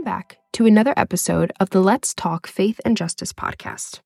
welcome 0.00 0.18
back 0.18 0.38
to 0.50 0.64
another 0.64 0.94
episode 0.96 1.52
of 1.60 1.68
the 1.70 1.80
Let's 1.80 2.14
Talk 2.14 2.46
Faith 2.46 2.80
and 2.86 2.96
Justice 2.96 3.34
podcast. 3.34 4.00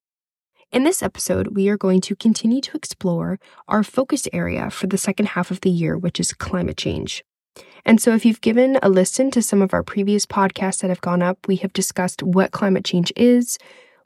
In 0.72 0.82
this 0.82 1.04
episode, 1.04 1.54
we 1.54 1.68
are 1.68 1.76
going 1.76 2.00
to 2.00 2.16
continue 2.16 2.60
to 2.62 2.76
explore 2.76 3.38
our 3.68 3.84
focus 3.84 4.26
area 4.32 4.70
for 4.70 4.88
the 4.88 4.98
second 4.98 5.26
half 5.26 5.52
of 5.52 5.60
the 5.60 5.70
year, 5.70 5.96
which 5.96 6.18
is 6.18 6.32
climate 6.32 6.76
change. 6.76 7.22
And 7.84 8.00
so, 8.00 8.12
if 8.12 8.24
you've 8.24 8.40
given 8.40 8.76
a 8.82 8.88
listen 8.88 9.30
to 9.30 9.40
some 9.42 9.62
of 9.62 9.72
our 9.72 9.84
previous 9.84 10.26
podcasts 10.26 10.80
that 10.80 10.88
have 10.88 11.00
gone 11.00 11.22
up, 11.22 11.38
we 11.46 11.56
have 11.56 11.72
discussed 11.72 12.24
what 12.24 12.50
climate 12.50 12.84
change 12.84 13.12
is, 13.14 13.56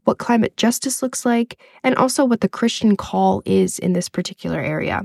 what 0.05 0.19
climate 0.19 0.59
justice 0.59 1.03
looks 1.03 1.25
like, 1.25 1.59
and 1.83 1.95
also 1.95 2.23
what 2.23 2.43
the 2.43 2.51
Christian 2.51 2.99
call 2.99 3.41
is 3.47 3.79
in 3.79 3.95
this 3.95 4.11
particular 4.11 4.61
area. 4.61 5.05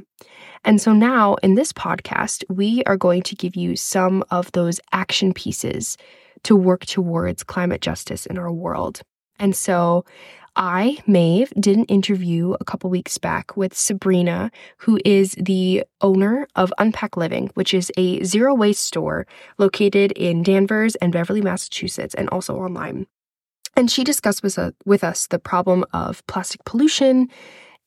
And 0.66 0.82
so, 0.82 0.92
now 0.92 1.36
in 1.36 1.56
this 1.56 1.72
podcast, 1.72 2.44
we 2.50 2.84
are 2.84 2.98
going 2.98 3.22
to 3.22 3.36
give 3.36 3.56
you 3.56 3.78
some 3.78 4.22
of 4.32 4.52
those 4.52 4.82
action 4.92 5.34
pieces 5.34 5.98
to 6.44 6.56
work 6.56 6.86
towards 6.86 7.44
climate 7.44 7.82
justice 7.82 8.26
in 8.26 8.38
our 8.38 8.52
world. 8.52 9.02
And 9.40 9.56
so, 9.56 10.06
I, 10.56 11.00
Maeve, 11.08 11.52
did 11.60 11.78
an 11.78 11.86
interview 11.86 12.56
a 12.60 12.64
couple 12.64 12.90
weeks 12.90 13.18
back 13.18 13.58
with 13.58 13.76
Sabrina, 13.76 14.52
who 14.78 15.00
is 15.04 15.36
the 15.40 15.84
owner 16.02 16.48
of 16.56 16.72
Unpacked 16.78 17.18
Living, 17.18 17.50
which 17.56 17.74
is 17.74 17.92
a 17.98 18.24
zero 18.24 18.54
waste 18.54 18.84
store 18.84 19.26
located 19.58 20.12
in 20.12 20.44
Danvers 20.44 20.96
and 20.96 21.12
Beverly, 21.12 21.42
Massachusetts, 21.42 22.14
and 22.14 22.30
also 22.30 22.56
online. 22.58 23.08
And 23.76 23.90
she 23.90 24.04
discussed 24.04 24.44
with, 24.44 24.60
with 24.86 25.04
us 25.04 25.26
the 25.26 25.40
problem 25.40 25.86
of 25.92 26.26
plastic 26.28 26.64
pollution 26.66 27.30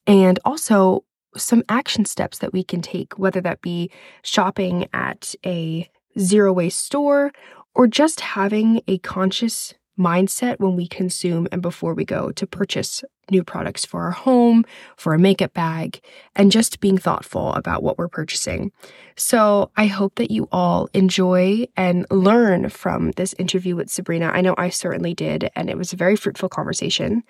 and 0.09 0.41
also 0.45 1.05
some 1.37 1.63
action 1.69 2.05
steps 2.05 2.39
that 2.39 2.53
we 2.53 2.65
can 2.65 2.83
take, 2.83 3.17
whether 3.19 3.41
that 3.41 3.61
be 3.61 3.91
shopping 4.23 4.89
at 4.93 5.35
a 5.45 5.89
zero 6.19 6.53
waste 6.53 6.85
store 6.85 7.31
or 7.77 7.87
just 7.87 8.21
having 8.21 8.81
a 8.89 8.97
conscious 8.99 9.75
mindset 9.99 10.59
when 10.59 10.77
we 10.77 10.89
consume 10.89 11.47
and 11.53 11.61
before 11.61 11.93
we 11.95 12.05
go 12.05 12.33
to 12.33 12.47
purchase 12.47 13.05
new 13.31 13.43
products 13.43 13.85
for 13.85 14.03
our 14.03 14.11
home, 14.11 14.65
for 14.97 15.15
a 15.15 15.19
makeup 15.19 15.53
bag, 15.55 16.01
and 16.35 16.53
just 16.53 16.81
being 16.81 16.99
thoughtful 16.99 17.53
about 17.55 17.83
what 17.83 17.99
we're 17.99 18.09
purchasing. 18.09 18.73
So 19.17 19.71
I 19.77 19.87
hope 19.87 20.17
that 20.17 20.31
you 20.31 20.47
all 20.53 20.89
enjoy 20.93 21.67
and 21.77 22.07
learn 22.11 22.69
from 22.69 23.13
this 23.13 23.35
interview 23.39 23.75
with 23.75 23.91
Sabrina. 23.91 24.27
I 24.27 24.43
know 24.43 24.55
I 24.59 24.69
certainly 24.69 25.15
did, 25.15 25.51
and 25.57 25.71
it 25.71 25.79
was 25.79 25.93
a 25.93 25.97
very 25.97 26.17
fruitful 26.17 26.51
conversation. 26.51 27.23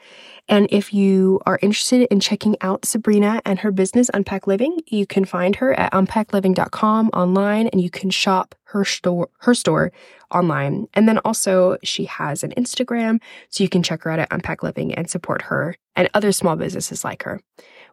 And 0.48 0.68
if 0.70 0.92
you 0.92 1.40
are 1.46 1.58
interested 1.62 2.02
in 2.10 2.20
checking 2.20 2.56
out 2.60 2.84
Sabrina 2.84 3.40
and 3.44 3.60
her 3.60 3.70
business, 3.70 4.10
Unpacked 4.12 4.48
Living, 4.48 4.80
you 4.86 5.06
can 5.06 5.24
find 5.24 5.56
her 5.56 5.78
at 5.78 5.92
unpackedliving.com 5.92 7.10
online 7.10 7.68
and 7.68 7.80
you 7.80 7.90
can 7.90 8.10
shop 8.10 8.54
her 8.64 8.84
store 8.84 9.28
her 9.40 9.54
store 9.54 9.92
online. 10.32 10.88
And 10.94 11.08
then 11.08 11.18
also 11.18 11.78
she 11.82 12.04
has 12.06 12.42
an 12.42 12.52
Instagram, 12.56 13.20
so 13.48 13.62
you 13.62 13.68
can 13.68 13.82
check 13.82 14.02
her 14.02 14.10
out 14.10 14.18
at 14.18 14.32
Unpacked 14.32 14.62
Living 14.62 14.94
and 14.94 15.08
support 15.08 15.42
her 15.42 15.76
and 15.96 16.08
other 16.14 16.30
small 16.30 16.54
businesses 16.54 17.04
like 17.04 17.24
her. 17.24 17.40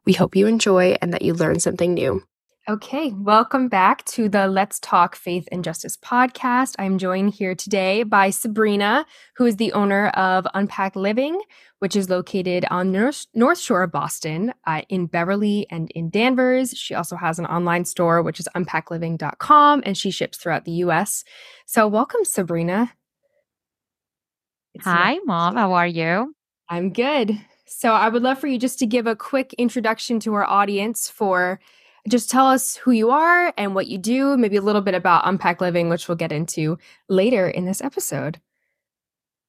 We 0.06 0.14
hope 0.14 0.36
you 0.36 0.46
enjoy 0.46 0.98
and 1.02 1.14
that 1.14 1.24
you 1.24 1.34
learn 1.34 1.60
something 1.60 1.94
new. 1.94 2.22
Okay, 2.70 3.12
welcome 3.18 3.68
back 3.68 4.06
to 4.06 4.30
the 4.30 4.48
Let's 4.48 4.80
Talk 4.80 5.18
Faith 5.18 5.50
and 5.52 5.66
Justice 5.66 5.98
podcast. 5.98 6.76
I'm 6.80 6.98
joined 6.98 7.34
here 7.34 7.56
today 7.56 8.04
by 8.04 8.30
Sabrina, 8.30 9.06
who 9.36 9.46
is 9.46 9.58
the 9.58 9.74
owner 9.74 10.08
of 10.10 10.48
Unpacked 10.54 10.96
Living, 10.96 11.42
which 11.80 11.98
is 11.98 12.10
located 12.10 12.64
on 12.72 12.94
North, 12.94 13.26
North 13.34 13.60
Shore 13.60 13.84
of 13.84 13.92
Boston 13.92 14.54
uh, 14.66 14.84
in 14.88 15.08
Beverly 15.08 15.68
and 15.70 15.92
in 15.92 16.10
Danvers. 16.10 16.72
She 16.72 16.96
also 16.96 17.18
has 17.18 17.38
an 17.38 17.46
online 17.48 17.84
store, 17.84 18.22
which 18.22 18.40
is 18.40 18.48
unpackedliving.com, 18.56 19.84
and 19.86 19.98
she 19.98 20.10
ships 20.10 20.38
throughout 20.38 20.64
the 20.64 20.84
US. 20.84 21.26
So, 21.66 21.86
welcome, 21.90 22.24
Sabrina. 22.24 22.94
It's 24.74 24.86
Hi, 24.86 25.20
Mom. 25.26 25.58
How 25.58 25.74
are 25.74 25.88
you? 25.88 26.34
I'm 26.70 26.94
good. 26.94 27.38
So, 27.76 27.94
I 27.94 28.10
would 28.10 28.24
love 28.24 28.40
for 28.40 28.48
you 28.48 28.60
just 28.60 28.80
to 28.80 28.86
give 28.86 29.08
a 29.08 29.16
quick 29.16 29.54
introduction 29.54 30.20
to 30.22 30.34
our 30.34 30.46
audience 30.46 31.10
for 31.10 31.60
just 32.08 32.30
tell 32.30 32.48
us 32.48 32.76
who 32.76 32.92
you 32.92 33.10
are 33.12 33.54
and 33.58 33.76
what 33.76 33.88
you 33.88 33.98
do, 33.98 34.38
maybe 34.38 34.58
a 34.58 34.62
little 34.62 34.82
bit 34.82 34.94
about 34.94 35.28
Unpacked 35.28 35.62
Living, 35.62 35.90
which 35.90 36.08
we'll 36.08 36.18
get 36.18 36.32
into 36.32 36.78
later 37.10 37.48
in 37.48 37.66
this 37.66 37.82
episode. 37.82 38.40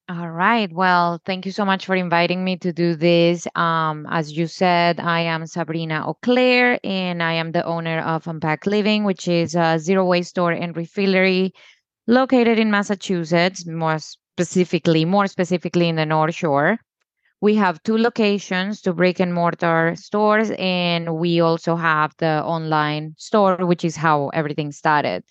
All 0.09 0.29
right. 0.31 0.71
Well, 0.73 1.21
thank 1.25 1.47
you 1.47 1.53
so 1.53 1.65
much 1.65 1.87
for 1.87 1.97
inviting 1.97 2.45
me 2.45 2.59
to 2.59 2.73
do 2.73 2.95
this. 2.95 3.47
Um, 3.55 4.07
as 4.11 4.37
you 4.37 4.47
said, 4.47 5.01
I 5.01 5.21
am 5.21 5.47
Sabrina 5.47 6.05
Auclair 6.07 6.79
and 6.85 7.23
I 7.23 7.33
am 7.33 7.53
the 7.53 7.65
owner 7.65 8.01
of 8.01 8.27
Unpacked 8.27 8.67
Living, 8.67 9.05
which 9.05 9.27
is 9.29 9.55
a 9.55 9.79
zero 9.79 10.05
waste 10.05 10.31
store 10.31 10.53
and 10.53 10.75
refillery 10.75 11.53
located 12.07 12.59
in 12.59 12.71
Massachusetts, 12.71 13.67
more 13.67 13.99
specifically, 13.99 15.07
more 15.07 15.27
specifically 15.27 15.89
in 15.89 15.97
the 15.97 16.05
North 16.05 16.35
Shore. 16.35 16.79
We 17.45 17.57
have 17.57 17.83
two 17.83 17.99
locations, 17.99 18.81
two 18.81 18.95
brick 18.95 19.21
and 19.21 19.35
mortar 19.35 19.93
stores, 19.97 20.51
and 20.59 21.17
we 21.17 21.41
also 21.41 21.77
have 21.77 22.15
the 22.17 22.43
online 22.43 23.15
store, 23.19 23.67
which 23.67 23.85
is 23.85 23.97
how 23.97 24.31
everything 24.31 24.73
started. 24.73 25.25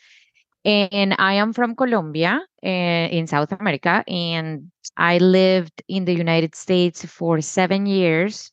And 0.64 1.16
I 1.18 1.34
am 1.34 1.54
from 1.54 1.76
Colombia 1.76 2.40
uh, 2.64 2.70
in 3.18 3.26
South 3.26 3.52
America, 3.52 4.04
and 4.08 4.70
I 4.96 5.18
lived 5.18 5.82
in 5.88 6.06
the 6.06 6.14
United 6.14 6.54
States 6.54 7.04
for 7.04 7.42
seven 7.42 7.88
years. 7.88 8.52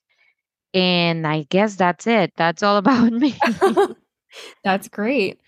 And 0.73 1.27
I 1.27 1.43
guess 1.51 1.77
that's 1.77 2.07
it. 2.07 2.33
That's 2.39 2.63
all 2.63 2.77
about 2.85 3.13
me. 3.13 3.37
that's 4.65 4.89
great. 4.89 5.39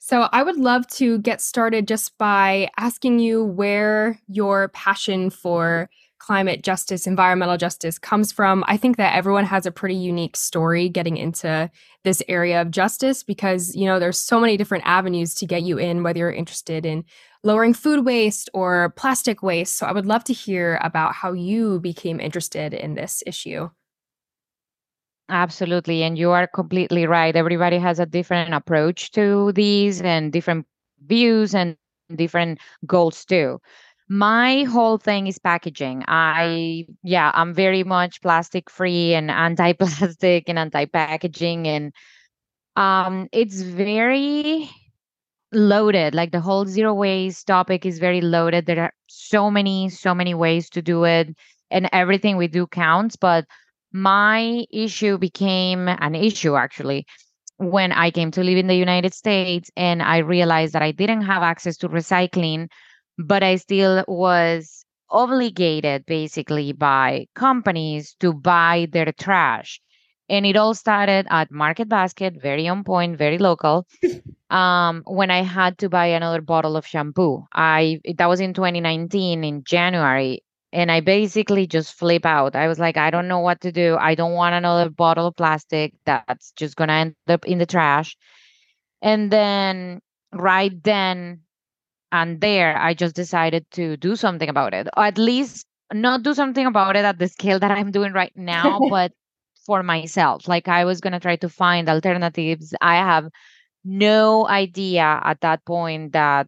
So, 0.00 0.22
I 0.32 0.42
would 0.42 0.56
love 0.56 0.88
to 0.98 1.20
get 1.20 1.40
started 1.40 1.86
just 1.86 2.18
by 2.18 2.68
asking 2.76 3.20
you 3.20 3.44
where 3.44 4.18
your 4.26 4.70
passion 4.70 5.30
for 5.30 5.88
climate 6.30 6.62
justice, 6.62 7.08
environmental 7.08 7.56
justice 7.56 7.98
comes 7.98 8.30
from. 8.30 8.62
I 8.68 8.76
think 8.76 8.98
that 8.98 9.16
everyone 9.16 9.44
has 9.46 9.66
a 9.66 9.72
pretty 9.72 9.96
unique 9.96 10.36
story 10.36 10.88
getting 10.88 11.16
into 11.16 11.68
this 12.04 12.22
area 12.28 12.60
of 12.62 12.70
justice 12.70 13.24
because, 13.24 13.74
you 13.74 13.84
know, 13.84 13.98
there's 13.98 14.20
so 14.20 14.38
many 14.38 14.56
different 14.56 14.84
avenues 14.86 15.34
to 15.34 15.44
get 15.44 15.62
you 15.62 15.76
in, 15.76 16.04
whether 16.04 16.20
you're 16.20 16.30
interested 16.30 16.86
in 16.86 17.02
lowering 17.42 17.74
food 17.74 18.04
waste 18.04 18.48
or 18.54 18.90
plastic 18.96 19.42
waste. 19.42 19.76
So 19.76 19.86
I 19.86 19.92
would 19.92 20.06
love 20.06 20.22
to 20.22 20.32
hear 20.32 20.78
about 20.84 21.14
how 21.16 21.32
you 21.32 21.80
became 21.80 22.20
interested 22.20 22.74
in 22.74 22.94
this 22.94 23.24
issue. 23.26 23.68
Absolutely. 25.30 26.04
And 26.04 26.16
you 26.16 26.30
are 26.30 26.46
completely 26.46 27.08
right. 27.08 27.34
Everybody 27.34 27.78
has 27.78 27.98
a 27.98 28.06
different 28.06 28.54
approach 28.54 29.10
to 29.12 29.50
these 29.50 30.00
and 30.00 30.32
different 30.32 30.64
views 31.08 31.56
and 31.56 31.76
different 32.14 32.60
goals 32.86 33.24
too 33.24 33.60
my 34.10 34.64
whole 34.64 34.98
thing 34.98 35.28
is 35.28 35.38
packaging. 35.38 36.02
I 36.08 36.84
yeah 37.04 37.30
i'm 37.32 37.54
very 37.54 37.84
much 37.84 38.20
plastic 38.20 38.68
free 38.68 39.14
and 39.14 39.30
anti-plastic 39.30 40.48
and 40.48 40.58
anti-packaging 40.58 41.68
and 41.68 41.92
um 42.74 43.28
it's 43.32 43.62
very 43.62 44.68
loaded. 45.52 46.14
Like 46.14 46.32
the 46.32 46.40
whole 46.40 46.66
zero 46.66 46.92
waste 46.92 47.46
topic 47.46 47.86
is 47.86 48.00
very 48.00 48.20
loaded. 48.20 48.66
There 48.66 48.80
are 48.82 48.92
so 49.06 49.48
many 49.50 49.88
so 49.90 50.12
many 50.12 50.34
ways 50.34 50.68
to 50.70 50.82
do 50.82 51.04
it 51.04 51.28
and 51.70 51.88
everything 51.92 52.36
we 52.36 52.48
do 52.48 52.66
counts 52.66 53.14
but 53.14 53.44
my 53.92 54.64
issue 54.72 55.18
became 55.18 55.88
an 55.88 56.14
issue 56.16 56.56
actually 56.56 57.06
when 57.58 57.92
i 57.92 58.10
came 58.10 58.30
to 58.30 58.42
live 58.42 58.56
in 58.58 58.66
the 58.68 58.74
united 58.76 59.12
states 59.12 59.70
and 59.76 60.02
i 60.02 60.18
realized 60.18 60.72
that 60.72 60.82
i 60.82 60.92
didn't 60.92 61.22
have 61.22 61.42
access 61.42 61.76
to 61.76 61.88
recycling 61.88 62.68
but 63.26 63.42
I 63.42 63.56
still 63.56 64.04
was 64.08 64.84
obligated 65.10 66.06
basically 66.06 66.72
by 66.72 67.26
companies 67.34 68.14
to 68.20 68.32
buy 68.32 68.88
their 68.92 69.12
trash. 69.12 69.80
And 70.28 70.46
it 70.46 70.56
all 70.56 70.74
started 70.74 71.26
at 71.28 71.50
Market 71.50 71.88
Basket, 71.88 72.40
very 72.40 72.68
on 72.68 72.84
point, 72.84 73.18
very 73.18 73.38
local. 73.38 73.86
um, 74.50 75.02
when 75.06 75.30
I 75.30 75.42
had 75.42 75.78
to 75.78 75.88
buy 75.88 76.06
another 76.06 76.40
bottle 76.40 76.76
of 76.76 76.86
shampoo, 76.86 77.46
I 77.52 78.00
that 78.16 78.28
was 78.28 78.40
in 78.40 78.54
2019 78.54 79.42
in 79.42 79.64
January, 79.64 80.44
and 80.72 80.92
I 80.92 81.00
basically 81.00 81.66
just 81.66 81.94
flip 81.94 82.24
out. 82.24 82.54
I 82.54 82.68
was 82.68 82.78
like, 82.78 82.96
I 82.96 83.10
don't 83.10 83.26
know 83.26 83.40
what 83.40 83.60
to 83.62 83.72
do. 83.72 83.96
I 83.98 84.14
don't 84.14 84.34
want 84.34 84.54
another 84.54 84.88
bottle 84.88 85.26
of 85.26 85.36
plastic 85.36 85.94
that's 86.04 86.52
just 86.52 86.76
gonna 86.76 86.92
end 86.92 87.16
up 87.26 87.44
in 87.44 87.58
the 87.58 87.66
trash. 87.66 88.16
And 89.02 89.32
then 89.32 90.00
right 90.32 90.72
then 90.84 91.40
and 92.12 92.40
there 92.40 92.76
i 92.78 92.94
just 92.94 93.14
decided 93.14 93.64
to 93.70 93.96
do 93.96 94.16
something 94.16 94.48
about 94.48 94.74
it. 94.74 94.88
Or 94.96 95.04
at 95.04 95.18
least 95.18 95.66
not 95.92 96.22
do 96.22 96.34
something 96.34 96.66
about 96.66 96.96
it 96.96 97.04
at 97.04 97.18
the 97.18 97.28
scale 97.28 97.58
that 97.58 97.70
i'm 97.70 97.90
doing 97.90 98.12
right 98.12 98.32
now 98.36 98.80
but 98.90 99.12
for 99.66 99.82
myself. 99.82 100.48
Like 100.48 100.68
i 100.68 100.84
was 100.84 101.00
going 101.00 101.12
to 101.12 101.20
try 101.20 101.36
to 101.36 101.48
find 101.48 101.88
alternatives. 101.88 102.74
I 102.80 102.96
have 102.96 103.28
no 103.84 104.48
idea 104.48 105.20
at 105.24 105.40
that 105.40 105.64
point 105.64 106.12
that 106.12 106.46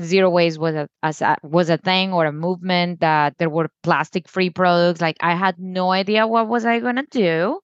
zero 0.00 0.28
waste 0.30 0.58
was 0.58 0.74
a, 0.74 0.88
a 1.02 1.36
was 1.42 1.70
a 1.70 1.78
thing 1.78 2.12
or 2.12 2.26
a 2.26 2.32
movement 2.32 3.00
that 3.00 3.38
there 3.38 3.50
were 3.50 3.68
plastic 3.82 4.28
free 4.28 4.50
products. 4.50 5.00
Like 5.00 5.16
i 5.20 5.34
had 5.34 5.58
no 5.58 5.90
idea 5.92 6.26
what 6.26 6.48
was 6.48 6.64
i 6.66 6.80
going 6.80 6.96
to 6.96 7.06
do 7.10 7.60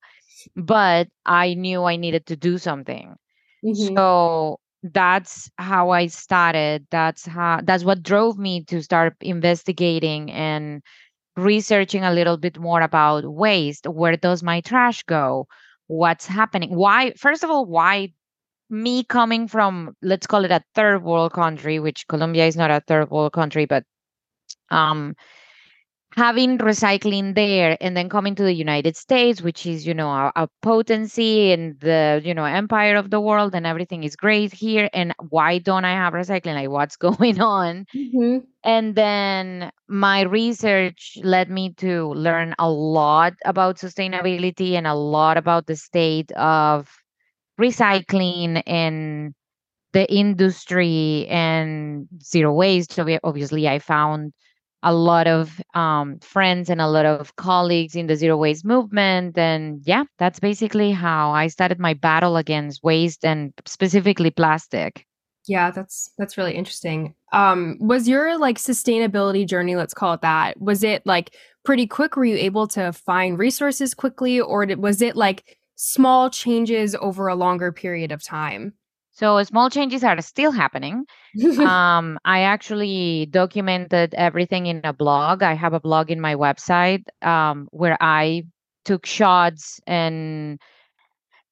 but 0.56 1.08
i 1.26 1.54
knew 1.54 1.84
i 1.84 1.96
needed 1.96 2.26
to 2.26 2.36
do 2.36 2.58
something. 2.58 3.14
Mm-hmm. 3.64 3.94
so 3.96 4.59
that's 4.82 5.50
how 5.58 5.90
I 5.90 6.06
started. 6.06 6.86
That's 6.90 7.26
how 7.26 7.60
that's 7.62 7.84
what 7.84 8.02
drove 8.02 8.38
me 8.38 8.64
to 8.64 8.82
start 8.82 9.14
investigating 9.20 10.30
and 10.30 10.82
researching 11.36 12.04
a 12.04 12.12
little 12.12 12.36
bit 12.38 12.58
more 12.58 12.80
about 12.82 13.24
waste. 13.26 13.86
Where 13.86 14.16
does 14.16 14.42
my 14.42 14.60
trash 14.62 15.02
go? 15.04 15.48
What's 15.88 16.26
happening? 16.26 16.74
Why 16.74 17.12
first 17.18 17.44
of 17.44 17.50
all, 17.50 17.66
why 17.66 18.12
me 18.70 19.04
coming 19.04 19.48
from 19.48 19.96
let's 20.02 20.26
call 20.26 20.44
it 20.44 20.52
a 20.52 20.62
third 20.74 21.02
world 21.04 21.32
country, 21.32 21.78
which 21.80 22.06
Colombia 22.08 22.46
is 22.46 22.56
not 22.56 22.70
a 22.70 22.82
third 22.86 23.10
world 23.10 23.32
country, 23.32 23.66
but 23.66 23.84
um 24.70 25.14
having 26.16 26.58
recycling 26.58 27.34
there 27.34 27.76
and 27.80 27.96
then 27.96 28.08
coming 28.08 28.34
to 28.34 28.42
the 28.42 28.52
united 28.52 28.96
states 28.96 29.40
which 29.42 29.64
is 29.64 29.86
you 29.86 29.94
know 29.94 30.10
a, 30.34 30.48
potency 30.60 31.52
and 31.52 31.78
the 31.80 32.20
you 32.24 32.34
know 32.34 32.44
empire 32.44 32.96
of 32.96 33.10
the 33.10 33.20
world 33.20 33.54
and 33.54 33.66
everything 33.66 34.02
is 34.04 34.16
great 34.16 34.52
here. 34.52 34.90
And 34.92 35.14
why 35.28 35.58
don't 35.58 35.84
i 35.84 35.92
have 35.92 36.12
recycling? 36.12 36.54
Like 36.54 36.68
what's 36.70 36.96
going 37.08 37.40
on? 37.40 37.86
Mm-hmm. 37.94 38.38
and 38.64 38.94
then 38.94 39.70
my 39.88 40.22
research 40.22 41.18
led 41.22 41.50
me 41.50 41.74
to 41.74 42.12
learn 42.14 42.54
a 42.58 42.68
lot 42.70 43.34
about 43.44 43.76
sustainability 43.78 44.72
and 44.72 44.86
a 44.86 44.94
lot 44.94 45.36
about 45.36 45.66
the 45.66 45.76
state 45.76 46.30
of 46.32 46.90
recycling 47.60 48.62
and 48.66 49.34
the 49.92 50.10
industry 50.12 51.26
and 51.28 52.08
zero 52.22 52.52
waste 52.52 52.92
so 52.92 53.18
obviously 53.24 53.68
i 53.68 53.78
found 53.78 54.32
a 54.82 54.94
lot 54.94 55.26
of 55.26 55.60
um, 55.74 56.18
friends 56.20 56.70
and 56.70 56.80
a 56.80 56.88
lot 56.88 57.06
of 57.06 57.36
colleagues 57.36 57.94
in 57.94 58.06
the 58.06 58.16
zero 58.16 58.36
waste 58.36 58.64
movement. 58.64 59.36
And 59.36 59.82
yeah, 59.84 60.04
that's 60.18 60.40
basically 60.40 60.90
how 60.92 61.32
I 61.32 61.48
started 61.48 61.78
my 61.78 61.94
battle 61.94 62.36
against 62.36 62.82
waste 62.82 63.24
and 63.24 63.52
specifically 63.66 64.30
plastic. 64.30 65.06
Yeah, 65.46 65.70
that's 65.70 66.10
that's 66.18 66.36
really 66.36 66.54
interesting. 66.54 67.14
Um, 67.32 67.76
was 67.80 68.08
your 68.08 68.38
like 68.38 68.58
sustainability 68.58 69.46
journey, 69.46 69.74
let's 69.76 69.94
call 69.94 70.14
it 70.14 70.20
that, 70.20 70.60
was 70.60 70.84
it 70.84 71.04
like 71.06 71.34
pretty 71.64 71.86
quick? 71.86 72.16
Were 72.16 72.24
you 72.24 72.36
able 72.36 72.66
to 72.68 72.92
find 72.92 73.38
resources 73.38 73.94
quickly, 73.94 74.40
or 74.40 74.66
did, 74.66 74.78
was 74.78 75.00
it 75.02 75.16
like 75.16 75.58
small 75.76 76.28
changes 76.30 76.94
over 77.00 77.28
a 77.28 77.34
longer 77.34 77.72
period 77.72 78.12
of 78.12 78.22
time? 78.22 78.74
So 79.20 79.42
small 79.42 79.68
changes 79.68 80.02
are 80.02 80.18
still 80.22 80.50
happening. 80.50 81.04
um, 81.58 82.18
I 82.24 82.40
actually 82.40 83.26
documented 83.26 84.14
everything 84.14 84.64
in 84.64 84.80
a 84.82 84.94
blog. 84.94 85.42
I 85.42 85.52
have 85.52 85.74
a 85.74 85.80
blog 85.80 86.10
in 86.10 86.22
my 86.22 86.34
website 86.36 87.02
um, 87.22 87.68
where 87.70 87.98
I 88.00 88.44
took 88.86 89.04
shots 89.04 89.78
and 89.86 90.58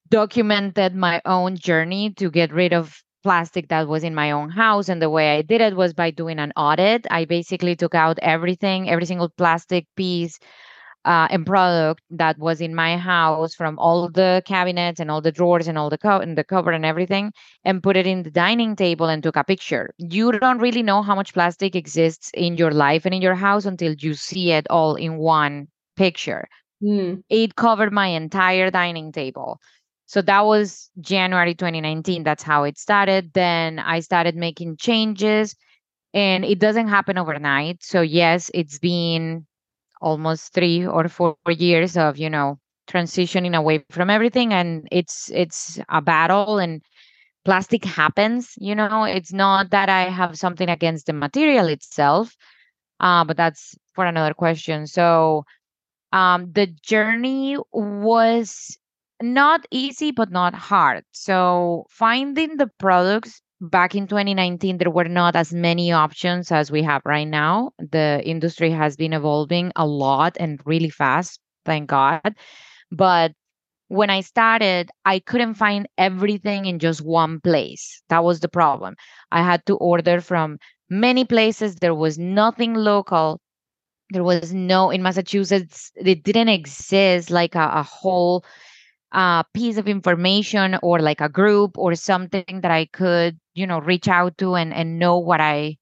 documented 0.09 0.95
my 0.95 1.21
own 1.25 1.57
journey 1.57 2.11
to 2.15 2.31
get 2.31 2.51
rid 2.51 2.73
of 2.73 3.03
plastic 3.21 3.67
that 3.67 3.87
was 3.87 4.03
in 4.03 4.15
my 4.15 4.31
own 4.31 4.49
house. 4.49 4.89
And 4.89 4.99
the 4.99 5.11
way 5.11 5.37
I 5.37 5.43
did 5.43 5.61
it 5.61 5.75
was 5.75 5.93
by 5.93 6.09
doing 6.09 6.39
an 6.39 6.51
audit. 6.55 7.05
I 7.11 7.25
basically 7.25 7.75
took 7.75 7.93
out 7.93 8.17
everything, 8.23 8.89
every 8.89 9.05
single 9.05 9.29
plastic 9.29 9.85
piece 9.95 10.39
uh, 11.05 11.27
and 11.29 11.45
product 11.45 12.01
that 12.09 12.37
was 12.37 12.61
in 12.61 12.75
my 12.75 12.97
house 12.97 13.55
from 13.55 13.79
all 13.79 14.09
the 14.09 14.41
cabinets 14.45 14.99
and 14.99 15.09
all 15.09 15.21
the 15.21 15.31
drawers 15.31 15.67
and 15.67 15.77
all 15.77 15.89
the 15.89 15.97
co- 15.97 16.19
and 16.19 16.37
the 16.37 16.43
cover 16.43 16.71
and 16.71 16.85
everything 16.85 17.31
and 17.63 17.81
put 17.81 17.95
it 17.97 18.05
in 18.05 18.23
the 18.23 18.31
dining 18.31 18.75
table 18.75 19.07
and 19.07 19.23
took 19.23 19.35
a 19.35 19.43
picture. 19.43 19.93
You 19.97 20.31
don't 20.33 20.59
really 20.59 20.83
know 20.83 21.01
how 21.01 21.15
much 21.15 21.33
plastic 21.33 21.75
exists 21.75 22.31
in 22.33 22.57
your 22.57 22.71
life 22.71 23.05
and 23.05 23.13
in 23.13 23.21
your 23.21 23.35
house 23.35 23.65
until 23.65 23.93
you 23.93 24.13
see 24.13 24.51
it 24.51 24.67
all 24.69 24.95
in 24.95 25.17
one 25.17 25.67
picture. 25.95 26.47
Mm. 26.83 27.23
It 27.29 27.55
covered 27.55 27.93
my 27.93 28.07
entire 28.07 28.69
dining 28.69 29.11
table. 29.11 29.59
So 30.05 30.21
that 30.23 30.45
was 30.45 30.89
January 30.99 31.53
2019. 31.53 32.23
That's 32.23 32.43
how 32.43 32.63
it 32.63 32.77
started. 32.77 33.31
Then 33.33 33.79
I 33.79 33.99
started 33.99 34.35
making 34.35 34.77
changes 34.77 35.55
and 36.13 36.43
it 36.43 36.59
doesn't 36.59 36.87
happen 36.87 37.17
overnight. 37.17 37.83
So 37.83 38.01
yes, 38.01 38.49
it's 38.53 38.79
been 38.79 39.45
almost 40.01 40.53
three 40.53 40.85
or 40.85 41.07
four 41.09 41.35
years 41.49 41.97
of 41.97 42.17
you 42.17 42.29
know 42.29 42.59
transitioning 42.89 43.55
away 43.55 43.83
from 43.91 44.09
everything 44.09 44.53
and 44.53 44.87
it's 44.91 45.29
it's 45.33 45.79
a 45.89 46.01
battle 46.01 46.57
and 46.57 46.81
plastic 47.45 47.85
happens 47.85 48.53
you 48.57 48.75
know? 48.75 49.03
It's 49.03 49.33
not 49.33 49.71
that 49.71 49.89
i 49.89 50.03
have 50.09 50.37
something 50.37 50.69
against 50.69 51.05
the 51.07 51.13
material 51.13 51.67
itself 51.67 52.35
uh, 52.99 53.23
but 53.23 53.37
that's 53.37 53.77
for 53.93 54.05
another 54.05 54.33
question. 54.33 54.87
So 54.87 55.45
um, 56.11 56.51
the 56.51 56.67
journey 56.67 57.57
was 57.71 58.77
not 59.21 59.65
easy 59.71 60.11
but 60.11 60.31
not 60.31 60.53
hard. 60.53 61.03
So 61.11 61.85
finding 61.89 62.57
the 62.57 62.67
products 62.79 63.41
back 63.61 63.95
in 63.95 64.07
2019 64.07 64.77
there 64.77 64.89
were 64.89 65.07
not 65.09 65.35
as 65.35 65.53
many 65.53 65.91
options 65.91 66.51
as 66.51 66.71
we 66.71 66.83
have 66.83 67.01
right 67.05 67.27
now. 67.27 67.71
The 67.77 68.21
industry 68.25 68.71
has 68.71 68.95
been 68.95 69.13
evolving 69.13 69.71
a 69.75 69.85
lot 69.85 70.37
and 70.39 70.59
really 70.65 70.89
fast 70.89 71.39
thank 71.65 71.89
god. 71.89 72.35
But 72.91 73.33
when 73.89 74.11
i 74.11 74.21
started 74.21 74.91
i 75.05 75.17
couldn't 75.17 75.55
find 75.55 75.87
everything 75.97 76.65
in 76.65 76.79
just 76.79 77.01
one 77.01 77.39
place. 77.41 78.01
That 78.09 78.23
was 78.23 78.39
the 78.39 78.49
problem. 78.49 78.95
I 79.31 79.43
had 79.43 79.65
to 79.65 79.75
order 79.77 80.21
from 80.21 80.59
many 80.89 81.25
places. 81.25 81.75
There 81.75 81.95
was 81.95 82.17
nothing 82.17 82.75
local. 82.75 83.41
There 84.11 84.23
was 84.23 84.53
no 84.53 84.89
in 84.89 85.03
massachusetts 85.03 85.91
it 85.95 86.23
didn't 86.23 86.49
exist 86.49 87.29
like 87.29 87.55
a, 87.55 87.69
a 87.73 87.83
whole 87.83 88.43
a 89.11 89.43
piece 89.53 89.77
of 89.77 89.87
information 89.87 90.77
or 90.83 90.99
like 90.99 91.21
a 91.21 91.29
group 91.29 91.77
or 91.77 91.95
something 91.95 92.59
that 92.61 92.71
I 92.71 92.85
could, 92.85 93.39
you 93.59 93.67
know, 93.67 93.79
reach 93.79 94.07
out 94.07 94.37
to 94.39 94.55
and 94.55 94.73
and 94.73 94.99
know 94.99 95.17
what 95.17 95.41
I 95.41 95.77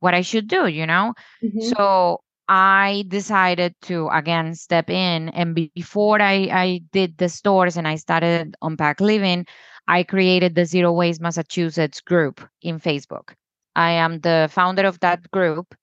what 0.00 0.14
I 0.14 0.20
should 0.20 0.48
do, 0.48 0.66
you 0.66 0.86
know? 0.86 1.14
Mm-hmm. 1.42 1.60
So 1.72 2.20
I 2.48 3.04
decided 3.08 3.74
to 3.82 4.08
again 4.12 4.54
step 4.54 4.90
in 4.90 5.30
and 5.30 5.54
before 5.54 6.20
I 6.20 6.48
I 6.52 6.80
did 6.92 7.16
the 7.16 7.28
stores 7.28 7.76
and 7.78 7.88
I 7.88 7.96
started 7.96 8.54
Unpacked 8.60 9.00
Living, 9.00 9.46
I 9.88 10.02
created 10.04 10.54
the 10.54 10.66
Zero 10.66 10.92
Waste 10.92 11.22
Massachusetts 11.22 12.00
group 12.02 12.46
in 12.60 12.78
Facebook. 12.78 13.32
I 13.74 13.92
am 13.92 14.20
the 14.20 14.48
founder 14.52 14.84
of 14.86 15.00
that 15.00 15.30
group 15.30 15.74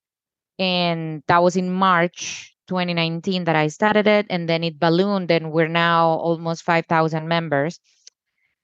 and 0.60 1.24
that 1.28 1.42
was 1.42 1.56
in 1.56 1.72
March 1.72 2.52
2019 2.72 3.44
that 3.46 3.56
I 3.56 3.68
started 3.68 4.08
it, 4.08 4.28
and 4.30 4.48
then 4.48 4.64
it 4.64 4.80
ballooned, 4.80 5.32
and 5.32 5.52
we're 5.52 5.68
now 5.68 6.08
almost 6.08 6.64
5,000 6.64 7.28
members. 7.28 7.80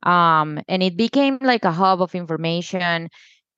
Um, 0.04 0.62
and 0.68 0.84
it 0.84 0.96
became 0.96 1.38
like 1.42 1.66
a 1.66 1.72
hub 1.72 2.02
of 2.02 2.16
information 2.16 3.10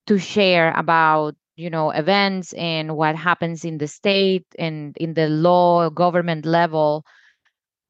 to 0.08 0.18
share 0.18 0.72
about 0.76 1.36
you 1.56 1.70
know 1.70 1.92
events 1.92 2.54
and 2.54 2.96
what 2.96 3.16
happens 3.16 3.66
in 3.66 3.78
the 3.78 3.88
state 3.88 4.46
and 4.58 4.96
in 4.98 5.14
the 5.14 5.28
law 5.28 5.90
government 5.90 6.46
level 6.46 7.06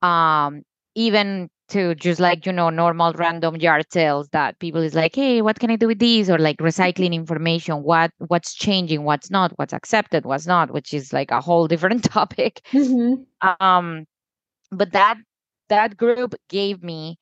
um 0.01 0.63
even 0.95 1.50
to 1.69 1.93
just 1.95 2.19
like 2.19 2.45
you 2.45 2.51
know 2.51 2.69
normal 2.69 3.13
random 3.13 3.55
yard 3.57 3.85
sales 3.93 4.27
that 4.29 4.57
people 4.59 4.81
is 4.81 4.95
like 4.95 5.15
hey 5.15 5.41
what 5.41 5.59
can 5.59 5.69
i 5.69 5.75
do 5.75 5.88
with 5.88 6.00
these 6.00 6.29
or 6.29 6.39
like 6.39 6.57
recycling 6.57 7.13
information 7.13 7.83
what 7.83 8.12
what's 8.27 8.55
changing 8.55 9.03
what's 9.03 9.29
not 9.29 9.51
what's 9.57 9.74
accepted 9.74 10.25
what's 10.25 10.47
not 10.47 10.71
which 10.71 10.93
is 10.93 11.13
like 11.13 11.31
a 11.31 11.41
whole 11.41 11.67
different 11.67 12.03
topic. 12.17 12.62
Mm-hmm. 12.74 13.21
um 13.62 14.05
but 14.71 14.91
that 14.93 15.15
that 15.69 15.95
group 15.95 16.33
gave 16.50 16.83
me 16.83 17.17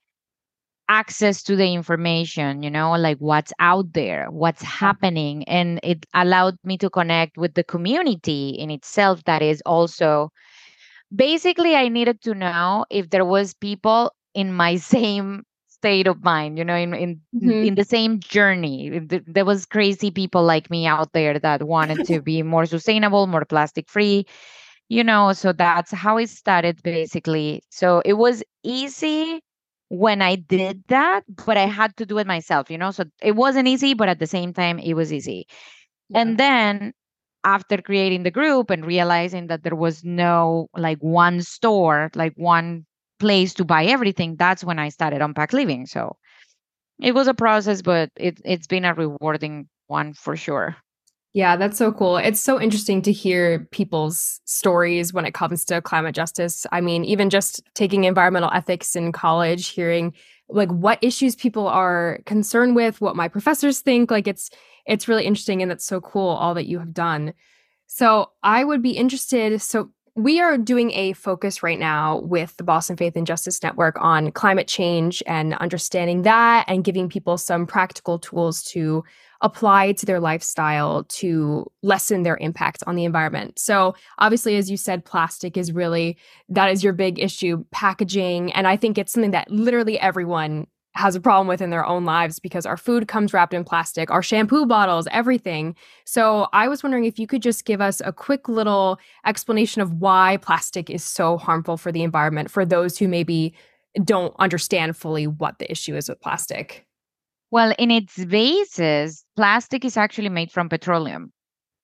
access 0.89 1.43
to 1.43 1.55
the 1.55 1.73
information 1.73 2.63
you 2.63 2.69
know 2.69 2.91
like 2.93 3.17
what's 3.17 3.53
out 3.59 3.91
there 3.93 4.27
what's 4.31 4.61
happening. 4.61 5.43
And 5.45 5.79
it 5.83 6.05
allowed 6.13 6.57
me 6.63 6.77
to 6.79 6.89
connect 6.89 7.37
with 7.37 7.53
the 7.53 7.63
community 7.63 8.49
in 8.49 8.69
itself 8.71 9.23
that 9.25 9.41
is 9.41 9.61
also 9.65 10.31
basically 11.15 11.73
i 11.75 11.87
needed 11.87 12.21
to 12.21 12.33
know 12.33 12.85
if 12.89 13.09
there 13.09 13.23
was 13.23 13.53
people 13.53 14.11
in 14.33 14.53
my 14.53 14.75
same 14.93 15.43
state 15.77 16.07
of 16.07 16.23
mind 16.23 16.57
you 16.57 16.65
know 16.65 16.75
in 16.75 16.93
in, 16.93 17.21
mm-hmm. 17.35 17.51
in 17.51 17.75
the 17.75 17.83
same 17.83 18.19
journey. 18.19 18.99
There 19.27 19.45
was 19.45 19.65
crazy 19.65 20.09
people 20.11 20.43
like 20.43 20.69
me 20.69 20.87
out 20.87 21.13
there 21.13 21.37
that 21.39 21.67
wanted 21.67 22.05
to 22.07 22.21
be 22.21 22.41
more 22.41 22.65
sustainable 22.65 23.27
more 23.27 23.45
plastic 23.45 23.87
free 23.87 24.25
you 24.89 25.03
know 25.03 25.33
so 25.33 25.53
that's 25.53 25.91
how 25.91 26.17
it 26.17 26.29
started 26.29 26.81
basically. 26.83 27.61
So 27.69 28.01
it 28.05 28.13
was 28.13 28.43
easy 28.63 29.41
when 29.89 30.21
i 30.21 30.35
did 30.35 30.83
that 30.87 31.23
but 31.45 31.57
i 31.57 31.65
had 31.65 31.95
to 31.97 32.05
do 32.05 32.17
it 32.17 32.27
myself 32.27 32.69
you 32.69 32.77
know 32.77 32.91
so 32.91 33.03
it 33.21 33.35
wasn't 33.35 33.67
easy 33.67 33.93
but 33.93 34.09
at 34.09 34.19
the 34.19 34.27
same 34.27 34.53
time 34.53 34.79
it 34.79 34.93
was 34.93 35.13
easy 35.13 35.47
yeah. 36.09 36.19
and 36.19 36.37
then 36.37 36.93
after 37.43 37.81
creating 37.81 38.23
the 38.23 38.31
group 38.31 38.69
and 38.69 38.85
realizing 38.85 39.47
that 39.47 39.63
there 39.63 39.75
was 39.75 40.03
no 40.03 40.67
like 40.75 40.97
one 40.99 41.41
store 41.41 42.09
like 42.15 42.33
one 42.35 42.85
place 43.19 43.53
to 43.55 43.65
buy 43.65 43.85
everything, 43.85 44.35
that's 44.35 44.63
when 44.63 44.79
I 44.79 44.89
started 44.89 45.21
Unpacked 45.21 45.53
Living. 45.53 45.85
So 45.85 46.17
it 46.99 47.13
was 47.13 47.27
a 47.27 47.33
process, 47.33 47.81
but 47.81 48.11
it, 48.15 48.39
it's 48.45 48.67
been 48.67 48.85
a 48.85 48.93
rewarding 48.93 49.67
one 49.87 50.13
for 50.13 50.35
sure. 50.35 50.75
Yeah, 51.37 51.55
that's 51.55 51.77
so 51.77 51.91
cool. 51.91 52.17
It's 52.17 52.41
so 52.41 52.59
interesting 52.59 53.03
to 53.03 53.11
hear 53.11 53.67
people's 53.69 54.41
stories 54.45 55.13
when 55.13 55.23
it 55.23 55.35
comes 55.35 55.65
to 55.65 55.83
climate 55.83 56.15
justice. 56.15 56.65
I 56.71 56.81
mean, 56.81 57.05
even 57.05 57.29
just 57.29 57.61
taking 57.75 58.05
environmental 58.05 58.49
ethics 58.51 58.95
in 58.95 59.11
college, 59.11 59.67
hearing 59.67 60.15
like 60.49 60.71
what 60.71 60.97
issues 61.03 61.35
people 61.35 61.67
are 61.67 62.21
concerned 62.25 62.75
with, 62.75 63.01
what 63.01 63.15
my 63.15 63.27
professors 63.27 63.81
think. 63.81 64.09
Like 64.09 64.27
it's 64.27 64.49
it's 64.87 65.07
really 65.07 65.25
interesting 65.25 65.61
and 65.61 65.71
it's 65.71 65.85
so 65.85 66.01
cool 66.01 66.27
all 66.27 66.55
that 66.55 66.65
you 66.65 66.79
have 66.79 66.91
done. 66.91 67.35
So 67.85 68.31
I 68.41 68.63
would 68.63 68.81
be 68.81 68.97
interested. 68.97 69.61
So 69.61 69.91
we 70.15 70.41
are 70.41 70.57
doing 70.57 70.89
a 70.93 71.13
focus 71.13 71.61
right 71.61 71.77
now 71.77 72.17
with 72.21 72.57
the 72.57 72.63
Boston 72.63 72.97
Faith 72.97 73.15
and 73.15 73.27
Justice 73.27 73.61
Network 73.61 73.95
on 74.01 74.31
climate 74.31 74.67
change 74.67 75.21
and 75.27 75.53
understanding 75.53 76.23
that 76.23 76.65
and 76.67 76.83
giving 76.83 77.09
people 77.09 77.37
some 77.37 77.67
practical 77.67 78.17
tools 78.17 78.63
to 78.63 79.03
apply 79.41 79.91
to 79.93 80.05
their 80.05 80.19
lifestyle 80.19 81.03
to 81.05 81.65
lessen 81.83 82.23
their 82.23 82.37
impact 82.37 82.83
on 82.87 82.95
the 82.95 83.05
environment. 83.05 83.59
So, 83.59 83.95
obviously, 84.17 84.57
as 84.57 84.69
you 84.69 84.77
said, 84.77 85.05
plastic 85.05 85.57
is 85.57 85.71
really 85.71 86.17
that 86.49 86.71
is 86.71 86.83
your 86.83 86.93
big 86.93 87.19
issue, 87.19 87.63
packaging. 87.71 88.51
And 88.53 88.67
I 88.67 88.77
think 88.77 88.97
it's 88.97 89.13
something 89.13 89.31
that 89.31 89.49
literally 89.51 89.99
everyone 89.99 90.67
has 90.97 91.15
a 91.15 91.21
problem 91.21 91.47
with 91.47 91.61
in 91.61 91.69
their 91.69 91.85
own 91.85 92.05
lives 92.05 92.39
because 92.39 92.65
our 92.65 92.75
food 92.75 93.07
comes 93.07 93.31
wrapped 93.31 93.53
in 93.53 93.63
plastic, 93.63 94.09
our 94.09 94.23
shampoo 94.23 94.65
bottles, 94.65 95.07
everything. 95.11 95.75
So 96.05 96.47
I 96.53 96.67
was 96.67 96.81
wondering 96.81 97.05
if 97.05 97.19
you 97.19 97.27
could 97.27 97.43
just 97.43 97.65
give 97.65 97.81
us 97.81 98.01
a 98.03 98.11
quick 98.11 98.49
little 98.49 98.99
explanation 99.25 99.81
of 99.81 99.93
why 99.93 100.37
plastic 100.41 100.89
is 100.89 101.03
so 101.03 101.37
harmful 101.37 101.77
for 101.77 101.91
the 101.91 102.01
environment 102.01 102.49
for 102.49 102.65
those 102.65 102.97
who 102.97 103.07
maybe 103.07 103.53
don't 104.03 104.33
understand 104.39 104.97
fully 104.97 105.27
what 105.27 105.59
the 105.59 105.71
issue 105.71 105.95
is 105.95 106.09
with 106.09 106.19
plastic. 106.19 106.86
Well, 107.51 107.73
in 107.79 107.91
its 107.91 108.23
basis, 108.25 109.23
plastic 109.35 109.85
is 109.85 109.97
actually 109.97 110.29
made 110.29 110.51
from 110.51 110.69
petroleum, 110.69 111.31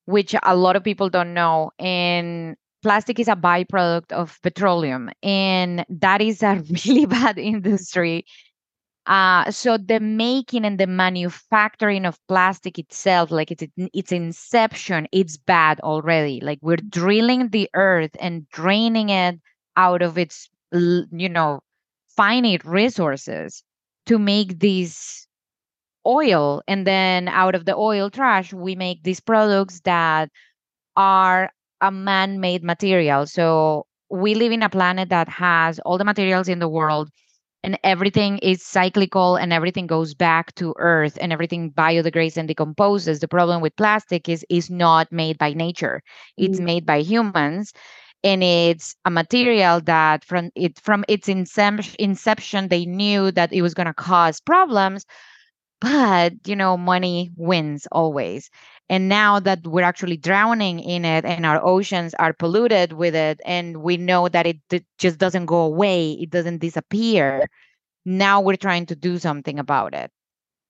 which 0.05 0.35
a 0.43 0.55
lot 0.55 0.75
of 0.75 0.83
people 0.83 1.09
don't 1.09 1.33
know. 1.33 1.71
And 1.79 2.55
plastic 2.81 3.19
is 3.19 3.27
a 3.29 3.35
byproduct 3.35 4.11
of 4.11 4.39
petroleum. 4.43 5.09
And 5.21 5.85
that 5.89 6.21
is 6.21 6.43
a 6.43 6.63
really 6.85 7.05
bad 7.05 7.37
industry 7.37 8.25
uh, 9.05 9.51
so 9.51 9.77
the 9.77 9.99
making 9.99 10.63
and 10.63 10.79
the 10.79 10.87
manufacturing 10.87 12.05
of 12.05 12.17
plastic 12.27 12.79
itself, 12.79 13.31
like 13.31 13.51
it's 13.51 13.63
its 13.77 14.11
inception, 14.11 15.07
it's 15.11 15.35
bad 15.37 15.79
already. 15.81 16.39
Like 16.39 16.59
we're 16.61 16.77
drilling 16.77 17.49
the 17.49 17.69
earth 17.73 18.15
and 18.19 18.47
draining 18.49 19.09
it 19.09 19.39
out 19.75 20.01
of 20.01 20.17
its, 20.17 20.49
you 20.71 21.29
know, 21.29 21.59
finite 22.15 22.63
resources 22.63 23.63
to 24.05 24.17
make 24.17 24.59
this 24.59 25.27
oil, 26.05 26.61
and 26.67 26.85
then 26.87 27.27
out 27.27 27.55
of 27.55 27.65
the 27.65 27.75
oil 27.75 28.09
trash, 28.09 28.53
we 28.53 28.75
make 28.75 29.03
these 29.03 29.19
products 29.19 29.81
that 29.81 30.29
are 30.95 31.51
a 31.81 31.91
man-made 31.91 32.63
material. 32.63 33.25
So 33.25 33.85
we 34.09 34.35
live 34.35 34.51
in 34.51 34.63
a 34.63 34.69
planet 34.69 35.09
that 35.09 35.27
has 35.29 35.79
all 35.79 35.97
the 35.97 36.05
materials 36.05 36.47
in 36.47 36.59
the 36.59 36.69
world 36.69 37.09
and 37.63 37.79
everything 37.83 38.37
is 38.39 38.61
cyclical 38.61 39.37
and 39.37 39.53
everything 39.53 39.87
goes 39.87 40.13
back 40.13 40.53
to 40.55 40.75
earth 40.77 41.17
and 41.21 41.31
everything 41.31 41.71
biodegrades 41.71 42.37
and 42.37 42.47
decomposes 42.47 43.19
the 43.19 43.27
problem 43.27 43.61
with 43.61 43.75
plastic 43.75 44.27
is 44.27 44.45
is 44.49 44.69
not 44.69 45.11
made 45.11 45.37
by 45.37 45.53
nature 45.53 46.01
it's 46.37 46.59
mm. 46.59 46.65
made 46.65 46.85
by 46.85 46.97
humans 46.97 47.73
and 48.23 48.43
it's 48.43 48.95
a 49.05 49.11
material 49.11 49.81
that 49.81 50.23
from 50.23 50.51
it 50.55 50.79
from 50.79 51.03
its 51.07 51.27
inception 51.27 52.67
they 52.67 52.85
knew 52.85 53.31
that 53.31 53.51
it 53.53 53.61
was 53.61 53.73
going 53.73 53.87
to 53.87 53.93
cause 53.93 54.39
problems 54.41 55.05
but 55.83 56.33
you 56.45 56.55
know 56.55 56.77
money 56.77 57.31
wins 57.35 57.87
always 57.91 58.49
and 58.89 59.09
now 59.09 59.39
that 59.39 59.65
we're 59.65 59.83
actually 59.83 60.17
drowning 60.17 60.79
in 60.79 61.05
it 61.05 61.25
and 61.25 61.45
our 61.45 61.63
oceans 61.63 62.13
are 62.15 62.33
polluted 62.33 62.93
with 62.93 63.15
it, 63.15 63.39
and 63.45 63.81
we 63.81 63.97
know 63.97 64.27
that 64.29 64.45
it, 64.45 64.57
it 64.71 64.85
just 64.97 65.17
doesn't 65.17 65.45
go 65.45 65.61
away, 65.61 66.11
it 66.13 66.29
doesn't 66.29 66.59
disappear, 66.59 67.47
now 68.05 68.41
we're 68.41 68.57
trying 68.57 68.85
to 68.87 68.95
do 68.95 69.17
something 69.17 69.59
about 69.59 69.93
it 69.93 70.11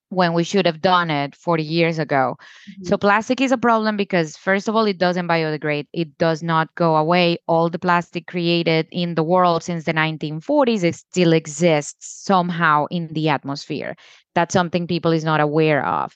when 0.10 0.34
we 0.34 0.44
should 0.44 0.66
have 0.66 0.82
done 0.82 1.10
it 1.10 1.36
40 1.36 1.64
years 1.64 2.00
ago. 2.00 2.38
Mm-hmm. 2.70 2.86
So 2.86 2.98
plastic 2.98 3.42
is 3.42 3.52
a 3.52 3.58
problem 3.58 3.98
because 3.98 4.38
first 4.38 4.68
of 4.68 4.76
all 4.76 4.86
it 4.86 5.00
doesn't 5.00 5.28
biodegrade. 5.28 5.88
It 5.92 6.18
does 6.20 6.44
not 6.44 6.74
go 6.76 6.96
away. 6.96 7.38
All 7.48 7.70
the 7.70 7.80
plastic 7.80 8.28
created 8.28 8.88
in 8.92 9.16
the 9.16 9.24
world 9.24 9.64
since 9.64 9.86
the 9.86 9.94
1940s 9.94 10.84
it 10.84 10.96
still 10.96 11.34
exists 11.34 12.24
somehow 12.26 12.86
in 12.92 13.08
the 13.14 13.30
atmosphere. 13.30 13.96
That's 14.36 14.54
something 14.54 14.88
people 14.88 15.12
is 15.12 15.24
not 15.24 15.40
aware 15.40 15.86
of. 15.86 16.16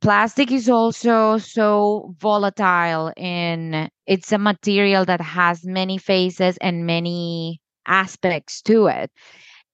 Plastic 0.00 0.52
is 0.52 0.68
also 0.68 1.38
so 1.38 2.14
volatile 2.18 3.12
and 3.16 3.90
it's 4.06 4.30
a 4.32 4.38
material 4.38 5.04
that 5.04 5.20
has 5.20 5.64
many 5.64 5.98
faces 5.98 6.56
and 6.58 6.86
many 6.86 7.60
aspects 7.86 8.62
to 8.62 8.86
it. 8.86 9.10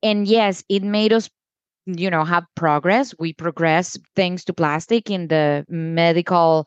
And 0.03 0.27
yes 0.27 0.65
it 0.69 0.83
made 0.83 1.13
us 1.13 1.29
you 1.87 2.11
know 2.11 2.25
have 2.25 2.45
progress. 2.55 3.15
We 3.19 3.33
progress 3.35 3.99
thanks 4.17 4.45
to 4.45 4.55
plastic 4.55 5.11
in 5.11 5.29
the 5.29 5.65
medical 5.69 6.67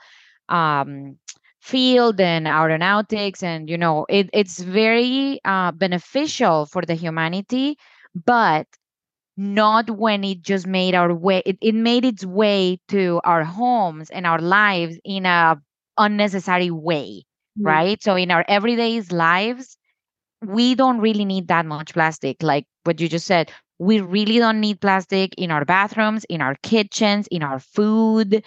um, 0.50 1.18
field 1.62 2.22
and 2.22 2.48
aeronautics 2.48 3.44
and 3.44 3.70
you 3.70 3.78
know 3.78 4.06
it, 4.10 4.30
it's 4.34 4.60
very 4.60 5.40
uh, 5.44 5.72
beneficial 5.72 6.66
for 6.68 6.84
the 6.84 6.94
humanity 6.94 7.78
but 8.26 8.68
not 9.38 9.90
when 9.92 10.24
it 10.24 10.42
just 10.42 10.66
made 10.68 10.96
our 10.96 11.14
way 11.14 11.44
it, 11.46 11.58
it 11.62 11.76
made 11.76 12.04
its 12.04 12.26
way 12.26 12.80
to 12.88 13.22
our 13.24 13.44
homes 13.44 14.10
and 14.10 14.26
our 14.26 14.40
lives 14.40 14.98
in 15.06 15.26
a 15.26 15.56
unnecessary 15.98 16.72
way 16.72 17.24
mm-hmm. 17.58 17.68
right? 17.68 18.04
So 18.04 18.16
in 18.16 18.32
our 18.32 18.46
everyday 18.48 19.00
lives 19.02 19.78
we 20.46 20.76
don't 20.76 21.00
really 21.00 21.26
need 21.26 21.48
that 21.48 21.66
much 21.66 21.94
plastic 21.94 22.44
like 22.44 22.66
what 22.84 23.00
you 23.00 23.10
just 23.10 23.26
said. 23.26 23.52
We 23.80 24.02
really 24.02 24.38
don't 24.40 24.60
need 24.60 24.82
plastic 24.82 25.34
in 25.38 25.52
our 25.52 25.66
bathrooms 25.66 26.26
in 26.26 26.42
our 26.42 26.56
kitchens 26.64 27.28
in 27.28 27.44
our 27.44 27.60
food. 27.60 28.44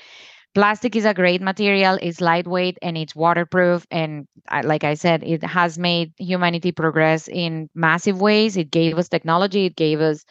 Plastic 0.54 0.96
is 0.96 1.04
a 1.04 1.14
great 1.14 1.40
material 1.40 1.98
it's 2.02 2.20
lightweight 2.20 2.78
and 2.82 2.98
it's 2.98 3.14
waterproof 3.14 3.86
and 3.90 4.26
like 4.64 4.82
i 4.82 4.94
said 4.94 5.22
it 5.22 5.44
has 5.44 5.78
made 5.78 6.12
humanity 6.18 6.72
progress 6.72 7.28
in 7.28 7.68
massive 7.74 8.20
ways. 8.20 8.56
It 8.56 8.70
gave 8.70 8.98
us 8.98 9.08
technology 9.08 9.66
it 9.66 9.76
gave 9.76 10.00
us 10.00 10.24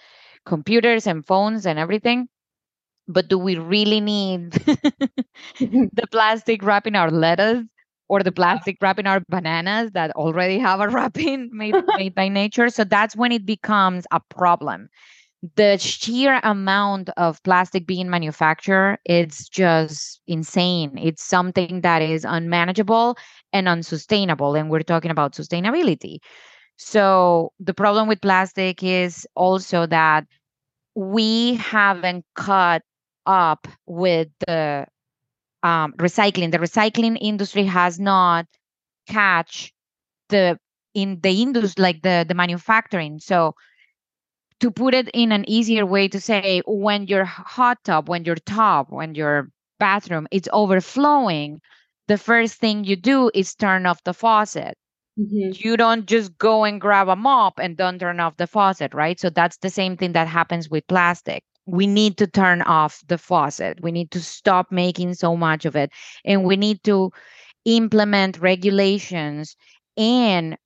computers 0.45 1.07
and 1.07 1.25
phones 1.25 1.65
and 1.65 1.79
everything 1.79 2.27
but 3.07 3.27
do 3.27 3.37
we 3.37 3.57
really 3.57 3.99
need 3.99 4.51
the 5.59 6.07
plastic 6.11 6.63
wrapping 6.63 6.95
our 6.95 7.11
lettuce 7.11 7.63
or 8.07 8.23
the 8.23 8.31
plastic 8.31 8.77
wrapping 8.81 9.07
our 9.07 9.21
bananas 9.29 9.91
that 9.91 10.11
already 10.11 10.59
have 10.59 10.79
a 10.79 10.87
wrapping 10.89 11.49
made, 11.51 11.75
made 11.97 12.15
by 12.15 12.27
nature? 12.29 12.69
So 12.69 12.83
that's 12.83 13.15
when 13.15 13.31
it 13.31 13.45
becomes 13.45 14.05
a 14.11 14.19
problem. 14.29 14.89
The 15.55 15.77
sheer 15.77 16.39
amount 16.43 17.09
of 17.17 17.41
plastic 17.43 17.87
being 17.87 18.09
manufactured 18.09 18.99
it's 19.05 19.47
just 19.49 20.21
insane. 20.27 20.97
It's 20.97 21.23
something 21.23 21.81
that 21.81 22.01
is 22.01 22.25
unmanageable 22.25 23.17
and 23.53 23.67
unsustainable 23.67 24.55
and 24.55 24.69
we're 24.69 24.83
talking 24.83 25.11
about 25.11 25.33
sustainability 25.33 26.17
so 26.79 27.51
the 27.59 27.73
problem 27.73 28.07
with 28.07 28.21
plastic 28.21 28.81
is 28.83 29.27
also 29.35 29.85
that 29.87 30.25
we 30.95 31.55
haven't 31.55 32.25
caught 32.35 32.83
up 33.25 33.67
with 33.85 34.29
the 34.47 34.87
um, 35.63 35.93
recycling. 35.99 36.51
The 36.51 36.59
recycling 36.59 37.17
industry 37.21 37.65
has 37.65 37.99
not 37.99 38.47
catch 39.07 39.73
the 40.29 40.59
in 40.93 41.19
the 41.21 41.41
industry 41.41 41.81
like 41.81 42.01
the 42.01 42.25
the 42.27 42.33
manufacturing. 42.35 43.19
So 43.19 43.55
to 44.61 44.71
put 44.71 44.93
it 44.93 45.09
in 45.13 45.31
an 45.31 45.49
easier 45.49 45.85
way 45.85 46.07
to 46.07 46.19
say, 46.21 46.61
when 46.65 47.07
your 47.07 47.25
hot 47.25 47.77
tub, 47.83 48.09
when 48.09 48.25
your 48.25 48.35
tub, 48.35 48.87
when 48.89 49.15
your 49.15 49.49
bathroom 49.79 50.27
is 50.31 50.49
overflowing, 50.53 51.61
the 52.07 52.17
first 52.17 52.55
thing 52.55 52.83
you 52.85 52.95
do 52.95 53.31
is 53.33 53.55
turn 53.55 53.85
off 53.85 54.03
the 54.03 54.13
faucet. 54.13 54.77
Mm-hmm. 55.19 55.51
You 55.53 55.75
don't 55.75 56.05
just 56.05 56.37
go 56.37 56.63
and 56.63 56.79
grab 56.79 57.09
a 57.09 57.15
mop 57.15 57.59
and 57.59 57.75
don't 57.75 57.99
turn 57.99 58.19
off 58.19 58.37
the 58.37 58.47
faucet, 58.47 58.93
right? 58.93 59.19
So 59.19 59.29
that's 59.29 59.57
the 59.57 59.69
same 59.69 59.97
thing 59.97 60.13
that 60.13 60.27
happens 60.27 60.69
with 60.69 60.87
plastic. 60.87 61.43
We 61.65 61.87
need 61.87 62.17
to 62.17 62.27
turn 62.27 62.61
off 62.61 63.03
the 63.07 63.17
faucet. 63.17 63.79
We 63.81 63.91
need 63.91 64.11
to 64.11 64.21
stop 64.21 64.71
making 64.71 65.15
so 65.15 65.35
much 65.35 65.65
of 65.65 65.75
it. 65.75 65.91
And 66.23 66.45
we 66.45 66.55
need 66.55 66.83
to 66.85 67.11
implement 67.65 68.39
regulations 68.39 69.57
and 69.97 70.57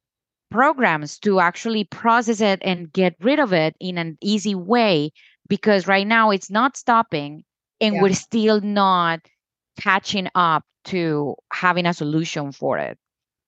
programs 0.52 1.18
to 1.20 1.40
actually 1.40 1.86
process 1.86 2.40
it 2.40 2.60
and 2.64 2.94
get 2.94 3.16
rid 3.20 3.40
of 3.40 3.54
it 3.54 3.76
in 3.80 3.98
an 3.98 4.18
easy 4.22 4.54
way 4.54 5.12
because 5.50 5.88
right 5.88 6.06
now 6.06 6.30
it's 6.30 6.52
not 6.52 6.78
stopping 6.78 7.44
and 7.82 7.96
yeah. 7.96 8.02
we're 8.04 8.14
still 8.14 8.62
not 8.62 9.20
catching 9.82 10.28
up 10.36 10.64
to 10.86 11.36
having 11.52 11.88
a 11.88 11.94
solution 11.94 12.52
for 12.52 12.78
it 12.78 13.00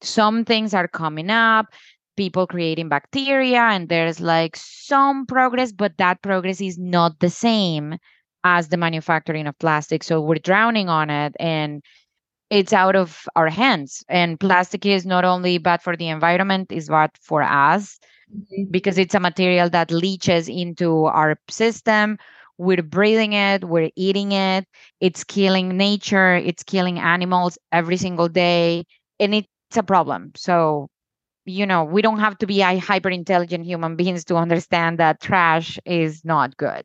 some 0.01 0.45
things 0.45 0.73
are 0.73 0.87
coming 0.87 1.29
up 1.29 1.67
people 2.17 2.47
creating 2.47 2.87
bacteria 2.87 3.59
and 3.59 3.89
there's 3.89 4.21
like 4.21 4.55
some 4.55 5.25
progress 5.25 5.73
but 5.73 5.97
that 5.97 6.21
progress 6.21 6.61
is 6.61 6.77
not 6.77 7.19
the 7.19 7.29
same 7.29 7.97
as 8.45 8.69
the 8.69 8.77
manufacturing 8.77 9.47
of 9.47 9.57
plastic. 9.57 10.03
So 10.03 10.21
we're 10.21 10.35
drowning 10.35 10.87
on 10.87 11.09
it 11.09 11.35
and 11.39 11.83
it's 12.51 12.71
out 12.71 12.95
of 12.95 13.27
our 13.35 13.49
hands. 13.49 14.03
And 14.07 14.39
plastic 14.39 14.85
is 14.85 15.03
not 15.03 15.25
only 15.25 15.57
bad 15.57 15.81
for 15.81 15.97
the 15.97 16.07
environment 16.07 16.71
is 16.71 16.87
bad 16.87 17.09
for 17.19 17.41
us 17.41 17.99
mm-hmm. 18.31 18.69
because 18.69 18.99
it's 18.99 19.15
a 19.15 19.19
material 19.19 19.67
that 19.71 19.91
leaches 19.91 20.47
into 20.47 21.05
our 21.05 21.37
system. 21.49 22.19
We're 22.57 22.83
breathing 22.83 23.33
it 23.33 23.65
we're 23.65 23.91
eating 23.97 24.31
it 24.31 24.65
it's 25.01 25.25
killing 25.25 25.75
nature 25.75 26.35
it's 26.35 26.63
killing 26.63 26.99
animals 26.99 27.57
every 27.73 27.97
single 27.97 28.29
day 28.29 28.85
and 29.19 29.35
it's 29.69 29.77
a 29.77 29.84
problem 29.84 30.31
so 30.36 30.88
you 31.45 31.65
know 31.65 31.84
we 31.84 32.01
don't 32.01 32.19
have 32.19 32.38
to 32.38 32.48
be 32.48 32.60
hyper 32.60 33.10
intelligent 33.10 33.65
human 33.65 33.95
beings 33.95 34.25
to 34.25 34.36
understand 34.36 35.00
that 35.00 35.22
trash 35.22 35.77
is 35.86 36.24
not 36.25 36.57
good 36.57 36.84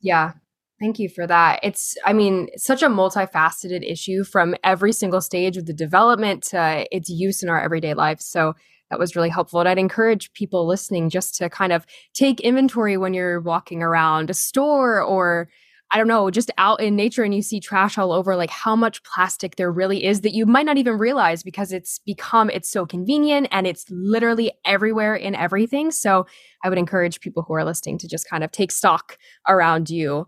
yeah 0.00 0.32
Thank 0.78 0.98
you 0.98 1.08
for 1.08 1.26
that. 1.26 1.60
It's, 1.62 1.96
I 2.04 2.12
mean, 2.12 2.48
such 2.56 2.82
a 2.82 2.88
multifaceted 2.88 3.82
issue 3.82 4.24
from 4.24 4.54
every 4.62 4.92
single 4.92 5.22
stage 5.22 5.56
of 5.56 5.64
the 5.64 5.72
development 5.72 6.42
to 6.48 6.86
its 6.94 7.08
use 7.08 7.42
in 7.42 7.48
our 7.48 7.60
everyday 7.60 7.94
life. 7.94 8.20
So 8.20 8.52
that 8.90 8.98
was 8.98 9.16
really 9.16 9.30
helpful. 9.30 9.60
And 9.60 9.68
I'd 9.68 9.78
encourage 9.78 10.32
people 10.34 10.66
listening 10.66 11.08
just 11.08 11.34
to 11.36 11.48
kind 11.48 11.72
of 11.72 11.86
take 12.12 12.40
inventory 12.40 12.98
when 12.98 13.14
you're 13.14 13.40
walking 13.40 13.82
around 13.82 14.28
a 14.28 14.34
store 14.34 15.00
or 15.00 15.48
I 15.92 15.98
don't 15.98 16.08
know, 16.08 16.30
just 16.30 16.50
out 16.58 16.80
in 16.80 16.96
nature 16.96 17.22
and 17.22 17.34
you 17.34 17.42
see 17.42 17.60
trash 17.60 17.96
all 17.96 18.12
over, 18.12 18.34
like 18.34 18.50
how 18.50 18.74
much 18.74 19.02
plastic 19.04 19.54
there 19.56 19.70
really 19.70 20.04
is 20.04 20.22
that 20.22 20.34
you 20.34 20.44
might 20.44 20.66
not 20.66 20.78
even 20.78 20.98
realize 20.98 21.44
because 21.44 21.72
it's 21.72 22.00
become, 22.00 22.50
it's 22.50 22.68
so 22.68 22.84
convenient 22.84 23.46
and 23.52 23.66
it's 23.66 23.84
literally 23.88 24.52
everywhere 24.64 25.14
in 25.14 25.36
everything. 25.36 25.92
So 25.92 26.26
I 26.64 26.68
would 26.68 26.78
encourage 26.78 27.20
people 27.20 27.44
who 27.44 27.54
are 27.54 27.64
listening 27.64 27.98
to 27.98 28.08
just 28.08 28.28
kind 28.28 28.42
of 28.42 28.50
take 28.50 28.72
stock 28.72 29.16
around 29.48 29.88
you. 29.88 30.26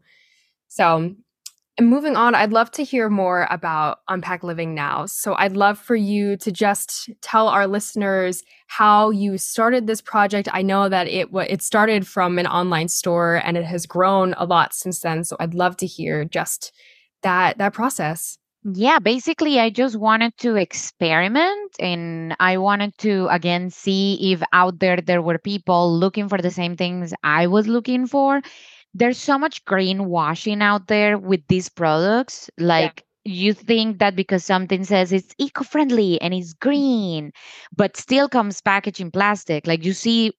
So 0.69 1.15
and 1.79 1.89
moving 1.89 2.17
on, 2.17 2.35
I'd 2.35 2.53
love 2.53 2.73
to 2.73 2.83
hear 2.83 3.09
more 3.09 3.47
about 3.51 4.01
Unpacked 4.09 4.43
Living 4.43 4.75
Now. 4.75 5.07
So 5.07 5.37
I'd 5.37 5.57
love 5.57 5.79
for 5.79 5.95
you 5.95 6.37
to 6.39 6.51
just 6.51 7.09
tell 7.23 7.47
our 7.49 7.69
listeners 7.69 8.43
how 8.67 9.11
you 9.11 9.39
started 9.39 9.87
this 9.87 10.01
project. 10.01 10.49
I 10.53 10.63
know 10.63 10.89
that 10.89 11.07
it 11.07 11.29
it 11.33 11.63
started 11.63 12.05
from 12.05 12.37
an 12.39 12.49
online 12.49 12.89
store 12.89 13.41
and 13.45 13.57
it 13.57 13.65
has 13.65 13.87
grown 13.87 14.35
a 14.39 14.45
lot 14.45 14.75
since 14.75 15.01
then. 15.01 15.23
So 15.23 15.37
I'd 15.39 15.55
love 15.55 15.77
to 15.77 15.87
hear 15.87 16.25
just 16.25 16.73
that 17.23 17.59
that 17.59 17.75
process. 17.75 18.39
Yeah, 18.65 18.99
basically, 18.99 19.61
I 19.61 19.71
just 19.71 19.95
wanted 19.97 20.37
to 20.39 20.57
experiment 20.57 21.77
and 21.79 22.35
I 22.41 22.59
wanted 22.59 22.99
to 22.99 23.29
again 23.31 23.71
see 23.71 24.33
if 24.33 24.43
out 24.53 24.81
there 24.81 24.97
there 24.97 25.23
were 25.23 25.39
people 25.39 25.97
looking 25.97 26.29
for 26.29 26.39
the 26.39 26.51
same 26.51 26.77
things 26.77 27.15
I 27.23 27.47
was 27.47 27.69
looking 27.69 28.09
for 28.09 28.43
there's 28.95 29.19
so 29.19 29.39
much 29.39 29.65
greenwashing 29.65 30.63
out 30.63 30.87
there 30.89 31.19
with 31.19 31.47
these 31.49 31.69
products. 31.69 32.51
Like 32.59 33.05
yeah. 33.25 33.33
you 33.33 33.53
think 33.55 33.99
that 33.99 34.17
because 34.17 34.45
something 34.45 34.85
says 34.85 35.13
it's 35.13 35.35
eco-friendly 35.39 36.21
and 36.21 36.35
it's 36.35 36.55
green, 36.55 37.33
but 37.77 37.97
still 37.97 38.29
comes 38.29 38.61
packaged 38.61 39.01
in 39.01 39.11
plastic. 39.11 39.67
Like 39.67 39.85
you 39.85 39.93
see 39.93 40.33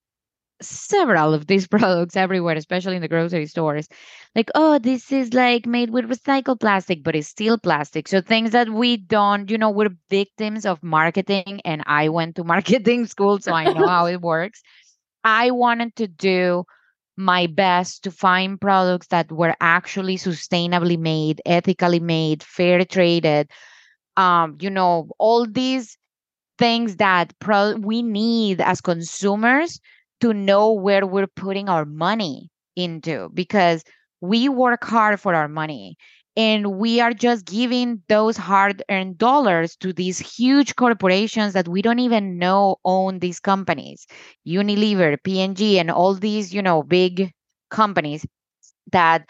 several 0.62 1.34
of 1.34 1.48
these 1.48 1.68
products 1.76 2.16
everywhere, 2.16 2.56
especially 2.56 2.96
in 2.96 3.02
the 3.02 3.08
grocery 3.08 3.46
stores. 3.46 3.88
Like, 4.36 4.50
oh, 4.56 4.80
this 4.80 5.12
is 5.12 5.34
like 5.34 5.66
made 5.66 5.92
with 5.92 6.10
recycled 6.10 6.60
plastic, 6.60 7.04
but 7.04 7.16
it's 7.16 7.28
still 7.28 7.58
plastic. 7.58 8.08
So 8.08 8.22
things 8.22 8.52
that 8.52 8.70
we 8.70 8.98
don't, 8.98 9.50
you 9.50 9.58
know, 9.58 9.70
we're 9.70 9.96
victims 10.10 10.66
of 10.66 10.82
marketing. 10.84 11.62
And 11.66 11.84
I 11.86 12.10
went 12.10 12.36
to 12.36 12.44
marketing 12.56 13.06
school, 13.08 13.40
so 13.40 13.54
I 13.54 13.72
know 13.74 13.88
how 13.88 14.06
it 14.08 14.22
works. 14.22 14.62
I 15.24 15.52
wanted 15.52 15.96
to 15.98 16.08
do 16.08 16.66
my 17.20 17.48
best 17.48 18.04
to 18.04 18.12
find 18.12 18.60
products 18.60 19.08
that 19.08 19.32
were 19.32 19.54
actually 19.60 20.18
sustainably 20.18 20.98
made, 20.98 21.42
ethically 21.46 22.00
made, 22.00 22.42
fair 22.44 22.86
traded. 22.86 23.52
Um, 24.18 24.58
you 24.62 24.70
know, 24.70 25.10
all 25.20 25.46
these 25.46 25.98
things 26.58 26.98
that 26.98 27.34
pro- 27.40 27.76
we 27.76 28.02
need 28.02 28.62
as 28.62 28.82
consumers 28.82 29.80
to 30.22 30.34
know 30.34 30.72
where 30.72 31.06
we're 31.06 31.28
putting 31.28 31.70
our 31.70 31.86
money 31.86 32.50
into 32.76 33.30
because 33.34 33.84
we 34.22 34.50
work 34.50 34.84
hard 34.84 35.20
for 35.20 35.36
our 35.36 35.48
money 35.48 35.98
and 36.40 36.78
we 36.80 37.02
are 37.02 37.14
just 37.14 37.44
giving 37.46 38.02
those 38.08 38.38
hard 38.38 38.82
earned 38.90 39.18
dollars 39.18 39.76
to 39.76 39.92
these 39.92 40.20
huge 40.20 40.78
corporations 40.78 41.52
that 41.52 41.68
we 41.68 41.82
don't 41.82 42.00
even 42.00 42.38
know 42.38 42.78
own 42.86 43.20
these 43.20 43.42
companies 43.42 44.08
unilever 44.48 45.18
P&G 45.22 45.78
and 45.78 45.92
all 45.92 46.16
these 46.16 46.54
you 46.54 46.62
know 46.62 46.82
big 46.82 47.34
companies 47.70 48.26
that 48.94 49.28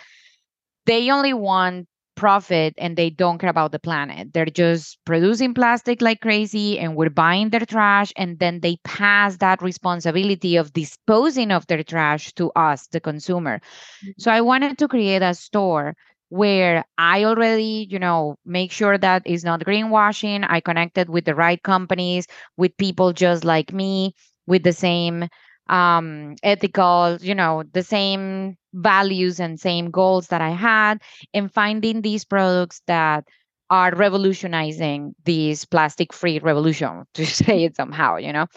they 0.85 1.09
only 1.09 1.33
want 1.33 1.87
profit 2.15 2.73
and 2.77 2.97
they 2.97 3.09
don't 3.09 3.39
care 3.39 3.49
about 3.49 3.71
the 3.71 3.79
planet. 3.79 4.33
They're 4.33 4.45
just 4.45 4.99
producing 5.05 5.53
plastic 5.53 6.01
like 6.01 6.19
crazy 6.19 6.77
and 6.77 6.97
we're 6.97 7.09
buying 7.09 7.49
their 7.49 7.65
trash 7.65 8.11
and 8.17 8.37
then 8.39 8.59
they 8.59 8.75
pass 8.83 9.37
that 9.37 9.61
responsibility 9.61 10.57
of 10.57 10.73
disposing 10.73 11.49
of 11.51 11.65
their 11.67 11.81
trash 11.81 12.33
to 12.33 12.51
us, 12.57 12.87
the 12.87 12.99
consumer. 12.99 13.61
Mm-hmm. 14.03 14.11
So 14.17 14.31
I 14.31 14.41
wanted 14.41 14.77
to 14.79 14.89
create 14.89 15.21
a 15.21 15.33
store 15.33 15.95
where 16.29 16.85
I 16.97 17.23
already, 17.25 17.87
you 17.89 17.99
know, 17.99 18.35
make 18.45 18.71
sure 18.71 18.97
that 18.97 19.23
it's 19.25 19.43
not 19.43 19.61
greenwashing. 19.61 20.45
I 20.47 20.61
connected 20.61 21.09
with 21.09 21.25
the 21.25 21.35
right 21.35 21.61
companies, 21.61 22.27
with 22.57 22.77
people 22.77 23.13
just 23.13 23.43
like 23.43 23.73
me, 23.73 24.13
with 24.47 24.63
the 24.63 24.73
same 24.73 25.27
um, 25.67 26.35
ethical, 26.43 27.17
you 27.21 27.35
know, 27.35 27.63
the 27.73 27.83
same 27.83 28.57
values 28.73 29.39
and 29.39 29.59
same 29.59 29.91
goals 29.91 30.27
that 30.27 30.41
I 30.41 30.49
had, 30.51 31.01
and 31.33 31.51
finding 31.51 32.01
these 32.01 32.25
products 32.25 32.81
that 32.87 33.25
are 33.69 33.93
revolutionizing 33.95 35.13
this 35.25 35.65
plastic 35.65 36.11
free 36.13 36.39
revolution, 36.39 37.03
to 37.15 37.25
say 37.25 37.65
it 37.65 37.75
somehow, 37.75 38.17
you 38.17 38.33
know 38.33 38.47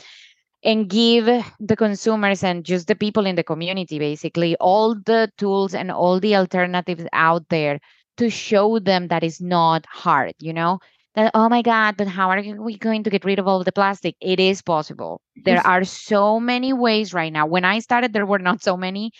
and 0.64 0.88
give 0.88 1.26
the 1.60 1.76
consumers 1.76 2.44
and 2.44 2.64
just 2.64 2.86
the 2.86 2.94
people 2.94 3.26
in 3.26 3.36
the 3.36 3.42
community 3.42 3.98
basically 3.98 4.56
all 4.56 4.94
the 4.94 5.30
tools 5.38 5.74
and 5.74 5.90
all 5.90 6.20
the 6.20 6.36
alternatives 6.36 7.04
out 7.12 7.48
there 7.48 7.80
to 8.16 8.30
show 8.30 8.78
them 8.78 9.08
that 9.08 9.24
it's 9.24 9.40
not 9.40 9.84
hard 9.86 10.34
you 10.38 10.52
know? 10.52 10.78
That 11.14 11.30
oh 11.34 11.48
my 11.48 11.62
god 11.62 11.96
but 11.96 12.08
how 12.08 12.30
are 12.30 12.42
we 12.60 12.78
going 12.78 13.02
to 13.04 13.10
get 13.10 13.24
rid 13.24 13.38
of 13.38 13.46
all 13.46 13.62
the 13.64 13.72
plastic? 13.72 14.16
It 14.20 14.40
is 14.40 14.62
possible. 14.62 15.20
There 15.44 15.64
are 15.66 15.84
so 15.84 16.40
many 16.40 16.72
ways 16.72 17.12
right 17.12 17.32
now. 17.32 17.46
When 17.46 17.64
i 17.64 17.80
started 17.80 18.12
there 18.12 18.26
were 18.26 18.38
not 18.38 18.62
so 18.62 18.76
many. 18.76 19.12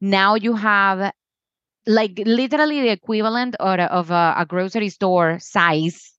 Now 0.00 0.34
you 0.34 0.54
have 0.54 1.12
like 1.86 2.20
literally 2.26 2.82
the 2.82 2.90
equivalent 2.90 3.54
of, 3.56 3.80
of 3.80 4.10
a, 4.10 4.34
a 4.36 4.46
grocery 4.46 4.90
store 4.90 5.38
size 5.40 6.12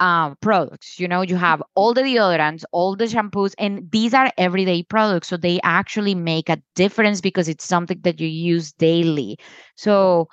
um, 0.00 0.36
products. 0.40 0.98
You 0.98 1.08
know, 1.08 1.22
you 1.22 1.36
have 1.36 1.62
all 1.74 1.94
the 1.94 2.02
deodorants, 2.02 2.64
all 2.72 2.96
the 2.96 3.04
shampoos, 3.06 3.54
and 3.58 3.90
these 3.90 4.14
are 4.14 4.32
everyday 4.38 4.82
products. 4.82 5.28
So 5.28 5.36
they 5.36 5.60
actually 5.62 6.14
make 6.14 6.48
a 6.48 6.62
difference 6.74 7.20
because 7.20 7.48
it's 7.48 7.64
something 7.66 8.00
that 8.02 8.20
you 8.20 8.28
use 8.28 8.72
daily. 8.72 9.38
So 9.76 10.28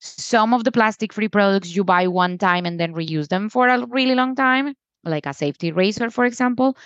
some 0.00 0.52
of 0.54 0.64
the 0.64 0.72
plastic 0.72 1.12
free 1.12 1.28
products 1.28 1.74
you 1.74 1.84
buy 1.84 2.06
one 2.06 2.38
time 2.38 2.66
and 2.66 2.78
then 2.78 2.94
reuse 2.94 3.28
them 3.28 3.48
for 3.48 3.68
a 3.68 3.84
really 3.86 4.14
long 4.14 4.34
time, 4.34 4.74
like 5.04 5.26
a 5.26 5.34
safety 5.34 5.72
razor, 5.72 6.10
for 6.10 6.24
example. 6.24 6.76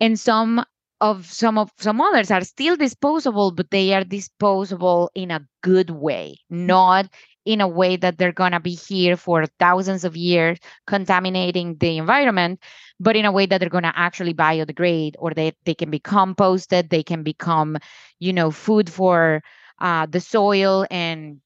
And 0.00 0.18
some 0.18 0.64
of 1.00 1.26
some 1.26 1.58
of 1.58 1.70
some 1.78 2.00
others 2.00 2.30
are 2.30 2.42
still 2.44 2.76
disposable 2.76 3.52
but 3.52 3.70
they 3.70 3.92
are 3.94 4.04
disposable 4.04 5.10
in 5.14 5.30
a 5.30 5.46
good 5.62 5.90
way 5.90 6.36
not 6.48 7.06
in 7.46 7.60
a 7.60 7.68
way 7.68 7.96
that 7.96 8.18
they're 8.18 8.32
going 8.32 8.52
to 8.52 8.60
be 8.60 8.74
here 8.74 9.16
for 9.16 9.46
thousands 9.58 10.04
of 10.04 10.16
years 10.16 10.58
contaminating 10.86 11.76
the 11.78 11.96
environment 11.96 12.60
but 13.00 13.16
in 13.16 13.24
a 13.24 13.32
way 13.32 13.46
that 13.46 13.60
they're 13.60 13.70
going 13.70 13.84
to 13.84 13.92
actually 13.98 14.34
biodegrade 14.34 15.14
or 15.18 15.32
they, 15.32 15.52
they 15.64 15.74
can 15.74 15.90
be 15.90 16.00
composted 16.00 16.90
they 16.90 17.02
can 17.02 17.22
become 17.22 17.78
you 18.18 18.32
know 18.32 18.50
food 18.50 18.90
for 18.90 19.42
uh, 19.80 20.06
the 20.06 20.20
soil 20.20 20.86
and 20.90 21.40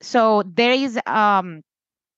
so 0.00 0.42
there 0.46 0.72
is 0.72 0.98
um 1.06 1.62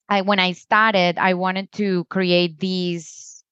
i 0.08 0.20
when 0.22 0.38
i 0.38 0.52
started 0.52 1.18
i 1.18 1.34
wanted 1.34 1.70
to 1.72 2.04
create 2.06 2.58
these 2.58 3.44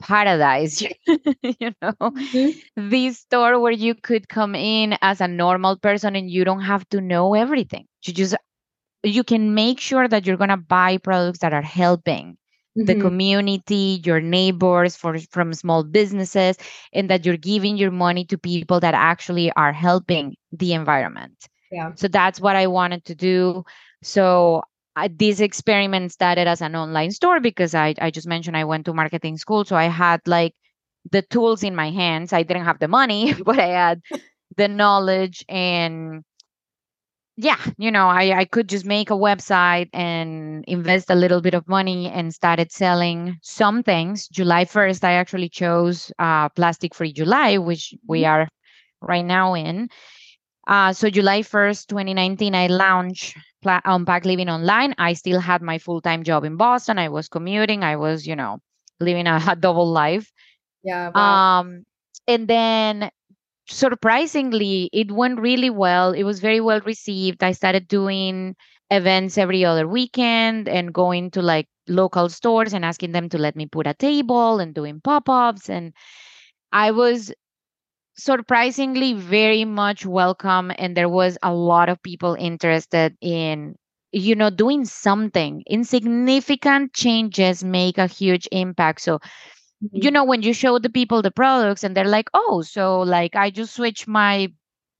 paradise 0.00 0.80
you 1.42 1.72
know 1.82 1.92
mm-hmm. 2.00 2.88
this 2.88 3.18
store 3.18 3.60
where 3.60 3.72
you 3.72 3.94
could 3.94 4.28
come 4.28 4.54
in 4.54 4.96
as 5.02 5.20
a 5.20 5.28
normal 5.28 5.76
person 5.76 6.16
and 6.16 6.30
you 6.30 6.42
don't 6.42 6.62
have 6.62 6.88
to 6.88 7.00
know 7.00 7.34
everything 7.34 7.86
you 8.04 8.14
just 8.14 8.34
you 9.02 9.24
can 9.24 9.54
make 9.54 9.80
sure 9.80 10.08
that 10.08 10.26
you're 10.26 10.36
going 10.36 10.50
to 10.50 10.56
buy 10.56 10.98
products 10.98 11.40
that 11.40 11.52
are 11.52 11.62
helping 11.62 12.36
mm-hmm. 12.76 12.84
the 12.84 12.94
community, 12.96 14.00
your 14.04 14.20
neighbors 14.20 14.96
for 14.96 15.18
from 15.30 15.54
small 15.54 15.84
businesses 15.84 16.56
and 16.92 17.08
that 17.10 17.24
you're 17.24 17.36
giving 17.36 17.76
your 17.76 17.90
money 17.90 18.24
to 18.26 18.38
people 18.38 18.80
that 18.80 18.94
actually 18.94 19.50
are 19.52 19.72
helping 19.72 20.36
the 20.52 20.72
environment. 20.72 21.48
Yeah. 21.70 21.92
So 21.94 22.08
that's 22.08 22.40
what 22.40 22.56
I 22.56 22.66
wanted 22.66 23.04
to 23.06 23.14
do. 23.14 23.64
So 24.02 24.62
I, 24.96 25.08
this 25.08 25.40
experiment 25.40 26.12
started 26.12 26.48
as 26.48 26.60
an 26.60 26.74
online 26.74 27.12
store 27.12 27.40
because 27.40 27.74
I, 27.74 27.94
I 28.00 28.10
just 28.10 28.26
mentioned 28.26 28.56
I 28.56 28.64
went 28.64 28.86
to 28.86 28.92
marketing 28.92 29.38
school. 29.38 29.64
So 29.64 29.76
I 29.76 29.84
had 29.84 30.20
like 30.26 30.54
the 31.10 31.22
tools 31.22 31.62
in 31.62 31.74
my 31.76 31.90
hands. 31.90 32.32
I 32.32 32.42
didn't 32.42 32.64
have 32.64 32.80
the 32.80 32.88
money, 32.88 33.34
but 33.44 33.58
I 33.58 33.68
had 33.68 34.02
the 34.56 34.68
knowledge 34.68 35.44
and 35.48 36.24
yeah, 37.42 37.56
you 37.78 37.90
know, 37.90 38.08
I, 38.08 38.40
I 38.40 38.44
could 38.44 38.68
just 38.68 38.84
make 38.84 39.08
a 39.08 39.14
website 39.14 39.88
and 39.94 40.62
invest 40.68 41.08
a 41.08 41.14
little 41.14 41.40
bit 41.40 41.54
of 41.54 41.66
money 41.66 42.08
and 42.08 42.34
started 42.34 42.70
selling 42.70 43.38
some 43.42 43.82
things. 43.82 44.28
July 44.28 44.66
1st, 44.66 45.04
I 45.04 45.12
actually 45.12 45.48
chose 45.48 46.12
uh, 46.18 46.50
Plastic 46.50 46.94
Free 46.94 47.14
July, 47.14 47.56
which 47.56 47.94
we 48.06 48.22
mm-hmm. 48.22 48.30
are 48.30 48.48
right 49.00 49.24
now 49.24 49.54
in. 49.54 49.88
Uh, 50.66 50.92
so 50.92 51.08
July 51.08 51.40
1st, 51.40 51.86
2019, 51.86 52.54
I 52.54 52.66
launched 52.66 53.38
Pla- 53.62 53.80
Unpacked 53.86 54.26
Living 54.26 54.50
Online. 54.50 54.94
I 54.98 55.14
still 55.14 55.40
had 55.40 55.62
my 55.62 55.78
full 55.78 56.02
time 56.02 56.22
job 56.22 56.44
in 56.44 56.56
Boston. 56.56 56.98
I 56.98 57.08
was 57.08 57.28
commuting. 57.28 57.82
I 57.82 57.96
was, 57.96 58.26
you 58.26 58.36
know, 58.36 58.58
living 59.00 59.26
a, 59.26 59.40
a 59.48 59.56
double 59.56 59.90
life. 59.90 60.30
Yeah. 60.82 61.10
Wow. 61.14 61.60
Um, 61.60 61.86
and 62.28 62.46
then 62.46 63.10
surprisingly, 63.70 64.90
it 64.92 65.10
went 65.12 65.40
really 65.40 65.70
well. 65.70 66.12
It 66.12 66.24
was 66.24 66.40
very 66.40 66.60
well 66.60 66.80
received. 66.80 67.42
I 67.42 67.52
started 67.52 67.88
doing 67.88 68.56
events 68.90 69.38
every 69.38 69.64
other 69.64 69.86
weekend 69.88 70.68
and 70.68 70.92
going 70.92 71.30
to 71.32 71.42
like 71.42 71.68
local 71.88 72.28
stores 72.28 72.72
and 72.74 72.84
asking 72.84 73.12
them 73.12 73.28
to 73.30 73.38
let 73.38 73.56
me 73.56 73.66
put 73.66 73.86
a 73.86 73.94
table 73.94 74.58
and 74.58 74.74
doing 74.74 75.00
pop-ups 75.02 75.68
and 75.70 75.92
I 76.72 76.90
was 76.92 77.32
surprisingly 78.16 79.14
very 79.14 79.64
much 79.64 80.04
welcome 80.06 80.72
and 80.78 80.96
there 80.96 81.08
was 81.08 81.38
a 81.42 81.54
lot 81.54 81.88
of 81.88 82.02
people 82.02 82.34
interested 82.34 83.16
in 83.20 83.74
you 84.12 84.34
know 84.34 84.50
doing 84.50 84.84
something 84.84 85.62
insignificant 85.68 86.92
changes 86.92 87.64
make 87.64 87.96
a 87.98 88.06
huge 88.08 88.46
impact 88.52 89.00
so 89.00 89.18
you 89.92 90.10
Mhm. 90.10 90.10
know 90.10 90.24
when 90.24 90.42
you 90.42 90.52
show 90.52 90.78
the 90.78 90.90
people 90.90 91.22
the 91.22 91.30
products 91.30 91.84
and 91.84 91.96
they're 91.96 92.04
like 92.08 92.28
oh 92.34 92.62
so 92.62 93.00
like 93.00 93.36
i 93.36 93.50
just 93.50 93.74
switched 93.74 94.06
my 94.08 94.48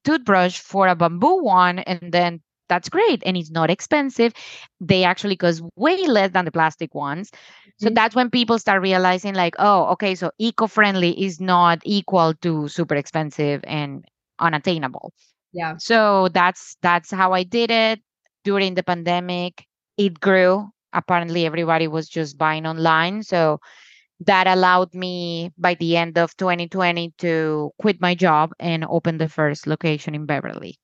toothbrush 0.05 0.59
for 0.59 0.89
a 0.89 0.95
bamboo 0.97 1.43
one 1.43 1.79
and 1.81 2.13
then 2.13 2.41
that's 2.69 2.89
great 2.89 3.23
and 3.27 3.37
it's 3.37 3.51
not 3.51 3.71
expensive 3.71 4.33
they 4.81 5.05
actually 5.05 5.37
cost 5.37 5.63
way 5.77 6.07
less 6.07 6.31
than 6.31 6.45
the 6.45 6.51
plastic 6.53 6.95
ones 6.95 7.31
so 7.77 7.89
Mhm. 7.89 7.95
that's 7.95 8.15
when 8.15 8.31
people 8.31 8.59
start 8.59 8.83
realizing 8.83 9.35
like 9.35 9.55
oh 9.59 9.85
okay 9.87 10.15
so 10.15 10.31
eco-friendly 10.39 11.23
is 11.23 11.41
not 11.41 11.81
equal 11.85 12.35
to 12.43 12.69
super 12.69 12.95
expensive 12.95 13.61
and 13.67 14.05
unattainable 14.39 15.13
Yeah. 15.53 15.79
so 15.79 16.29
that's 16.29 16.77
that's 16.83 17.11
how 17.11 17.33
i 17.33 17.43
did 17.43 17.71
it 17.71 18.01
during 18.45 18.75
the 18.75 18.83
pandemic 18.83 19.67
it 19.97 20.21
grew 20.21 20.69
apparently 20.93 21.47
everybody 21.47 21.87
was 21.89 22.09
just 22.09 22.39
buying 22.39 22.67
online 22.67 23.23
so 23.23 23.61
that 24.21 24.47
allowed 24.47 24.95
me 24.95 25.53
by 25.59 25.75
the 25.75 25.97
end 25.97 26.19
of 26.19 26.37
2020 26.37 27.13
to 27.19 27.71
quit 27.81 28.01
my 28.01 28.15
job 28.15 28.53
and 28.61 28.85
open 28.89 29.19
the 29.19 29.29
first 29.29 29.67
location 29.67 30.15
in 30.15 30.27
beverly 30.27 30.79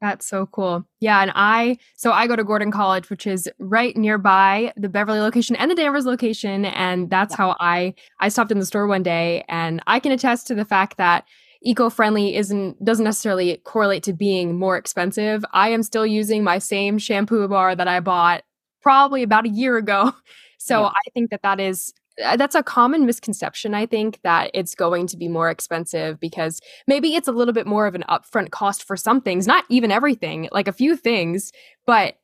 That's 0.00 0.26
so 0.28 0.46
cool. 0.46 0.84
Yeah, 1.00 1.20
and 1.22 1.32
I 1.34 1.76
so 1.96 2.12
I 2.12 2.28
go 2.28 2.36
to 2.36 2.44
Gordon 2.44 2.70
College, 2.70 3.10
which 3.10 3.26
is 3.26 3.50
right 3.58 3.96
nearby 3.96 4.72
the 4.76 4.88
Beverly 4.88 5.18
location 5.18 5.56
and 5.56 5.68
the 5.70 5.74
Danvers 5.74 6.06
location, 6.06 6.66
and 6.66 7.10
that's 7.10 7.34
Yep. 7.34 7.36
how 7.36 7.56
I 7.58 7.94
I 8.20 8.28
stopped 8.28 8.52
in 8.52 8.60
the 8.60 8.66
store 8.66 8.86
one 8.86 9.02
day, 9.02 9.44
and 9.48 9.82
I 9.88 9.98
can 9.98 10.12
attest 10.12 10.46
to 10.48 10.54
the 10.54 10.64
fact 10.64 10.98
that 10.98 11.24
eco-friendly 11.62 12.36
isn't 12.36 12.82
doesn't 12.84 13.04
necessarily 13.04 13.56
correlate 13.64 14.04
to 14.04 14.12
being 14.12 14.56
more 14.56 14.76
expensive. 14.76 15.44
I 15.52 15.70
am 15.70 15.82
still 15.82 16.06
using 16.06 16.44
my 16.44 16.58
same 16.58 16.98
shampoo 16.98 17.48
bar 17.48 17.74
that 17.74 17.88
I 17.88 17.98
bought 17.98 18.44
probably 18.80 19.24
about 19.24 19.46
a 19.46 19.50
year 19.50 19.76
ago. 19.76 20.12
So 20.60 20.84
Yeah. 20.84 20.86
I 20.86 21.00
think 21.14 21.30
that 21.30 21.42
that 21.44 21.60
is 21.60 21.92
Uh, 22.24 22.36
that's 22.36 22.54
a 22.54 22.62
common 22.62 23.06
misconception 23.06 23.74
I 23.74 23.86
think 23.86 24.20
that 24.22 24.50
it's 24.54 24.74
going 24.74 25.06
to 25.08 25.16
be 25.16 25.28
more 25.28 25.50
expensive 25.50 26.18
because 26.18 26.60
maybe 26.86 27.14
it's 27.14 27.28
a 27.28 27.32
little 27.32 27.54
bit 27.54 27.66
more 27.66 27.86
of 27.86 27.94
an 27.94 28.04
upfront 28.08 28.50
cost 28.50 28.84
for 28.84 28.96
some 28.96 29.20
things, 29.20 29.46
not 29.46 29.64
even 29.68 29.92
everything, 29.92 30.48
like 30.50 30.68
a 30.68 30.72
few 30.72 30.96
things, 30.96 31.52
but 31.86 32.16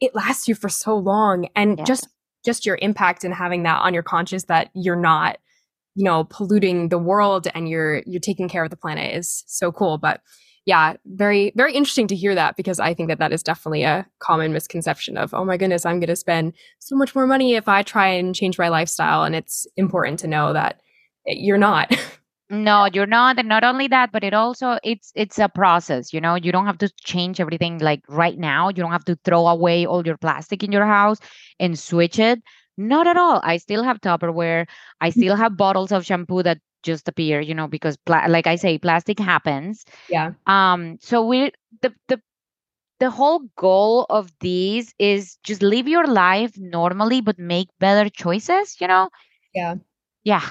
it 0.00 0.14
lasts 0.14 0.48
you 0.48 0.54
for 0.54 0.68
so 0.68 0.96
long 0.96 1.48
and 1.54 1.84
just 1.86 2.08
just 2.44 2.64
your 2.64 2.78
impact 2.80 3.22
and 3.22 3.34
having 3.34 3.64
that 3.64 3.80
on 3.82 3.92
your 3.92 4.02
conscience 4.02 4.44
that 4.44 4.70
you're 4.74 4.96
not 4.96 5.38
you 5.94 6.04
know 6.04 6.24
polluting 6.24 6.88
the 6.88 6.98
world 6.98 7.46
and 7.54 7.68
you're 7.68 8.02
you're 8.06 8.20
taking 8.20 8.48
care 8.48 8.64
of 8.64 8.70
the 8.70 8.76
planet 8.76 9.14
is 9.14 9.44
so 9.46 9.70
cool 9.70 9.98
but 9.98 10.20
yeah 10.66 10.94
very 11.06 11.52
very 11.56 11.74
interesting 11.74 12.06
to 12.06 12.16
hear 12.16 12.34
that 12.34 12.56
because 12.56 12.78
i 12.80 12.92
think 12.92 13.08
that 13.08 13.18
that 13.18 13.32
is 13.32 13.42
definitely 13.42 13.82
a 13.82 14.06
common 14.18 14.52
misconception 14.52 15.16
of 15.16 15.32
oh 15.34 15.44
my 15.44 15.56
goodness 15.56 15.86
i'm 15.86 16.00
going 16.00 16.08
to 16.08 16.16
spend 16.16 16.52
so 16.78 16.96
much 16.96 17.14
more 17.14 17.26
money 17.26 17.54
if 17.54 17.68
i 17.68 17.82
try 17.82 18.06
and 18.08 18.34
change 18.34 18.58
my 18.58 18.68
lifestyle 18.68 19.24
and 19.24 19.34
it's 19.34 19.66
important 19.76 20.18
to 20.18 20.26
know 20.26 20.52
that 20.52 20.80
you're 21.26 21.58
not 21.58 21.94
No, 22.52 22.88
you're 22.92 23.06
not, 23.06 23.38
and 23.38 23.48
not 23.48 23.62
only 23.62 23.86
that, 23.86 24.10
but 24.10 24.24
it 24.24 24.34
also 24.34 24.80
it's 24.82 25.12
it's 25.14 25.38
a 25.38 25.48
process. 25.48 26.12
You 26.12 26.20
know, 26.20 26.34
you 26.34 26.50
don't 26.50 26.66
have 26.66 26.78
to 26.78 26.90
change 27.04 27.38
everything 27.38 27.78
like 27.78 28.02
right 28.08 28.36
now. 28.36 28.68
You 28.70 28.74
don't 28.74 28.90
have 28.90 29.04
to 29.04 29.16
throw 29.24 29.46
away 29.46 29.86
all 29.86 30.04
your 30.04 30.16
plastic 30.16 30.64
in 30.64 30.72
your 30.72 30.84
house 30.84 31.18
and 31.60 31.78
switch 31.78 32.18
it. 32.18 32.42
Not 32.76 33.06
at 33.06 33.16
all. 33.16 33.40
I 33.44 33.58
still 33.58 33.84
have 33.84 34.00
Tupperware. 34.00 34.66
I 35.00 35.10
mm. 35.10 35.12
still 35.12 35.36
have 35.36 35.56
bottles 35.56 35.92
of 35.92 36.04
shampoo 36.04 36.42
that 36.42 36.58
just 36.82 37.08
appear. 37.08 37.40
You 37.40 37.54
know, 37.54 37.68
because 37.68 37.96
pla- 37.96 38.26
like 38.28 38.46
I 38.46 38.56
say, 38.56 38.78
plastic 38.78 39.18
happens. 39.18 39.84
yeah 40.08 40.32
Um, 40.46 40.98
so 41.00 41.26
we 41.26 41.52
the 41.82 41.94
the 42.08 42.20
the 42.98 43.10
whole 43.10 43.40
goal 43.56 44.06
of 44.10 44.30
these 44.40 44.94
is 44.98 45.38
just 45.42 45.62
live 45.62 45.88
your 45.88 46.06
life 46.06 46.52
normally, 46.58 47.20
but 47.20 47.38
make 47.38 47.68
better 47.78 48.08
choices. 48.10 48.76
You 48.80 48.88
know, 48.88 49.08
yeah 49.54 49.76
yeah, 50.22 50.50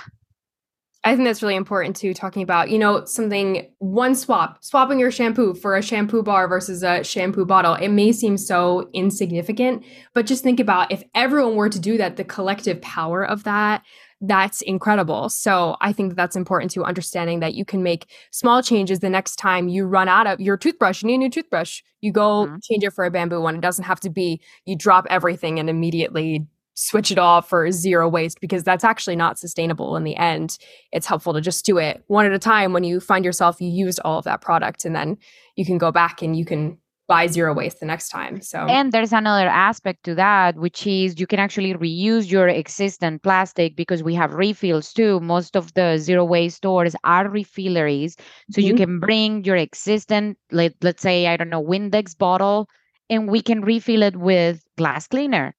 I 1.04 1.16
think 1.16 1.26
that's 1.28 1.42
really 1.42 1.56
important 1.56 1.96
too, 1.96 2.14
talking 2.14 2.44
about, 2.44 2.70
you 2.70 2.78
know, 2.78 3.06
something 3.06 3.72
one 3.78 4.16
swap, 4.16 4.62
swapping 4.62 5.00
your 5.00 5.12
shampoo 5.12 5.54
for 5.54 5.78
a 5.78 5.82
shampoo 5.82 6.24
bar 6.24 6.50
versus 6.50 6.84
a 6.84 7.04
shampoo 7.06 7.46
bottle. 7.46 7.76
It 7.76 7.88
may 7.88 8.12
seem 8.12 8.38
so 8.38 8.90
insignificant, 8.94 9.86
but 10.14 10.26
just 10.26 10.44
think 10.44 10.60
about 10.60 10.92
if 10.92 11.04
everyone 11.16 11.56
were 11.56 11.70
to 11.70 11.80
do 11.80 11.98
that, 11.98 12.18
the 12.18 12.26
collective 12.26 12.82
power 12.82 13.24
of 13.26 13.46
that, 13.46 13.84
that's 14.22 14.62
incredible. 14.62 15.30
So 15.30 15.78
I 15.80 15.94
think 15.94 16.16
that's 16.16 16.36
important 16.36 16.72
to 16.72 16.84
understanding 16.84 17.40
that 17.40 17.54
you 17.54 17.64
can 17.64 17.84
make 17.84 18.08
small 18.32 18.62
changes 18.62 19.00
the 19.00 19.10
next 19.10 19.38
time 19.38 19.70
you 19.70 19.86
run 19.86 20.10
out 20.10 20.28
of 20.28 20.42
your 20.42 20.58
toothbrush, 20.58 21.02
you 21.02 21.08
need 21.08 21.16
a 21.16 21.18
new 21.20 21.30
toothbrush. 21.30 21.82
You 22.02 22.12
go 22.12 22.48
Mhm. 22.48 22.64
change 22.64 22.84
it 22.84 22.92
for 22.92 23.06
a 23.06 23.12
bamboo 23.12 23.42
one. 23.42 23.56
It 23.56 23.62
doesn't 23.62 23.86
have 23.86 24.00
to 24.02 24.10
be 24.10 24.42
you 24.66 24.76
drop 24.76 25.08
everything 25.10 25.60
and 25.60 25.70
immediately 25.70 26.46
switch 26.76 27.12
it 27.12 27.18
off 27.20 27.50
for 27.50 27.72
zero 27.72 28.08
waste 28.08 28.40
because 28.40 28.64
that's 28.64 28.86
actually 28.86 29.16
not 29.16 29.38
sustainable 29.38 29.98
in 29.98 30.06
the 30.06 30.16
end 30.16 30.58
it's 30.94 31.06
helpful 31.08 31.34
to 31.34 31.42
just 31.42 31.66
do 31.66 31.78
it 31.78 32.02
one 32.08 32.26
at 32.26 32.32
a 32.32 32.40
time 32.40 32.72
when 32.72 32.86
you 32.86 33.02
find 33.02 33.26
yourself 33.26 33.60
you 33.60 33.68
used 33.68 34.00
all 34.06 34.18
of 34.18 34.24
that 34.24 34.40
product 34.40 34.86
and 34.86 34.96
then 34.96 35.18
you 35.58 35.66
can 35.66 35.78
go 35.78 35.92
back 35.92 36.22
and 36.22 36.38
you 36.38 36.46
can 36.46 36.78
buy 37.10 37.28
zero 37.28 37.54
waste 37.56 37.82
the 37.82 37.88
next 37.88 38.10
time 38.10 38.42
so 38.42 38.80
And 38.80 38.94
there's 38.94 39.14
another 39.14 39.48
aspect 39.48 40.04
to 40.06 40.16
that, 40.16 40.56
which 40.56 40.88
is 40.88 41.20
you 41.20 41.28
can 41.28 41.40
actually 41.40 41.74
reuse 41.74 42.32
your 42.32 42.48
existing 42.48 43.20
plastic 43.20 43.76
because 43.76 44.04
we 44.04 44.16
have 44.16 44.34
refills 44.34 44.94
too. 44.94 45.20
Most 45.20 45.56
of 45.58 45.74
the 45.74 45.98
zero 45.98 46.26
waste 46.26 46.58
stores 46.58 46.96
are 47.04 47.28
refilleries. 47.28 48.20
So 48.50 48.62
you 48.62 48.74
Mhm. 48.74 48.76
can 48.76 49.00
bring 49.00 49.44
your 49.46 49.58
existing, 49.58 50.38
let, 50.52 50.74
let's 50.82 51.02
say, 51.04 51.28
I 51.28 51.38
don't 51.38 51.50
know, 51.50 51.64
Windex 51.64 52.18
bottle, 52.18 52.70
and 53.10 53.30
we 53.30 53.42
can 53.42 53.62
refill 53.62 54.04
it 54.04 54.16
with 54.18 54.64
glass 54.78 55.08
cleaner. 55.08 55.56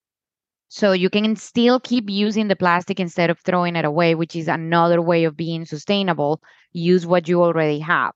So 0.69 0.93
you 0.93 1.11
can 1.11 1.37
still 1.37 1.81
keep 1.81 2.09
using 2.11 2.49
the 2.49 2.57
plastic 2.57 3.01
instead 3.01 3.31
of 3.31 3.39
throwing 3.41 3.77
it 3.77 3.85
away, 3.85 4.15
which 4.15 4.37
is 4.37 4.49
another 4.49 5.01
way 5.03 5.25
of 5.25 5.37
being 5.37 5.65
sustainable. 5.67 6.41
Use 6.73 7.07
what 7.07 7.29
you 7.29 7.43
already 7.43 7.81
have, 7.81 8.13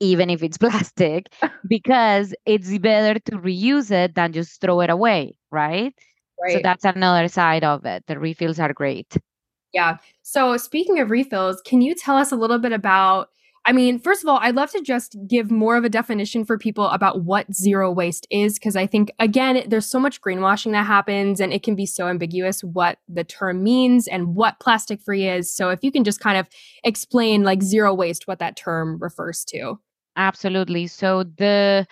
even 0.00 0.30
if 0.30 0.42
it's 0.42 0.58
plastic 0.64 1.32
because 1.68 2.34
it's 2.46 2.78
better 2.78 3.18
to 3.20 3.32
reuse 3.38 3.90
it 3.90 4.14
than 4.14 4.32
just 4.32 4.60
throw 4.60 4.80
it 4.80 4.90
away, 4.90 5.36
right? 5.50 5.94
So 6.48 6.58
that's 6.62 6.84
another 6.84 7.28
side 7.28 7.64
of 7.64 7.84
it. 7.86 8.04
The 8.06 8.18
refills 8.18 8.58
are 8.60 8.72
great. 8.72 9.16
yeah 9.72 9.96
so 10.22 10.56
speaking 10.56 10.98
of 11.00 11.10
refills 11.10 11.60
can 11.64 11.80
you 11.80 11.94
tell 11.94 12.16
us 12.16 12.32
a 12.32 12.36
little 12.36 12.58
bit 12.58 12.72
about 12.72 13.28
i 13.66 13.72
mean 13.72 13.98
first 13.98 14.22
of 14.22 14.28
all 14.28 14.38
i'd 14.42 14.54
love 14.54 14.70
to 14.70 14.80
just 14.80 15.16
give 15.28 15.50
more 15.50 15.76
of 15.76 15.84
a 15.84 15.88
definition 15.88 16.44
for 16.44 16.58
people 16.58 16.86
about 16.88 17.22
what 17.22 17.52
zero 17.52 17.90
waste 17.90 18.26
is 18.30 18.54
because 18.54 18.76
i 18.76 18.86
think 18.86 19.10
again 19.18 19.64
there's 19.68 19.86
so 19.86 19.98
much 19.98 20.20
greenwashing 20.20 20.72
that 20.72 20.86
happens 20.86 21.40
and 21.40 21.52
it 21.52 21.62
can 21.62 21.74
be 21.74 21.86
so 21.86 22.08
ambiguous 22.08 22.62
what 22.62 22.98
the 23.08 23.24
term 23.24 23.62
means 23.62 24.06
and 24.08 24.34
what 24.34 24.58
plastic 24.60 25.00
free 25.02 25.28
is 25.28 25.54
so 25.54 25.70
if 25.70 25.80
you 25.82 25.92
can 25.92 26.04
just 26.04 26.20
kind 26.20 26.38
of 26.38 26.48
explain 26.84 27.42
like 27.42 27.62
zero 27.62 27.92
waste 27.92 28.26
what 28.26 28.38
that 28.38 28.56
term 28.56 28.98
refers 29.00 29.44
to 29.44 29.78
Absolutely. 30.16 30.86
So 30.86 31.24
the 31.24 31.86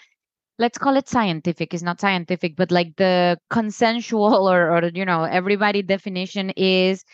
let's 0.59 0.79
call 0.79 0.97
it 0.97 1.09
scientific. 1.09 1.75
It's 1.75 1.83
not 1.83 2.01
scientific, 2.01 2.57
but 2.57 2.71
like 2.71 2.95
the 2.97 3.39
consensual 3.51 4.49
or, 4.51 4.71
or 4.71 4.85
you 4.95 5.05
know, 5.05 5.25
everybody 5.25 5.83
definition 5.83 6.51
is 6.51 7.05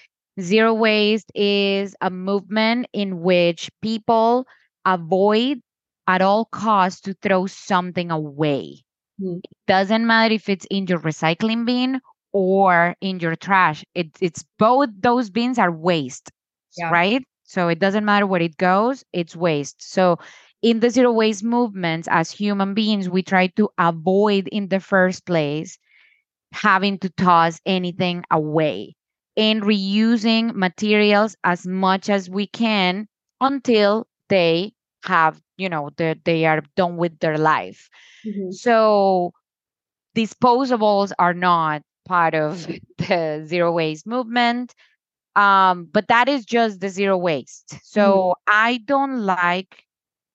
zero 0.41 0.75
waste 0.75 1.31
is 1.35 1.97
a 2.01 2.11
movement 2.11 2.87
in 2.93 3.21
which 3.21 3.71
people 3.83 4.47
avoid 4.85 5.61
at 6.07 6.23
all 6.23 6.47
costs 6.47 7.01
to 7.03 7.15
throw 7.15 7.47
something 7.47 8.11
away. 8.11 8.85
Hmm. 9.19 9.39
It 9.45 9.51
doesn't 9.67 10.07
matter 10.07 10.35
if 10.35 10.49
it's 10.49 10.67
in 10.71 10.87
your 10.87 11.01
recycling 11.01 11.67
bin 11.67 12.01
or 12.33 12.97
in 13.01 13.21
your 13.21 13.37
trash. 13.37 13.85
It, 13.95 14.11
it's 14.21 14.45
both 14.59 14.91
those 15.01 15.31
bins 15.31 15.59
are 15.59 15.73
waste, 15.73 16.31
Yeah. 16.77 16.91
right? 16.91 17.25
So 17.45 17.69
it 17.69 17.79
doesn't 17.79 18.05
matter 18.05 18.27
where 18.27 18.43
it 18.43 18.57
goes, 18.59 19.05
it's 19.13 19.37
waste. 19.37 19.83
So 19.83 20.19
in 20.63 20.81
the 20.81 20.91
zero 20.91 21.13
waste 21.13 21.45
movements, 21.45 22.09
as 22.11 22.31
human 22.31 22.75
beings, 22.75 23.09
we 23.09 23.23
try 23.23 23.49
to 23.57 23.71
avoid 23.79 24.49
in 24.49 24.69
the 24.69 24.81
first 24.81 25.27
place 25.27 25.79
having 26.53 26.99
to 27.01 27.11
toss 27.11 27.61
anything 27.67 28.25
away 28.31 28.97
and 29.39 29.63
reusing 29.63 30.55
materials 30.55 31.37
as 31.45 31.67
much 31.67 32.11
as 32.11 32.31
we 32.31 32.47
can 32.49 33.09
until 33.41 34.09
they 34.31 34.75
have 35.05 35.41
you 35.59 35.71
know 35.71 35.91
they 35.99 36.17
they 36.27 36.47
are 36.47 36.63
done 36.77 36.99
with 36.99 37.19
their 37.21 37.39
life. 37.39 37.91
Mhm. 38.27 38.53
so 38.55 39.33
disposables 40.17 41.13
are 41.19 41.35
not 41.35 41.83
part 42.07 42.35
of 42.35 42.67
the 42.99 43.45
zero 43.47 43.73
waste 43.73 44.07
movement 44.07 44.75
um 45.37 45.89
but 45.93 46.09
that 46.09 46.29
is 46.29 46.45
just 46.47 46.81
the 46.81 46.89
zero 46.89 47.17
waste. 47.19 47.79
So 47.85 48.35
i 48.49 48.79
don't 48.87 49.25
like 49.25 49.85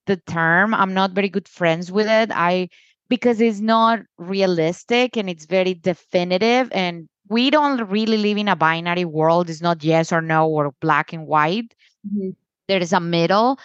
the 0.08 0.18
term. 0.28 0.74
I'm 0.74 0.94
not 0.94 1.12
very 1.14 1.30
good 1.30 1.48
friends 1.48 1.92
with 1.92 2.08
it. 2.08 2.32
I 2.34 2.70
because 3.10 3.42
it's 3.42 3.60
not 3.62 4.02
realistic 4.18 5.18
and 5.18 5.30
it's 5.30 5.46
very 5.46 5.76
definitive 5.76 6.72
and 6.74 7.08
we 7.30 7.50
don't 7.50 7.84
really 7.90 8.18
live 8.18 8.38
in 8.38 8.48
a 8.48 8.56
binary 8.56 9.06
world 9.06 9.50
it's 9.50 9.62
not 9.62 9.84
yes 9.84 10.12
or 10.12 10.22
no 10.22 10.48
or 10.50 10.74
black 10.82 11.14
and 11.14 11.28
white 11.28 11.74
Mhm. 12.08 12.36
there 12.68 12.82
is 12.82 12.94
a 12.94 13.00
middle. 13.00 13.58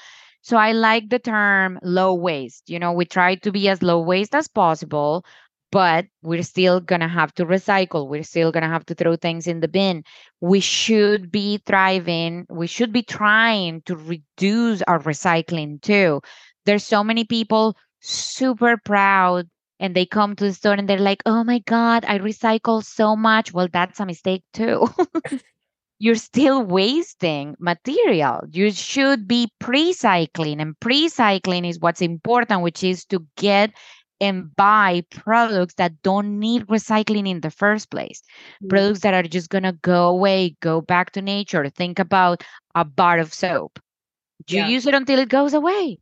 So 0.42 0.56
I 0.56 0.72
like 0.72 1.08
the 1.10 1.18
term 1.18 1.78
low 1.82 2.14
waste. 2.14 2.68
You 2.70 2.78
know, 2.78 2.92
we 2.92 3.04
try 3.04 3.34
to 3.36 3.52
be 3.52 3.68
as 3.68 3.82
low 3.82 4.00
waste 4.00 4.34
as 4.34 4.48
possible, 4.48 5.24
but 5.70 6.06
we're 6.22 6.42
still 6.42 6.80
going 6.80 7.00
to 7.00 7.08
have 7.08 7.32
to 7.34 7.44
recycle. 7.44 8.08
We're 8.08 8.22
still 8.24 8.50
going 8.52 8.62
to 8.62 8.68
have 8.68 8.86
to 8.86 8.94
throw 8.94 9.16
things 9.16 9.46
in 9.46 9.60
the 9.60 9.68
bin. 9.68 10.04
We 10.40 10.60
should 10.60 11.30
be 11.30 11.58
thriving. 11.66 12.46
We 12.48 12.66
should 12.66 12.92
be 12.92 13.02
trying 13.02 13.82
to 13.82 13.96
reduce 13.96 14.82
our 14.82 14.98
recycling 15.00 15.80
too. 15.82 16.20
There's 16.64 16.84
so 16.84 17.02
many 17.04 17.24
people 17.24 17.76
super 18.00 18.76
proud 18.84 19.48
and 19.80 19.94
they 19.94 20.06
come 20.06 20.36
to 20.36 20.44
the 20.44 20.52
store 20.52 20.74
and 20.74 20.88
they're 20.88 20.98
like, 20.98 21.22
oh 21.26 21.44
my 21.44 21.60
God, 21.60 22.04
I 22.06 22.18
recycle 22.18 22.84
so 22.84 23.16
much. 23.16 23.52
Well, 23.52 23.68
that's 23.72 24.00
a 24.00 24.06
mistake 24.06 24.44
too. 24.52 24.88
you're 25.98 26.14
still 26.16 26.62
wasting 26.62 27.56
material. 27.58 28.40
You 28.52 28.70
should 28.70 29.26
be 29.26 29.48
pre-cycling, 29.58 30.60
and 30.60 30.78
pre-cycling 30.80 31.64
is 31.64 31.80
what's 31.80 32.00
important, 32.00 32.62
which 32.62 32.84
is 32.84 33.04
to 33.06 33.26
get 33.36 33.72
and 34.20 34.54
buy 34.56 35.04
products 35.10 35.74
that 35.74 36.02
don't 36.02 36.38
need 36.40 36.66
recycling 36.66 37.28
in 37.28 37.40
the 37.40 37.50
first 37.50 37.90
place. 37.90 38.22
Mhm. 38.62 38.68
Products 38.68 39.00
that 39.00 39.14
are 39.14 39.22
just 39.28 39.48
gonna 39.50 39.72
go 39.82 40.08
away, 40.08 40.56
go 40.60 40.80
back 40.80 41.12
to 41.12 41.22
nature. 41.22 41.68
Think 41.70 41.98
about 41.98 42.42
a 42.74 42.84
bar 42.84 43.18
of 43.18 43.32
soap. 43.34 43.78
You 44.48 44.58
Yeah. 44.58 44.68
use 44.68 44.86
it 44.86 44.94
until 44.94 45.18
it 45.20 45.28
goes 45.28 45.54
away, 45.54 45.98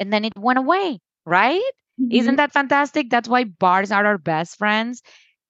and 0.00 0.12
then 0.12 0.24
it 0.24 0.36
went 0.38 0.58
away, 0.58 1.00
right? 1.26 1.72
Isn't 2.10 2.34
Mhm. 2.34 2.36
that 2.36 2.52
fantastic? 2.52 3.10
That's 3.10 3.28
why 3.28 3.44
bars 3.44 3.90
are 3.90 4.06
our 4.06 4.18
best 4.18 4.56
friends. 4.58 5.02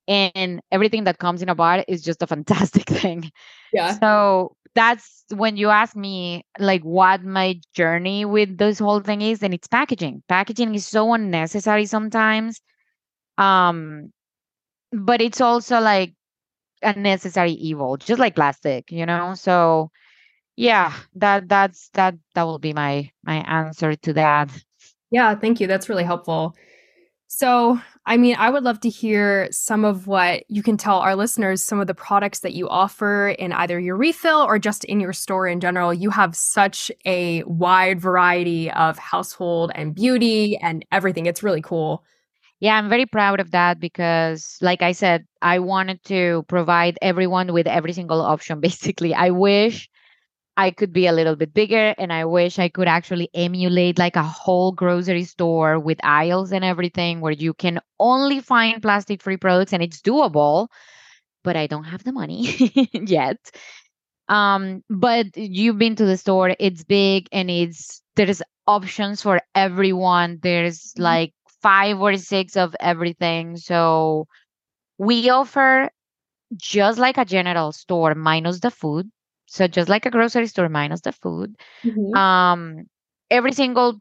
And 0.08 0.61
everything 0.72 1.04
that 1.04 1.18
comes 1.18 1.42
in 1.42 1.48
a 1.48 1.54
bar 1.54 1.84
is 1.88 2.02
just 2.02 2.22
a 2.22 2.26
fantastic 2.26 2.87
thing. 2.88 3.30
Yeah. 3.72 4.00
So 4.00 4.56
that's 4.74 5.24
when 5.30 5.56
you 5.56 5.70
ask 5.70 5.96
me 5.96 6.44
like 6.58 6.82
what 6.82 7.22
my 7.24 7.61
journey 7.74 8.24
with 8.24 8.58
this 8.58 8.78
whole 8.78 9.00
thing 9.00 9.22
is, 9.22 9.42
and 9.42 9.54
it's 9.54 9.68
packaging. 9.68 10.22
Packaging 10.28 10.74
is 10.74 10.87
so 10.87 11.12
unnecessary 11.14 11.87
sometimes. 11.87 12.61
Um, 13.38 14.12
but 14.92 15.20
it's 15.20 15.40
also 15.40 15.80
like 15.80 16.14
a 16.82 16.94
necessary 16.94 17.52
evil, 17.52 17.96
just 17.96 18.20
like 18.20 18.34
plastic, 18.37 18.90
you 18.92 19.06
know? 19.06 19.34
So 19.34 19.90
yeah, 20.56 20.94
that 21.16 21.48
that's 21.48 21.90
that 21.94 22.14
that 22.34 22.42
will 22.44 22.58
be 22.58 22.72
my 22.72 23.11
my 23.24 23.37
answer 23.37 23.96
to 23.96 24.12
that. 24.14 24.50
Yeah, 25.11 25.35
thank 25.35 25.61
you. 25.61 25.66
That's 25.66 25.88
really 25.88 26.05
helpful. 26.05 26.55
So, 27.29 27.79
I 28.07 28.16
mean, 28.16 28.37
I 28.38 28.49
would 28.49 28.64
love 28.64 28.81
to 28.81 28.88
hear 28.88 29.49
some 29.51 29.85
of 29.85 30.07
what 30.07 30.44
you 30.49 30.62
can 30.62 30.79
tell 30.79 30.99
our 30.99 31.14
listeners, 31.14 31.62
some 31.62 31.79
of 31.79 31.87
the 31.87 31.94
products 31.94 32.40
that 32.40 32.55
you 32.55 32.68
offer 32.68 33.29
in 33.29 33.53
either 33.53 33.79
your 33.79 33.97
refill 33.97 34.40
or 34.40 34.59
just 34.59 34.85
in 34.85 34.99
your 34.99 35.12
store 35.12 35.47
in 35.47 35.61
general. 35.61 35.92
You 35.92 36.09
have 36.09 36.35
such 36.35 36.90
a 37.05 37.42
wide 37.44 38.01
variety 38.01 38.71
of 38.71 38.99
household 38.99 39.73
and 39.75 39.94
beauty 39.94 40.57
and 40.57 40.87
everything. 40.90 41.27
It's 41.27 41.42
really 41.42 41.61
cool. 41.61 42.03
Yeah, 42.61 42.77
I'm 42.77 42.88
very 42.88 43.07
proud 43.07 43.40
of 43.40 43.51
that 43.53 43.79
because, 43.79 44.57
like 44.62 44.83
I 44.83 44.92
said, 44.92 45.27
I 45.42 45.59
wanted 45.59 46.03
to 46.05 46.44
provide 46.49 46.99
everyone 47.03 47.53
with 47.53 47.66
every 47.66 47.92
single 47.92 48.23
option. 48.23 48.59
Basically, 48.62 49.14
I 49.14 49.31
wish 49.31 49.88
I 50.59 50.73
could 50.73 50.92
be 50.92 51.07
a 51.07 51.12
little 51.12 51.37
bit 51.37 51.55
bigger 51.55 51.94
and 51.99 52.12
I 52.12 52.27
wish 52.27 52.59
I 52.59 52.68
could 52.68 52.88
actually 52.88 53.31
emulate 53.35 53.99
like 53.99 54.16
a 54.16 54.25
whole 54.25 54.73
grocery 54.73 55.25
store 55.25 55.81
with 55.81 56.01
aisles 56.05 56.53
and 56.53 56.64
everything 56.64 57.21
where 57.21 57.33
you 57.33 57.55
can 57.55 57.81
only 58.01 58.40
find 58.40 58.83
plastic 58.83 59.23
free 59.23 59.38
products 59.38 59.73
and 59.73 59.83
it's 59.83 60.03
doable, 60.03 60.68
but 61.44 61.57
I 61.57 61.66
don't 61.66 61.85
have 61.85 62.05
the 62.05 62.12
money 62.12 62.49
yet. 62.94 63.38
Um, 64.29 64.83
but 64.90 65.37
you've 65.37 65.79
been 65.79 65.97
to 65.97 66.07
the 66.07 66.16
store, 66.18 66.55
it's 66.59 66.85
big 66.85 67.29
and 67.33 67.51
it's 67.51 68.03
there's 68.16 68.42
options 68.66 69.23
for 69.23 69.40
everyone. 69.55 70.40
There's 70.42 70.92
Mhm. 70.97 71.03
like 71.03 71.33
five 71.62 72.01
or 72.01 72.16
six 72.18 72.57
of 72.57 72.77
everything. 72.81 73.57
So 73.59 74.27
we 74.99 75.31
offer 75.31 75.90
just 76.57 76.99
like 76.99 77.18
a 77.18 77.25
general 77.27 77.73
store 77.73 78.14
minus 78.14 78.61
the 78.61 78.71
food. 78.71 79.11
So 79.48 79.68
just 79.68 79.88
like 79.88 80.06
a 80.06 80.11
grocery 80.11 80.46
store 80.48 80.68
minus 80.70 81.02
the 81.02 81.12
food. 81.12 81.56
Mhm. 81.84 82.18
Um 82.18 82.87
every 83.30 83.52
single 83.52 84.00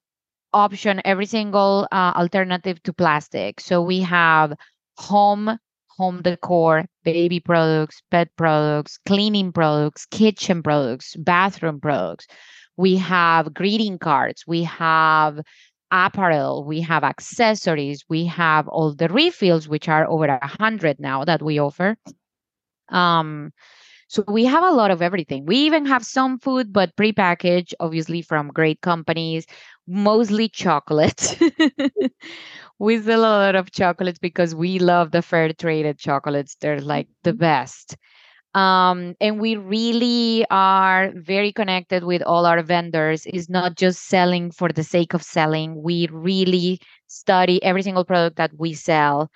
option, 0.54 1.02
every 1.06 1.26
single 1.26 1.88
uh, 1.92 2.14
alternative 2.16 2.82
to 2.84 2.94
plastic. 2.94 3.60
So 3.62 3.82
we 3.82 4.02
have 4.02 4.54
home 4.98 5.58
home 5.98 6.22
decor, 6.22 6.86
baby 7.04 7.40
products, 7.40 8.02
pet 8.12 8.30
products, 8.38 8.98
cleaning 9.06 9.52
products, 9.52 10.06
kitchen 10.06 10.64
products, 10.64 11.16
bathroom 11.18 11.80
products. 11.80 12.28
We 12.78 12.98
have 12.98 13.54
greeting 13.54 14.00
cards, 14.00 14.44
we 14.48 14.64
have 14.64 15.40
apparel, 15.92 16.66
we 16.66 16.82
have 16.82 17.04
accessories, 17.04 18.04
we 18.10 18.26
have 18.28 18.68
all 18.68 18.94
the 18.96 19.10
refills, 19.10 19.68
which 19.70 19.90
are 19.90 20.08
over 20.08 20.26
a 20.26 20.40
hundred 20.48 21.00
now 21.00 21.24
that 21.26 21.42
we 21.42 21.60
offer. 21.60 21.98
Um, 22.90 23.52
so 24.08 24.24
we 24.28 24.46
have 24.46 24.64
a 24.64 24.72
lot 24.72 24.92
of 24.92 25.02
everything. 25.02 25.46
We 25.46 25.58
even 25.58 25.86
have 25.86 26.06
some 26.06 26.40
food, 26.40 26.72
but 26.72 26.96
prepackaged, 26.96 27.74
obviously 27.80 28.22
from 28.22 28.50
great 28.50 28.82
companies, 28.82 29.46
mostly 29.88 30.50
chocolate. 30.50 31.38
we 32.80 33.02
sell 33.02 33.20
a 33.20 33.38
lot 33.44 33.56
of 33.56 33.72
chocolates 33.72 34.20
because 34.20 34.56
we 34.56 34.80
love 34.80 35.12
the 35.12 35.22
fair 35.22 35.52
traded 35.54 35.98
chocolates. 36.00 36.56
They're 36.62 36.80
like 36.80 37.08
the 37.24 37.34
best. 37.34 37.98
Um, 38.54 39.16
and 39.22 39.40
we 39.40 39.56
really 39.56 40.46
are 40.50 41.12
very 41.16 41.52
connected 41.52 42.04
with 42.04 42.24
all 42.24 42.46
our 42.46 42.64
vendors. 42.64 43.26
It's 43.28 43.50
not 43.50 43.76
just 43.76 44.08
selling 44.08 44.52
for 44.52 44.70
the 44.70 44.84
sake 44.84 45.14
of 45.14 45.22
selling. 45.22 45.84
We 45.84 46.08
really 46.12 46.80
study 47.08 47.62
every 47.64 47.84
single 47.84 48.06
product 48.06 48.38
that 48.38 48.52
we 48.58 48.74
sell 48.74 49.30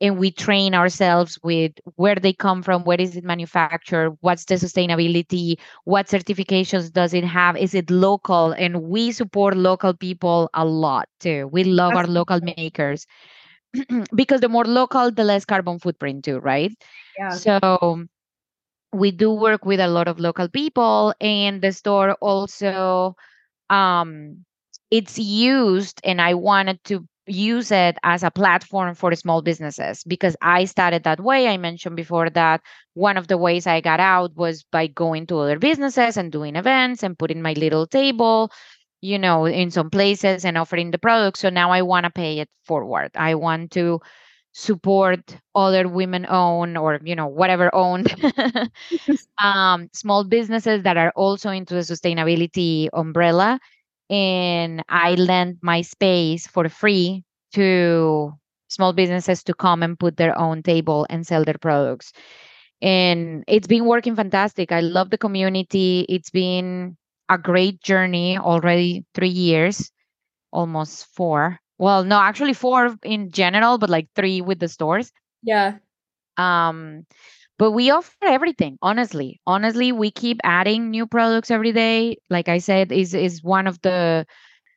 and 0.00 0.18
we 0.18 0.30
train 0.30 0.74
ourselves 0.74 1.38
with 1.42 1.72
where 1.96 2.16
they 2.16 2.32
come 2.32 2.62
from, 2.62 2.84
where 2.84 3.00
is 3.00 3.16
it 3.16 3.24
manufactured, 3.24 4.10
what's 4.14 4.40
the 4.40 4.50
sustainability, 4.50 5.56
what 5.84 6.06
certifications 6.06 6.92
does 6.92 7.12
it 7.14 7.24
have, 7.24 7.56
is 7.56 7.74
it 7.74 7.90
local, 7.90 8.52
and 8.52 8.82
we 8.82 9.12
support 9.12 9.56
local 9.56 9.94
people 9.94 10.50
a 10.54 10.64
lot 10.64 11.08
too. 11.20 11.48
We 11.52 11.64
love 11.64 11.96
That's 11.96 12.04
our 12.04 12.06
local 12.06 12.40
makers 12.40 13.06
because 14.14 14.40
the 14.40 14.48
more 14.48 14.64
local, 14.64 15.10
the 15.10 15.24
less 15.24 15.44
carbon 15.44 15.78
footprint 15.78 16.24
too, 16.24 16.38
right? 16.38 16.72
Yeah. 17.18 17.38
So 17.38 18.04
we 18.92 19.10
do 19.10 19.30
work 19.32 19.64
with 19.64 19.80
a 19.80 19.88
lot 19.88 20.08
of 20.08 20.18
local 20.18 20.48
people, 20.48 21.14
and 21.20 21.60
the 21.62 21.72
store 21.72 22.12
also 22.20 23.14
um 23.70 24.44
it's 24.90 25.18
used 25.18 26.00
and 26.04 26.20
i 26.20 26.34
wanted 26.34 26.78
to 26.84 27.06
use 27.26 27.70
it 27.70 27.96
as 28.02 28.22
a 28.22 28.30
platform 28.30 28.94
for 28.94 29.14
small 29.14 29.42
businesses 29.42 30.04
because 30.04 30.36
i 30.42 30.64
started 30.64 31.04
that 31.04 31.20
way. 31.20 31.48
I 31.48 31.56
mentioned 31.56 31.96
before 31.96 32.28
that 32.30 32.60
one 32.94 33.16
of 33.16 33.28
the 33.28 33.38
ways 33.38 33.66
i 33.66 33.80
got 33.80 34.00
out 34.00 34.36
was 34.36 34.62
by 34.64 34.86
going 34.88 35.26
to 35.28 35.38
other 35.38 35.58
businesses 35.58 36.16
and 36.16 36.30
doing 36.30 36.56
events 36.56 37.02
and 37.02 37.18
putting 37.18 37.42
my 37.42 37.54
little 37.54 37.86
table 37.86 38.50
you 39.00 39.18
know 39.18 39.46
in 39.46 39.70
some 39.70 39.90
places 39.90 40.44
and 40.44 40.56
offering 40.58 40.90
the 40.90 40.98
product. 40.98 41.38
So 41.38 41.50
now 41.50 41.70
i 41.70 41.82
want 41.82 42.04
to 42.04 42.10
pay 42.10 42.40
it 42.40 42.48
forward. 42.66 43.10
I 43.14 43.34
want 43.34 43.70
to 43.72 44.00
support 44.52 45.36
other 45.54 45.88
women 45.88 46.26
owned 46.28 46.78
or 46.78 47.00
you 47.04 47.16
know 47.16 47.26
whatever 47.26 47.74
owned 47.74 48.14
um, 49.42 49.88
small 49.92 50.24
businesses 50.24 50.82
that 50.84 50.96
are 50.96 51.12
also 51.16 51.50
into 51.50 51.74
the 51.74 51.80
sustainability 51.80 52.88
umbrella. 52.92 53.58
And 54.10 54.82
I 54.88 55.14
lend 55.14 55.58
my 55.62 55.82
space 55.82 56.46
for 56.46 56.68
free 56.68 57.24
to 57.54 58.32
small 58.68 58.92
businesses 58.92 59.42
to 59.44 59.54
come 59.54 59.82
and 59.82 59.98
put 59.98 60.16
their 60.16 60.36
own 60.38 60.62
table 60.62 61.06
and 61.10 61.26
sell 61.26 61.44
their 61.44 61.58
products. 61.58 62.12
And 62.82 63.44
it's 63.48 63.66
been 63.66 63.84
working 63.86 64.14
fantastic. 64.16 64.72
I 64.72 64.80
love 64.80 65.10
the 65.10 65.18
community. 65.18 66.06
It's 66.08 66.30
been 66.30 66.96
a 67.28 67.38
great 67.38 67.80
journey 67.82 68.38
already 68.38 69.04
three 69.14 69.28
years, 69.30 69.90
almost 70.52 71.06
four. 71.14 71.58
Well, 71.78 72.04
no, 72.04 72.18
actually 72.18 72.54
four 72.54 72.96
in 73.04 73.30
general, 73.30 73.78
but 73.78 73.90
like 73.90 74.08
three 74.14 74.40
with 74.40 74.58
the 74.60 74.68
stores 74.68 75.12
Yeah. 75.42 75.78
um 76.36 77.04
but 77.58 77.72
we 77.72 77.90
offer 77.90 78.12
everything 78.22 78.78
honestly. 78.82 79.40
Honestly 79.46 79.92
we 79.92 80.10
keep 80.10 80.40
adding 80.44 80.90
new 80.90 81.06
products 81.06 81.50
every 81.50 81.72
day. 81.72 82.16
Like 82.30 82.48
i 82.48 82.58
said 82.58 82.92
is 82.92 83.14
is 83.14 83.42
one 83.42 83.66
of 83.66 83.80
the 83.82 84.26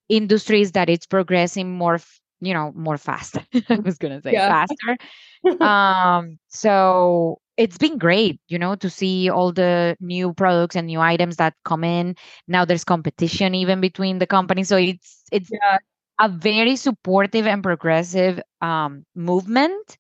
industries 0.10 0.72
that 0.74 0.90
it's 0.90 1.06
progressing 1.06 1.78
more 1.78 2.00
you 2.40 2.54
know 2.54 2.72
more 2.76 2.98
fast. 2.98 3.38
I 3.70 3.76
was 3.76 3.98
gonna 3.98 4.22
say 4.22 4.34
yeah. 4.34 4.66
faster. 4.66 4.98
Um 5.62 6.40
so 6.48 7.40
it's 7.58 7.78
been 7.78 7.98
great 7.98 8.40
you 8.48 8.60
know 8.60 8.76
to 8.76 8.90
see 8.90 9.30
all 9.30 9.52
the 9.54 9.96
new 10.00 10.34
products 10.34 10.76
and 10.76 10.88
new 10.88 11.00
items 11.00 11.38
that 11.38 11.54
come 11.66 11.84
in. 11.84 12.16
Now 12.48 12.66
there's 12.66 12.84
competition 12.84 13.56
even 13.56 13.82
between 13.82 14.20
the 14.20 14.28
companies 14.28 14.68
so 14.68 14.78
it's 14.78 15.24
it's 15.32 15.50
yeah. 15.52 15.78
a 16.20 16.30
very 16.30 16.76
supportive 16.76 17.48
and 17.48 17.64
progressive 17.64 18.42
um 18.62 19.06
movement 19.16 19.98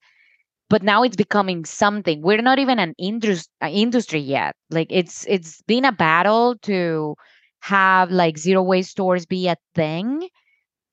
but 0.70 0.84
now 0.84 1.04
it's 1.04 1.16
becoming 1.16 1.66
something. 1.66 2.22
We're 2.22 2.42
not 2.42 2.60
even 2.60 2.80
an 2.80 2.94
indus- 2.98 3.50
industry 3.62 4.20
yet. 4.20 4.56
Like 4.70 4.88
it's 4.90 5.26
it's 5.28 5.62
been 5.64 5.86
a 5.86 5.92
battle 5.92 6.56
to 6.64 7.16
have 7.62 8.12
like 8.12 8.38
zero 8.38 8.64
waste 8.64 8.92
stores 8.92 9.26
be 9.26 9.48
a 9.48 9.56
thing 9.76 10.30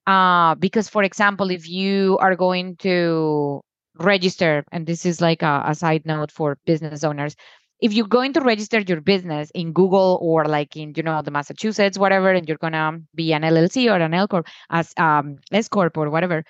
uh, 0.07 0.55
because 0.57 0.89
for 0.89 1.03
example 1.03 1.51
if 1.51 1.69
you 1.69 2.19
are 2.21 2.37
going 2.37 2.77
to 2.77 3.61
register 3.99 4.65
and 4.73 4.87
this 4.87 5.07
is 5.07 5.21
like 5.21 5.43
a, 5.43 5.63
a 5.67 5.75
side 5.75 6.05
note 6.05 6.31
for 6.31 6.59
business 6.67 7.05
owners 7.05 7.37
if 7.81 7.93
you're 7.93 8.07
going 8.07 8.33
to 8.33 8.41
register 8.41 8.81
your 8.81 9.01
business 9.01 9.51
in 9.55 9.73
google 9.73 10.19
or 10.21 10.47
like 10.47 10.77
in 10.77 10.93
you 10.97 11.03
know 11.03 11.23
the 11.23 11.31
massachusetts 11.31 11.97
whatever 11.99 12.31
and 12.31 12.49
you're 12.49 12.59
gonna 12.59 12.99
be 13.15 13.33
an 13.33 13.43
llc 13.43 13.87
or 13.91 14.03
an 14.03 14.15
l 14.15 14.27
corp 14.27 14.47
as 14.71 14.93
um 14.97 15.37
s 15.53 15.69
corp 15.69 15.97
or 15.97 16.11
whatever 16.11 16.45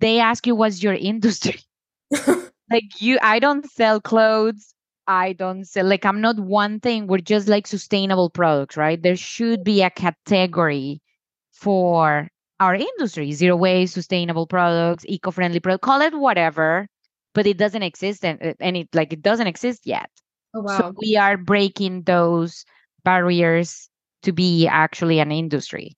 they 0.00 0.20
ask 0.20 0.46
you 0.46 0.54
what's 0.54 0.82
your 0.82 0.94
industry 0.94 1.60
like 2.70 3.00
you 3.00 3.18
i 3.22 3.38
don't 3.38 3.70
sell 3.70 4.00
clothes. 4.00 4.74
I 5.08 5.34
don't 5.34 5.64
sell 5.64 5.86
like 5.86 6.04
i'm 6.04 6.20
not 6.20 6.38
one 6.40 6.80
thing. 6.80 7.06
We're 7.06 7.18
just 7.18 7.46
like 7.48 7.66
sustainable 7.66 8.28
products 8.30 8.76
right? 8.76 9.00
There 9.00 9.16
should 9.16 9.62
be 9.62 9.82
a 9.82 9.90
category 9.90 11.00
for 11.52 12.28
our 12.58 12.74
industry. 12.74 13.32
Zero 13.32 13.54
waste 13.56 13.94
sustainable 13.94 14.46
products 14.46 15.04
eco-friendly 15.06 15.60
products 15.60 15.84
call 15.84 16.00
it 16.00 16.14
whatever 16.14 16.88
but 17.34 17.46
it 17.46 17.58
doesn't 17.58 17.82
exist 17.82 18.24
and, 18.24 18.42
uh, 18.42 18.54
and 18.60 18.76
it 18.78 18.88
like 18.94 19.12
it 19.12 19.22
doesn't 19.22 19.46
exist 19.46 19.86
yet. 19.86 20.10
Oh, 20.54 20.62
wow. 20.62 20.78
so 20.78 20.94
we 21.00 21.16
are 21.16 21.36
breaking 21.36 22.02
those 22.02 22.64
barriers 23.04 23.88
to 24.22 24.32
be 24.32 24.66
actually 24.66 25.20
an 25.20 25.30
industry 25.30 25.96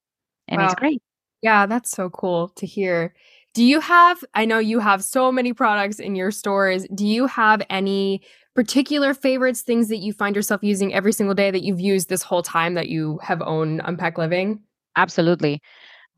and 0.49 0.61
wow. 0.61 0.67
it's 0.67 0.75
great. 0.75 1.01
Yeah 1.41 1.65
that's 1.65 1.91
so 1.91 2.11
cool 2.11 2.49
to 2.57 2.67
hear 2.67 3.15
do 3.59 3.65
you 3.65 3.81
have 3.81 4.23
i 4.35 4.45
know 4.45 4.61
you 4.61 4.79
have 4.79 5.03
so 5.03 5.33
many 5.33 5.53
products 5.53 5.99
in 5.99 6.15
your 6.15 6.31
stores 6.31 6.87
do 6.95 7.05
you 7.05 7.27
have 7.27 7.61
any 7.69 8.23
particular 8.55 9.13
favorites 9.15 9.63
things 9.63 9.89
that 9.89 9.97
you 9.97 10.13
find 10.13 10.37
yourself 10.37 10.63
using 10.63 10.95
every 10.95 11.13
single 11.13 11.35
day 11.35 11.51
that 11.51 11.65
you've 11.65 11.81
used 11.81 12.09
this 12.09 12.23
whole 12.23 12.43
time 12.43 12.75
that 12.75 12.89
you 12.89 13.19
have 13.21 13.43
owned 13.43 13.81
Unpacked 13.85 14.17
Living 14.17 14.63
absolutely 14.95 15.61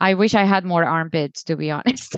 I 0.00 0.14
wish 0.14 0.34
I 0.34 0.44
had 0.44 0.64
more 0.64 0.84
armpits, 0.84 1.44
to 1.44 1.56
be 1.56 1.70
honest. 1.70 2.16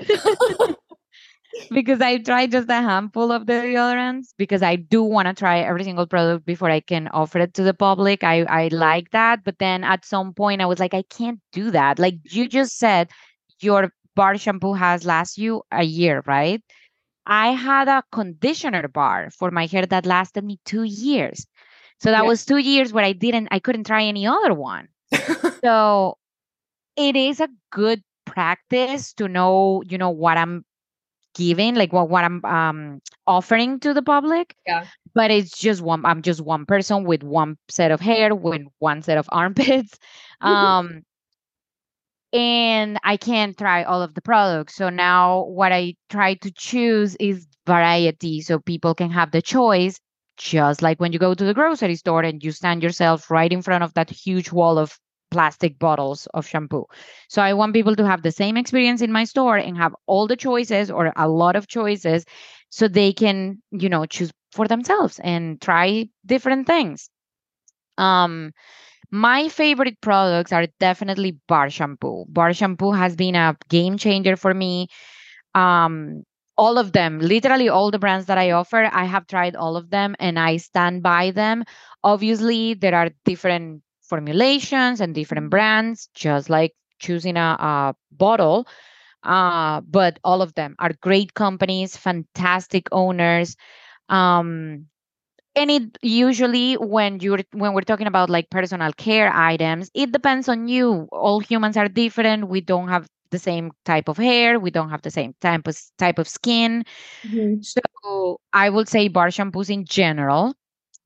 because 1.70 2.00
I 2.00 2.18
tried 2.18 2.52
just 2.52 2.70
a 2.70 2.74
handful 2.74 3.32
of 3.32 3.46
the 3.46 3.54
deodorants 3.54 4.28
because 4.38 4.62
I 4.62 4.76
do 4.76 5.02
want 5.02 5.26
to 5.26 5.34
try 5.34 5.58
every 5.58 5.82
single 5.82 6.06
product 6.06 6.46
before 6.46 6.70
I 6.70 6.78
can 6.78 7.08
offer 7.08 7.40
it 7.40 7.54
to 7.54 7.64
the 7.64 7.74
public. 7.74 8.22
I, 8.22 8.42
I 8.42 8.68
like 8.68 9.10
that. 9.10 9.42
But 9.44 9.58
then 9.58 9.82
at 9.82 10.04
some 10.04 10.32
point 10.32 10.62
I 10.62 10.66
was 10.66 10.78
like, 10.78 10.94
I 10.94 11.02
can't 11.02 11.40
do 11.52 11.72
that. 11.72 11.98
Like 11.98 12.14
you 12.30 12.48
just 12.48 12.78
said, 12.78 13.10
your 13.60 13.92
bar 14.14 14.38
shampoo 14.38 14.74
has 14.74 15.04
last 15.04 15.38
you 15.38 15.62
a 15.70 15.82
year, 15.82 16.22
right? 16.26 16.62
I 17.26 17.48
had 17.52 17.88
a 17.88 18.02
conditioner 18.10 18.88
bar 18.88 19.30
for 19.30 19.50
my 19.50 19.66
hair 19.66 19.86
that 19.86 20.06
lasted 20.06 20.44
me 20.44 20.58
two 20.64 20.82
years. 20.82 21.46
So 22.00 22.10
that 22.10 22.22
yeah. 22.22 22.28
was 22.28 22.44
two 22.44 22.58
years 22.58 22.92
where 22.92 23.04
I 23.04 23.12
didn't, 23.12 23.48
I 23.50 23.60
couldn't 23.60 23.86
try 23.86 24.04
any 24.04 24.26
other 24.26 24.54
one. 24.54 24.88
so 25.62 26.18
it 26.96 27.14
is 27.14 27.40
a 27.40 27.48
good 27.70 28.02
practice 28.24 29.12
to 29.14 29.28
know, 29.28 29.82
you 29.88 29.98
know, 29.98 30.10
what 30.10 30.36
I'm 30.36 30.64
giving, 31.34 31.74
like 31.74 31.92
what, 31.92 32.08
what 32.08 32.24
I'm 32.24 32.44
um 32.44 33.00
offering 33.26 33.78
to 33.80 33.94
the 33.94 34.02
public. 34.02 34.56
Yeah. 34.66 34.86
But 35.14 35.30
it's 35.30 35.56
just 35.56 35.80
one 35.80 36.04
I'm 36.04 36.22
just 36.22 36.40
one 36.40 36.66
person 36.66 37.04
with 37.04 37.22
one 37.22 37.56
set 37.68 37.90
of 37.90 38.00
hair, 38.00 38.34
with 38.34 38.62
one 38.78 39.02
set 39.02 39.18
of 39.18 39.28
armpits. 39.30 39.98
Um 40.40 41.04
and 42.32 42.98
I 43.04 43.16
can't 43.16 43.56
try 43.56 43.84
all 43.84 44.02
of 44.02 44.14
the 44.14 44.22
products. 44.22 44.74
So 44.76 44.88
now 44.88 45.44
what 45.44 45.72
I 45.72 45.94
try 46.08 46.34
to 46.34 46.50
choose 46.50 47.16
is 47.16 47.46
variety 47.66 48.40
so 48.40 48.58
people 48.58 48.94
can 48.94 49.10
have 49.10 49.30
the 49.30 49.42
choice 49.42 50.00
just 50.36 50.82
like 50.82 50.98
when 50.98 51.12
you 51.12 51.18
go 51.18 51.34
to 51.34 51.44
the 51.44 51.54
grocery 51.54 51.94
store 51.94 52.22
and 52.22 52.42
you 52.42 52.50
stand 52.52 52.82
yourself 52.82 53.30
right 53.30 53.52
in 53.52 53.62
front 53.62 53.84
of 53.84 53.94
that 53.94 54.10
huge 54.10 54.50
wall 54.50 54.78
of 54.78 54.98
plastic 55.30 55.78
bottles 55.78 56.26
of 56.34 56.46
shampoo. 56.46 56.84
So 57.28 57.42
I 57.42 57.54
want 57.54 57.74
people 57.74 57.96
to 57.96 58.06
have 58.06 58.22
the 58.22 58.32
same 58.32 58.56
experience 58.56 59.02
in 59.02 59.12
my 59.12 59.24
store 59.24 59.56
and 59.56 59.76
have 59.76 59.94
all 60.06 60.26
the 60.26 60.36
choices 60.36 60.90
or 60.90 61.12
a 61.16 61.28
lot 61.28 61.56
of 61.56 61.68
choices 61.68 62.24
so 62.70 62.88
they 62.88 63.12
can, 63.12 63.62
you 63.70 63.88
know, 63.88 64.06
choose 64.06 64.30
for 64.52 64.66
themselves 64.68 65.20
and 65.22 65.60
try 65.60 66.08
different 66.26 66.66
things. 66.66 67.08
Um 67.98 68.52
my 69.12 69.48
favorite 69.48 70.00
products 70.00 70.52
are 70.52 70.66
definitely 70.80 71.38
bar 71.48 71.70
shampoo. 71.70 72.26
Bar 72.28 72.54
shampoo 72.54 72.92
has 72.92 73.16
been 73.16 73.36
a 73.36 73.56
game 73.70 73.98
changer 73.98 74.36
for 74.36 74.54
me. 74.54 74.88
Um 75.54 76.24
all 76.58 76.78
of 76.78 76.92
them, 76.92 77.18
literally 77.18 77.68
all 77.68 77.90
the 77.90 77.98
brands 77.98 78.26
that 78.26 78.38
I 78.38 78.50
offer, 78.52 78.88
I 78.92 79.04
have 79.04 79.26
tried 79.26 79.56
all 79.56 79.76
of 79.76 79.90
them 79.90 80.14
and 80.20 80.38
I 80.38 80.58
stand 80.58 81.02
by 81.02 81.30
them. 81.30 81.64
Obviously, 82.04 82.74
there 82.74 82.94
are 82.94 83.10
different 83.24 83.82
formulations 84.02 85.00
and 85.00 85.14
different 85.14 85.50
brands, 85.50 86.08
just 86.14 86.50
like 86.50 86.74
choosing 87.00 87.38
a, 87.38 87.56
a 87.58 87.94
bottle. 88.12 88.68
Uh, 89.22 89.80
but 89.82 90.18
all 90.24 90.42
of 90.42 90.54
them 90.54 90.74
are 90.78 90.92
great 91.00 91.34
companies, 91.34 91.96
fantastic 91.96 92.88
owners. 92.92 93.56
Um, 94.08 94.86
and 95.54 95.70
it 95.70 95.98
usually 96.02 96.74
when 96.74 97.20
you're 97.20 97.40
when 97.52 97.74
we're 97.74 97.82
talking 97.82 98.06
about 98.06 98.30
like 98.30 98.50
personal 98.50 98.92
care 98.92 99.32
items, 99.32 99.90
it 99.94 100.12
depends 100.12 100.48
on 100.48 100.68
you. 100.68 101.08
All 101.12 101.40
humans 101.40 101.76
are 101.76 101.88
different. 101.88 102.48
We 102.48 102.60
don't 102.60 102.88
have 102.88 103.06
the 103.30 103.38
same 103.38 103.72
type 103.84 104.08
of 104.08 104.16
hair. 104.16 104.58
We 104.60 104.70
don't 104.70 104.90
have 104.90 105.02
the 105.02 105.10
same 105.10 105.34
type 105.40 105.66
of 105.66 105.76
type 105.98 106.18
of 106.18 106.28
skin. 106.28 106.84
Mm-hmm. 107.24 107.62
So 107.62 108.40
I 108.52 108.70
would 108.70 108.88
say 108.88 109.08
bar 109.08 109.28
shampoos 109.28 109.70
in 109.70 109.84
general, 109.84 110.54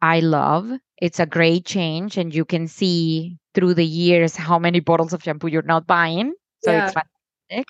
I 0.03 0.21
love. 0.21 0.71
It's 1.01 1.21
a 1.21 1.27
great 1.27 1.67
change, 1.67 2.17
and 2.17 2.35
you 2.35 2.45
can 2.45 2.69
see 2.69 3.39
through 3.55 3.75
the 3.75 3.85
years 3.85 4.37
how 4.37 4.59
many 4.59 4.81
bottles 4.81 5.13
of 5.13 5.23
shampoo 5.23 5.49
you're 5.49 5.63
not 5.63 5.87
buying. 5.87 6.35
So 6.65 6.73
yeah. 6.73 6.85
it's 6.85 6.95
fantastic. 6.95 7.69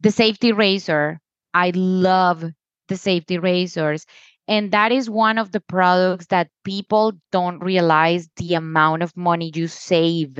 The 0.00 0.10
safety 0.10 0.52
razor, 0.52 1.20
I 1.54 1.72
love 1.74 2.44
the 2.88 2.96
safety 2.96 3.38
razors. 3.38 4.06
And 4.46 4.72
that 4.72 4.92
is 4.92 5.08
one 5.08 5.38
of 5.38 5.52
the 5.52 5.60
products 5.60 6.26
that 6.26 6.50
people 6.64 7.12
don't 7.32 7.60
realize 7.60 8.28
the 8.36 8.54
amount 8.54 9.02
of 9.02 9.16
money 9.16 9.50
you 9.54 9.68
save 9.68 10.38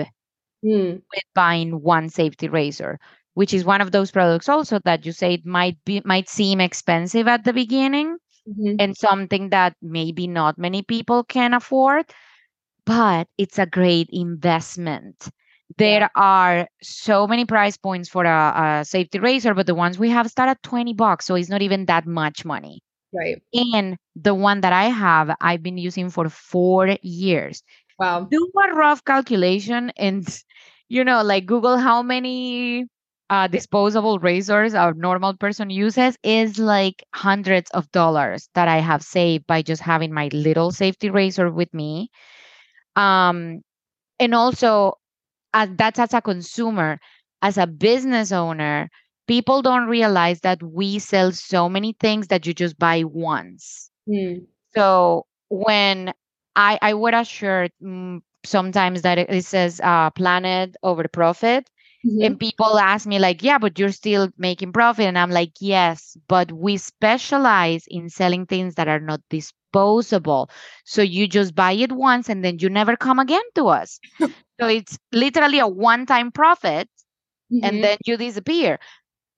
mm. 0.64 0.94
with 0.94 1.24
buying 1.34 1.82
one 1.82 2.10
safety 2.10 2.48
razor, 2.48 2.98
which 3.32 3.54
is 3.54 3.64
one 3.64 3.80
of 3.80 3.92
those 3.92 4.10
products 4.10 4.48
also 4.48 4.78
that 4.84 5.06
you 5.06 5.12
say 5.12 5.34
it 5.34 5.46
might 5.46 5.78
be 5.86 6.02
might 6.04 6.28
seem 6.28 6.60
expensive 6.60 7.28
at 7.28 7.44
the 7.44 7.54
beginning, 7.54 8.18
mm-hmm. 8.48 8.76
and 8.78 8.96
something 8.96 9.50
that 9.50 9.74
maybe 9.80 10.26
not 10.26 10.58
many 10.58 10.82
people 10.82 11.24
can 11.24 11.54
afford, 11.54 12.04
but 12.84 13.26
it's 13.38 13.58
a 13.58 13.66
great 13.66 14.08
investment. 14.12 15.28
There 15.78 16.10
are 16.14 16.68
so 16.82 17.26
many 17.26 17.46
price 17.46 17.78
points 17.78 18.08
for 18.08 18.24
a, 18.24 18.80
a 18.80 18.84
safety 18.84 19.18
razor, 19.18 19.54
but 19.54 19.66
the 19.66 19.74
ones 19.74 19.98
we 19.98 20.10
have 20.10 20.28
start 20.28 20.50
at 20.50 20.62
20 20.62 20.92
bucks. 20.92 21.24
So 21.24 21.34
it's 21.34 21.48
not 21.48 21.62
even 21.62 21.86
that 21.86 22.06
much 22.06 22.44
money. 22.44 22.82
Right. 23.14 23.42
And 23.54 23.96
the 24.16 24.34
one 24.34 24.60
that 24.62 24.72
I 24.72 24.84
have, 24.84 25.34
I've 25.40 25.62
been 25.62 25.78
using 25.78 26.10
for 26.10 26.28
four 26.28 26.96
years. 27.02 27.62
Wow. 27.98 28.26
Do 28.30 28.50
a 28.68 28.74
rough 28.74 29.04
calculation 29.04 29.92
and, 29.96 30.26
you 30.88 31.04
know, 31.04 31.22
like 31.22 31.46
Google 31.46 31.78
how 31.78 32.02
many 32.02 32.86
uh, 33.30 33.46
disposable 33.46 34.18
razors 34.18 34.74
a 34.74 34.92
normal 34.96 35.34
person 35.36 35.70
uses 35.70 36.16
is 36.24 36.58
like 36.58 37.04
hundreds 37.14 37.70
of 37.70 37.90
dollars 37.92 38.48
that 38.54 38.68
I 38.68 38.78
have 38.78 39.02
saved 39.02 39.46
by 39.46 39.62
just 39.62 39.80
having 39.82 40.12
my 40.12 40.28
little 40.32 40.72
safety 40.72 41.10
razor 41.10 41.50
with 41.50 41.72
me. 41.72 42.10
Um, 42.96 43.62
and 44.20 44.34
also, 44.34 44.94
uh, 45.54 45.68
that's 45.76 45.98
as 46.00 46.14
a 46.14 46.22
consumer, 46.22 47.00
as 47.42 47.58
a 47.58 47.66
business 47.66 48.32
owner, 48.32 48.90
people 49.26 49.62
don't 49.62 49.86
realize 49.86 50.40
that 50.40 50.62
we 50.62 50.98
sell 50.98 51.32
so 51.32 51.68
many 51.68 51.94
things 51.98 52.28
that 52.28 52.46
you 52.46 52.54
just 52.54 52.78
buy 52.78 53.04
once. 53.04 53.90
Mm. 54.08 54.46
So 54.74 55.26
when 55.48 56.12
I 56.56 56.78
I 56.82 56.94
wear 56.94 57.14
a 57.14 57.24
shirt 57.24 57.72
sometimes 58.44 59.02
that 59.02 59.18
it 59.18 59.44
says 59.44 59.80
uh, 59.82 60.10
planet 60.10 60.76
over 60.82 61.08
profit 61.08 61.68
Mm-hmm. 62.04 62.22
And 62.22 62.38
people 62.40 62.78
ask 62.78 63.06
me, 63.06 63.18
like, 63.18 63.42
yeah, 63.42 63.58
but 63.58 63.78
you're 63.78 63.92
still 63.92 64.28
making 64.36 64.72
profit. 64.72 65.06
And 65.06 65.18
I'm 65.18 65.30
like, 65.30 65.52
yes, 65.58 66.16
but 66.28 66.52
we 66.52 66.76
specialize 66.76 67.86
in 67.88 68.10
selling 68.10 68.44
things 68.44 68.74
that 68.74 68.88
are 68.88 69.00
not 69.00 69.22
disposable. 69.30 70.50
So 70.84 71.00
you 71.00 71.26
just 71.26 71.54
buy 71.54 71.72
it 71.72 71.92
once 71.92 72.28
and 72.28 72.44
then 72.44 72.58
you 72.58 72.68
never 72.68 72.96
come 72.96 73.18
again 73.18 73.42
to 73.54 73.68
us. 73.68 73.98
so 74.20 74.66
it's 74.66 74.98
literally 75.12 75.58
a 75.58 75.68
one 75.68 76.04
time 76.04 76.30
profit 76.30 76.88
mm-hmm. 77.50 77.64
and 77.64 77.82
then 77.82 77.96
you 78.04 78.18
disappear 78.18 78.78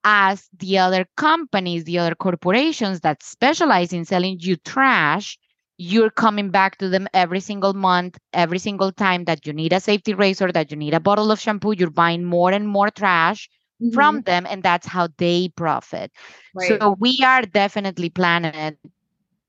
as 0.07 0.49
the 0.61 0.79
other 0.79 1.05
companies, 1.17 1.83
the 1.83 1.99
other 1.99 2.15
corporations 2.15 3.01
that 3.01 3.25
specialize 3.25 3.93
in 3.93 4.05
selling 4.05 4.37
you 4.39 4.55
trash, 4.55 5.37
you're 5.79 6.11
coming 6.11 6.51
back 6.51 6.79
to 6.79 6.89
them 6.89 7.09
every 7.13 7.41
single 7.41 7.75
month, 7.75 8.17
every 8.33 8.61
single 8.61 8.93
time 8.93 9.25
that 9.25 9.45
you 9.45 9.53
need 9.53 9.73
a 9.73 9.81
safety 9.81 10.15
razor, 10.15 10.53
that 10.53 10.71
you 10.71 10.77
need 10.77 10.95
a 10.95 11.01
bottle 11.01 11.33
of 11.33 11.41
shampoo, 11.41 11.73
you're 11.73 11.91
buying 11.91 12.25
more 12.25 12.53
and 12.53 12.69
more 12.69 12.89
trash 12.89 13.51
mm-hmm. 13.83 13.93
from 13.93 14.23
them, 14.23 14.47
and 14.49 14.63
that's 14.63 14.87
how 14.87 15.09
they 15.19 15.49
profit. 15.57 16.13
Right. 16.55 16.69
So 16.69 16.97
we 17.01 17.19
are 17.25 17.43
definitely 17.43 18.09
planet 18.09 18.79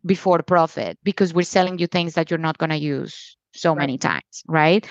before 0.08 0.42
profit 0.42 0.98
because 1.04 1.36
we're 1.36 1.44
selling 1.44 1.78
you 1.78 1.86
things 1.86 2.16
that 2.16 2.32
you're 2.32 2.40
not 2.40 2.58
going 2.58 2.72
to 2.72 2.78
use 2.78 3.38
so 3.54 3.70
right. 3.70 3.84
many 3.84 4.00
times, 4.00 4.44
right? 4.48 4.88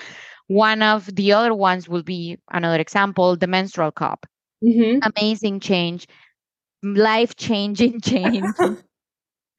One 0.47 0.81
of 0.81 1.13
the 1.13 1.33
other 1.33 1.53
ones 1.53 1.89
will 1.89 2.03
be 2.03 2.37
another 2.53 2.79
example 2.79 3.35
the 3.35 3.47
menstrual 3.47 3.91
cup. 3.91 4.25
Mm-hmm. 4.63 4.99
Amazing 5.15 5.59
change, 5.59 6.07
life 6.83 7.35
changing 7.35 8.01
change. 8.01 8.45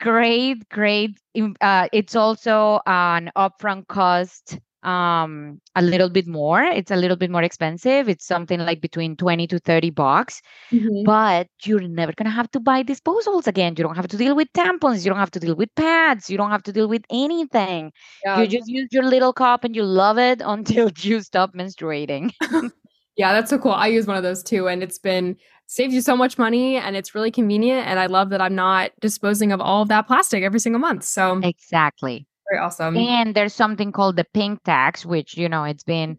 great, 0.01 0.69
great. 0.69 1.19
Uh, 1.61 1.89
it's 1.93 2.17
also 2.17 2.81
an 2.87 3.31
upfront 3.37 3.87
cost 3.89 4.59
um 4.85 5.61
a 5.75 5.83
little 5.83 6.09
bit 6.09 6.29
more 6.29 6.63
it's 6.63 6.93
a 6.93 6.97
little 6.97 7.17
bit 7.17 7.31
more 7.33 7.43
expensive 7.43 8.09
it's 8.09 8.25
something 8.25 8.61
like 8.61 8.81
between 8.81 9.17
20 9.17 9.49
to 9.49 9.59
30 9.59 9.91
bucks 9.91 10.41
mm-hmm. 10.71 11.03
but 11.05 11.49
you're 11.65 11.81
never 11.81 12.13
going 12.13 12.27
to 12.27 12.31
have 12.31 12.49
to 12.53 12.61
buy 12.61 12.85
disposals 12.85 13.49
again 13.49 13.75
you 13.77 13.83
don't 13.83 13.97
have 13.97 14.07
to 14.07 14.17
deal 14.17 14.37
with 14.37 14.47
tampons 14.53 15.05
you 15.05 15.11
don't 15.11 15.19
have 15.19 15.33
to 15.33 15.41
deal 15.41 15.57
with 15.57 15.69
pads 15.75 16.31
you 16.31 16.37
don't 16.37 16.53
have 16.53 16.63
to 16.63 16.73
deal 16.73 16.89
with 16.89 17.03
anything 17.11 17.91
yeah. 18.25 18.41
you 18.41 18.47
just 18.47 18.69
use 18.69 18.89
your 18.93 19.03
little 19.03 19.33
cup 19.33 19.65
and 19.65 19.75
you 19.75 19.83
love 19.83 20.17
it 20.17 20.41
until 20.45 20.93
you 20.99 21.21
stop 21.23 21.55
menstruating 21.55 22.33
Yeah, 23.19 23.35
that's 23.35 23.51
so 23.51 23.59
cool. 23.59 23.73
I 23.73 23.89
use 23.89 24.07
one 24.07 24.17
of 24.17 24.23
those 24.23 24.43
too, 24.43 24.69
and 24.69 24.83
it's 24.83 24.99
been 24.99 25.37
saves 25.67 25.93
you 25.93 26.01
so 26.01 26.17
much 26.17 26.39
money 26.39 26.77
and 26.77 26.97
it's 26.97 27.15
really 27.15 27.31
convenient. 27.31 27.87
And 27.87 28.01
I 28.01 28.07
love 28.07 28.31
that 28.31 28.41
I'm 28.41 28.55
not 28.55 28.91
disposing 29.01 29.53
of 29.53 29.61
all 29.61 29.83
of 29.83 29.89
that 29.89 30.07
plastic 30.07 30.43
every 30.43 30.61
single 30.61 30.81
month. 30.81 31.05
So 31.05 31.39
exactly. 31.45 32.27
Very 32.51 32.63
awesome. 32.63 32.97
And 32.97 33.35
there's 33.35 33.53
something 33.53 33.93
called 33.93 34.17
the 34.17 34.25
pink 34.33 34.63
tax, 34.65 35.05
which, 35.05 35.37
you 35.37 35.47
know, 35.47 35.65
it's 35.65 35.85
been 35.85 36.17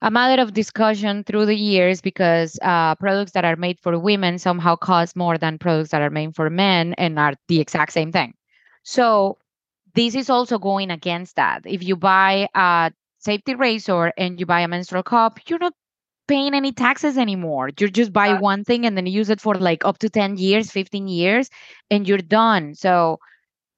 a 0.00 0.10
matter 0.10 0.40
of 0.40 0.54
discussion 0.54 1.24
through 1.24 1.44
the 1.44 1.56
years 1.56 2.00
because 2.00 2.58
uh, 2.62 2.94
products 2.94 3.32
that 3.32 3.44
are 3.44 3.56
made 3.56 3.78
for 3.80 3.98
women 3.98 4.38
somehow 4.38 4.76
cost 4.76 5.14
more 5.14 5.36
than 5.36 5.58
products 5.58 5.90
that 5.90 6.00
are 6.00 6.08
made 6.08 6.34
for 6.34 6.48
men 6.48 6.94
and 6.94 7.18
are 7.18 7.34
the 7.48 7.60
exact 7.60 7.92
same 7.92 8.12
thing. 8.12 8.32
So 8.82 9.36
this 9.94 10.14
is 10.14 10.30
also 10.30 10.58
going 10.58 10.90
against 10.90 11.36
that. 11.36 11.62
If 11.66 11.82
you 11.82 11.96
buy 11.96 12.48
a 12.54 12.92
safety 13.18 13.54
razor 13.54 14.12
and 14.16 14.40
you 14.40 14.46
buy 14.46 14.60
a 14.60 14.68
menstrual 14.68 15.02
cup, 15.02 15.40
you're 15.48 15.58
not 15.58 15.74
paying 16.28 16.54
any 16.54 16.72
taxes 16.72 17.18
anymore. 17.18 17.70
You 17.78 17.88
just 17.88 18.12
buy 18.12 18.34
one 18.34 18.62
thing 18.62 18.86
and 18.86 18.96
then 18.96 19.06
use 19.06 19.30
it 19.30 19.40
for 19.40 19.54
like 19.54 19.84
up 19.84 19.98
to 19.98 20.10
10 20.10 20.36
years, 20.36 20.70
15 20.70 21.08
years, 21.08 21.50
and 21.90 22.06
you're 22.06 22.18
done. 22.18 22.74
So 22.74 23.18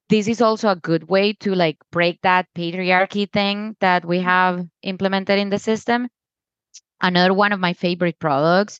this 0.09 0.27
is 0.27 0.41
also 0.41 0.69
a 0.69 0.75
good 0.75 1.07
way 1.07 1.33
to 1.33 1.55
like 1.55 1.77
break 1.91 2.21
that 2.21 2.47
patriarchy 2.55 3.31
thing 3.31 3.77
that 3.79 4.05
we 4.05 4.17
mm-hmm. 4.17 4.27
have 4.27 4.67
implemented 4.83 5.39
in 5.39 5.49
the 5.49 5.57
system. 5.57 6.09
Another 7.01 7.33
one 7.33 7.53
of 7.53 7.59
my 7.59 7.73
favorite 7.73 8.19
products, 8.19 8.79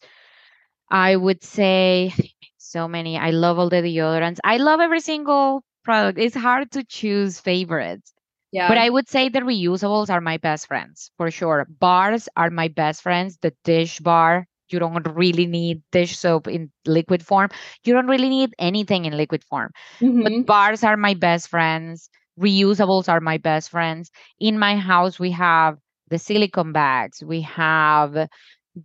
I 0.91 1.15
would 1.15 1.43
say 1.43 2.13
so 2.57 2.87
many. 2.87 3.17
I 3.17 3.31
love 3.31 3.57
all 3.57 3.69
the 3.69 3.77
deodorants. 3.77 4.39
I 4.43 4.57
love 4.57 4.79
every 4.79 4.99
single 4.99 5.63
product. 5.83 6.19
It's 6.19 6.35
hard 6.35 6.71
to 6.71 6.83
choose 6.83 7.39
favorites. 7.39 8.13
Yeah. 8.51 8.67
But 8.67 8.77
I 8.77 8.89
would 8.89 9.07
say 9.09 9.29
the 9.29 9.39
reusables 9.41 10.09
are 10.09 10.21
my 10.21 10.37
best 10.37 10.67
friends 10.67 11.11
for 11.17 11.31
sure. 11.31 11.67
Bars 11.69 12.29
are 12.35 12.49
my 12.49 12.67
best 12.67 13.01
friends. 13.01 13.37
The 13.41 13.53
dish 13.63 13.99
bar, 13.99 14.47
you 14.69 14.79
don't 14.79 15.07
really 15.15 15.45
need 15.47 15.81
dish 15.91 16.17
soap 16.17 16.47
in 16.47 16.71
liquid 16.85 17.25
form. 17.25 17.49
You 17.83 17.93
don't 17.93 18.07
really 18.07 18.29
need 18.29 18.53
anything 18.59 19.05
in 19.05 19.17
liquid 19.17 19.43
form. 19.43 19.71
Mm-hmm. 20.01 20.21
But 20.23 20.45
bars 20.45 20.83
are 20.83 20.97
my 20.97 21.13
best 21.13 21.49
friends. 21.49 22.09
Reusables 22.39 23.09
are 23.09 23.19
my 23.21 23.37
best 23.37 23.69
friends. 23.69 24.11
In 24.39 24.59
my 24.59 24.77
house, 24.77 25.19
we 25.19 25.31
have 25.31 25.77
the 26.09 26.17
silicone 26.19 26.71
bags. 26.73 27.23
We 27.23 27.41
have 27.41 28.27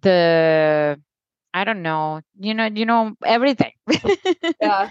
the 0.03 1.01
I 1.55 1.65
don't 1.65 1.83
know, 1.83 2.21
you 2.39 2.55
know, 2.55 2.67
you 2.67 2.85
know, 2.87 3.15
everything. 3.25 3.73
yeah 4.61 4.91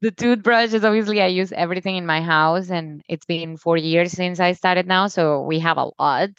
the 0.00 0.10
toothbrush 0.10 0.72
is 0.72 0.84
obviously 0.84 1.20
i 1.20 1.26
use 1.26 1.52
everything 1.52 1.96
in 1.96 2.06
my 2.06 2.20
house 2.20 2.70
and 2.70 3.02
it's 3.08 3.26
been 3.26 3.56
four 3.56 3.76
years 3.76 4.12
since 4.12 4.40
i 4.40 4.52
started 4.52 4.86
now 4.86 5.08
so 5.08 5.42
we 5.42 5.58
have 5.58 5.76
a 5.76 5.90
lot. 5.98 6.30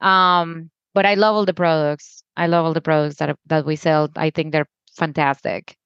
Um 0.00 0.70
but 0.94 1.06
i 1.06 1.14
love 1.14 1.34
all 1.34 1.44
the 1.44 1.54
products. 1.54 2.22
I 2.36 2.46
love 2.46 2.64
all 2.64 2.74
the 2.74 2.80
products 2.80 3.16
that 3.16 3.36
that 3.46 3.66
we 3.66 3.76
sell. 3.76 4.08
I 4.16 4.30
think 4.30 4.52
they're 4.52 4.68
fantastic. 4.96 5.76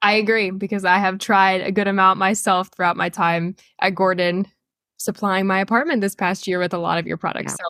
I 0.00 0.12
agree 0.14 0.50
because 0.50 0.84
i 0.84 0.98
have 0.98 1.18
tried 1.18 1.60
a 1.60 1.72
good 1.72 1.88
amount 1.88 2.18
myself 2.18 2.70
throughout 2.74 2.96
my 2.96 3.08
time 3.08 3.56
at 3.80 3.94
gordon 3.94 4.46
supplying 4.98 5.46
my 5.46 5.60
apartment 5.60 6.00
this 6.00 6.14
past 6.14 6.46
year 6.46 6.58
with 6.58 6.74
a 6.74 6.78
lot 6.78 6.98
of 6.98 7.06
your 7.06 7.16
products. 7.16 7.52
Yeah. 7.58 7.64
so 7.64 7.68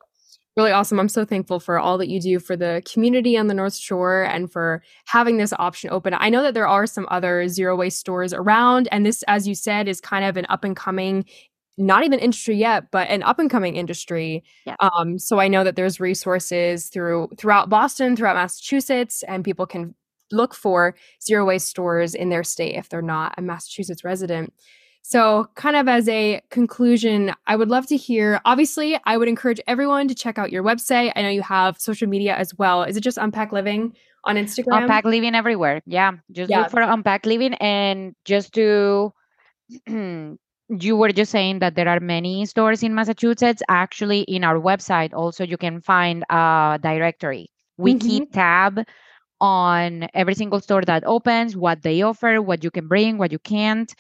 really 0.59 0.73
awesome. 0.73 0.99
I'm 0.99 1.09
so 1.09 1.25
thankful 1.25 1.61
for 1.61 1.79
all 1.79 1.97
that 1.99 2.09
you 2.09 2.21
do 2.21 2.41
for 2.41 2.57
the 2.57 2.83
community 2.85 3.39
on 3.39 3.47
the 3.47 3.55
North 3.55 3.77
Shore 3.77 4.25
and 4.25 4.51
for 4.51 4.83
having 5.07 5.37
this 5.37 5.53
option 5.57 5.89
open. 5.91 6.15
I 6.15 6.29
know 6.29 6.43
that 6.43 6.53
there 6.53 6.67
are 6.67 6.85
some 6.85 7.07
other 7.11 7.47
zero 7.47 7.77
waste 7.77 8.01
stores 8.01 8.35
around, 8.35 8.89
and 8.91 9.07
this, 9.07 9.23
as 9.29 9.47
you 9.47 9.55
said, 9.55 9.87
is 9.87 10.01
kind 10.01 10.25
of 10.25 10.37
an 10.37 10.47
up 10.49 10.65
and 10.65 10.77
coming 10.77 11.25
not 11.81 12.03
even 12.03 12.19
industry 12.19 12.57
yet, 12.57 12.91
but 12.91 13.09
an 13.09 13.23
up 13.23 13.39
and 13.39 13.49
coming 13.49 13.77
industry. 13.77 14.43
Yeah. 14.67 14.75
Um, 14.81 15.17
so 15.17 15.39
I 15.39 15.47
know 15.47 15.63
that 15.63 15.77
there's 15.77 16.01
resources 16.01 16.89
through 16.89 17.29
throughout 17.39 17.69
Boston, 17.69 18.17
throughout 18.17 18.35
Massachusetts, 18.35 19.23
and 19.29 19.45
people 19.45 19.65
can 19.65 19.95
look 20.33 20.55
for 20.55 20.97
zero 21.25 21.47
waste 21.47 21.69
stores 21.69 22.17
in 22.17 22.31
their 22.31 22.43
state 22.43 22.75
if 22.75 22.89
they're 22.89 23.01
not 23.01 23.33
a 23.39 23.43
Massachusetts 23.43 24.03
resident. 24.03 24.53
So, 25.09 25.49
kind 25.55 25.75
of 25.75 25.89
as 25.89 26.07
a 26.07 26.43
conclusion, 26.51 27.33
I 27.47 27.57
would 27.57 27.71
love 27.71 27.87
to 27.87 27.97
hear. 27.97 28.43
Obviously, 28.45 29.01
I 29.07 29.17
would 29.17 29.27
encourage 29.27 29.59
everyone 29.67 30.07
to 30.09 30.15
check 30.15 30.37
out 30.37 30.53
your 30.53 30.63
website. 30.63 31.13
I 31.17 31.23
know 31.23 31.31
you 31.31 31.41
have 31.41 31.81
social 31.81 32.07
media 32.07 32.37
as 32.37 32.55
well. 32.59 32.83
Is 32.83 32.95
it 32.95 33.01
just 33.01 33.17
Unpacked 33.17 33.55
Living 33.55 33.97
on 34.25 34.37
Instagram? 34.37 34.83
Unpacked 34.83 35.07
Living 35.07 35.35
everywhere. 35.35 35.81
Yeah. 35.87 36.13
Just 36.31 36.51
yeah. 36.51 36.61
look 36.61 36.71
for 36.71 36.83
Unpacked 36.83 37.25
Living 37.25 37.55
and 37.55 38.15
just 38.27 38.53
to. 38.57 39.15
you 39.87 40.97
were 40.99 41.13
just 41.13 41.33
saying 41.33 41.61
that 41.61 41.75
there 41.75 41.89
are 41.89 42.01
many 42.01 42.45
stores 42.45 42.83
in 42.83 42.95
Massachusetts. 42.95 43.63
Actually, 43.71 44.21
in 44.29 44.45
our 44.45 44.61
website, 44.61 45.15
also, 45.15 45.43
you 45.43 45.57
can 45.57 45.81
find 45.81 46.23
a 46.29 46.79
directory. 46.83 47.49
We 47.79 47.95
mm-hmm. 47.95 48.07
keep 48.07 48.33
tab 48.35 48.85
on 49.41 50.07
every 50.13 50.35
single 50.35 50.61
store 50.61 50.83
that 50.83 51.03
opens, 51.07 51.57
what 51.57 51.81
they 51.81 52.03
offer, 52.03 52.43
what 52.43 52.63
you 52.63 52.71
can 52.71 52.89
bring, 52.89 53.17
what 53.17 53.33
you 53.33 53.39
can't. 53.39 53.91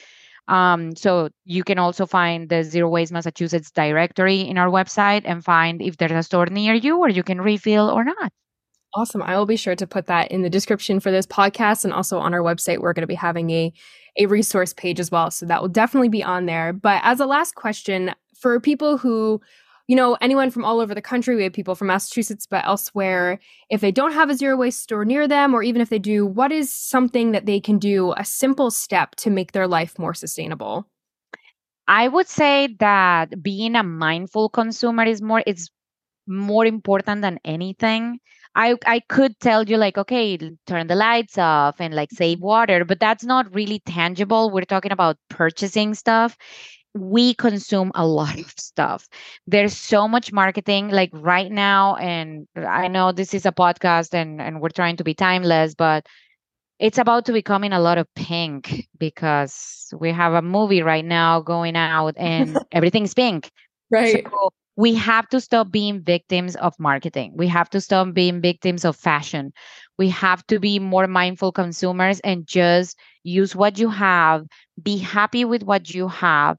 Um, 0.48 0.96
so 0.96 1.28
you 1.44 1.62
can 1.62 1.78
also 1.78 2.06
find 2.06 2.48
the 2.48 2.64
Zero 2.64 2.88
Waste 2.88 3.12
Massachusetts 3.12 3.70
directory 3.70 4.40
in 4.40 4.58
our 4.58 4.68
website 4.68 5.22
and 5.24 5.44
find 5.44 5.82
if 5.82 5.98
there's 5.98 6.12
a 6.12 6.22
store 6.22 6.46
near 6.46 6.74
you 6.74 6.98
where 6.98 7.10
you 7.10 7.22
can 7.22 7.40
refill 7.40 7.88
or 7.90 8.04
not. 8.04 8.32
Awesome. 8.94 9.22
I 9.22 9.36
will 9.36 9.46
be 9.46 9.56
sure 9.56 9.76
to 9.76 9.86
put 9.86 10.06
that 10.06 10.30
in 10.30 10.40
the 10.42 10.48
description 10.48 10.98
for 10.98 11.10
this 11.10 11.26
podcast 11.26 11.84
and 11.84 11.92
also 11.92 12.18
on 12.18 12.32
our 12.32 12.40
website. 12.40 12.78
We're 12.78 12.94
going 12.94 13.02
to 13.02 13.06
be 13.06 13.14
having 13.14 13.50
a, 13.50 13.72
a 14.18 14.26
resource 14.26 14.72
page 14.72 14.98
as 14.98 15.10
well. 15.10 15.30
So 15.30 15.44
that 15.46 15.60
will 15.60 15.68
definitely 15.68 16.08
be 16.08 16.22
on 16.22 16.46
there. 16.46 16.72
But 16.72 17.02
as 17.04 17.20
a 17.20 17.26
last 17.26 17.54
question, 17.54 18.14
for 18.40 18.58
people 18.58 18.96
who 18.96 19.42
you 19.88 19.96
know, 19.96 20.18
anyone 20.20 20.50
from 20.50 20.66
all 20.66 20.80
over 20.80 20.94
the 20.94 21.02
country. 21.02 21.34
We 21.34 21.44
have 21.44 21.54
people 21.54 21.74
from 21.74 21.88
Massachusetts, 21.88 22.46
but 22.46 22.64
elsewhere. 22.66 23.40
If 23.70 23.80
they 23.80 23.90
don't 23.90 24.12
have 24.12 24.28
a 24.28 24.34
zero 24.34 24.56
waste 24.56 24.82
store 24.82 25.04
near 25.04 25.26
them, 25.26 25.54
or 25.54 25.62
even 25.62 25.80
if 25.80 25.88
they 25.88 25.98
do, 25.98 26.26
what 26.26 26.52
is 26.52 26.72
something 26.72 27.32
that 27.32 27.46
they 27.46 27.58
can 27.58 27.78
do, 27.78 28.12
a 28.12 28.24
simple 28.24 28.70
step 28.70 29.16
to 29.16 29.30
make 29.30 29.52
their 29.52 29.66
life 29.66 29.98
more 29.98 30.12
sustainable? 30.12 30.86
I 31.88 32.06
would 32.06 32.28
say 32.28 32.76
that 32.80 33.42
being 33.42 33.74
a 33.74 33.82
mindful 33.82 34.50
consumer 34.50 35.04
is 35.04 35.22
more 35.22 35.42
it's 35.46 35.70
more 36.26 36.66
important 36.66 37.22
than 37.22 37.40
anything. 37.46 38.20
I 38.54 38.76
I 38.84 39.00
could 39.08 39.40
tell 39.40 39.64
you 39.64 39.78
like 39.78 39.96
okay, 39.96 40.36
turn 40.66 40.88
the 40.88 40.96
lights 40.96 41.38
off 41.38 41.80
and 41.80 41.94
like 41.94 42.10
save 42.12 42.38
mm-hmm. 42.38 42.46
water, 42.46 42.84
but 42.84 43.00
that's 43.00 43.24
not 43.24 43.54
really 43.54 43.78
tangible. 43.86 44.50
We're 44.50 44.64
talking 44.66 44.92
about 44.92 45.16
purchasing 45.30 45.94
stuff 45.94 46.36
we 46.94 47.34
consume 47.34 47.92
a 47.94 48.06
lot 48.06 48.38
of 48.38 48.50
stuff. 48.56 49.08
There's 49.46 49.76
so 49.76 50.08
much 50.08 50.32
marketing 50.32 50.88
like 50.88 51.10
right 51.12 51.50
now 51.50 51.96
and 51.96 52.46
I 52.56 52.88
know 52.88 53.12
this 53.12 53.34
is 53.34 53.46
a 53.46 53.52
podcast 53.52 54.14
and 54.14 54.40
and 54.40 54.60
we're 54.60 54.70
trying 54.70 54.96
to 54.96 55.04
be 55.04 55.14
timeless 55.14 55.74
but 55.74 56.06
it's 56.78 56.98
about 56.98 57.26
to 57.26 57.32
becoming 57.32 57.72
a 57.72 57.80
lot 57.80 57.98
of 57.98 58.06
pink 58.14 58.88
because 58.98 59.92
we 59.98 60.12
have 60.12 60.32
a 60.32 60.42
movie 60.42 60.82
right 60.82 61.04
now 61.04 61.40
going 61.40 61.76
out 61.76 62.14
and 62.16 62.56
everything's 62.72 63.14
pink. 63.14 63.50
Right. 63.90 64.24
So 64.30 64.50
we 64.78 64.94
have 64.94 65.28
to 65.30 65.40
stop 65.40 65.72
being 65.72 66.00
victims 66.00 66.54
of 66.54 66.72
marketing. 66.78 67.32
We 67.34 67.48
have 67.48 67.68
to 67.70 67.80
stop 67.80 68.14
being 68.14 68.40
victims 68.40 68.84
of 68.84 68.94
fashion. 68.94 69.52
We 69.98 70.08
have 70.10 70.46
to 70.46 70.60
be 70.60 70.78
more 70.78 71.08
mindful 71.08 71.50
consumers 71.50 72.20
and 72.20 72.46
just 72.46 72.96
use 73.24 73.56
what 73.56 73.80
you 73.80 73.90
have, 73.90 74.46
be 74.80 74.96
happy 74.98 75.44
with 75.44 75.64
what 75.64 75.92
you 75.92 76.06
have, 76.06 76.58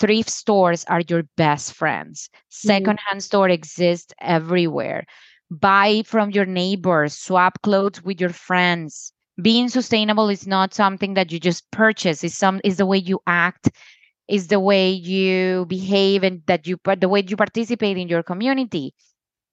thrift 0.00 0.28
stores 0.28 0.84
are 0.86 1.02
your 1.08 1.22
best 1.36 1.74
friends. 1.74 2.28
Mm-hmm. 2.28 2.68
Secondhand 2.68 2.98
mm-hmm. 3.10 3.18
store 3.20 3.48
exists 3.48 4.12
everywhere. 4.20 5.06
buy 5.50 6.02
from 6.06 6.30
your 6.30 6.46
neighbors, 6.46 7.16
swap 7.16 7.62
clothes 7.62 8.02
with 8.02 8.20
your 8.20 8.30
friends. 8.30 9.12
Being 9.40 9.68
sustainable 9.68 10.28
is 10.30 10.46
not 10.46 10.74
something 10.74 11.14
that 11.14 11.30
you 11.30 11.38
just 11.38 11.70
purchase. 11.70 12.24
It's 12.24 12.36
some 12.36 12.60
is 12.64 12.78
the 12.78 12.86
way 12.86 12.98
you 12.98 13.20
act, 13.26 13.70
is 14.28 14.48
the 14.48 14.60
way 14.60 14.90
you 14.90 15.66
behave, 15.66 16.22
and 16.22 16.42
that 16.46 16.66
you 16.66 16.78
the 16.98 17.08
way 17.08 17.24
you 17.26 17.36
participate 17.36 17.96
in 17.98 18.08
your 18.08 18.22
community. 18.22 18.94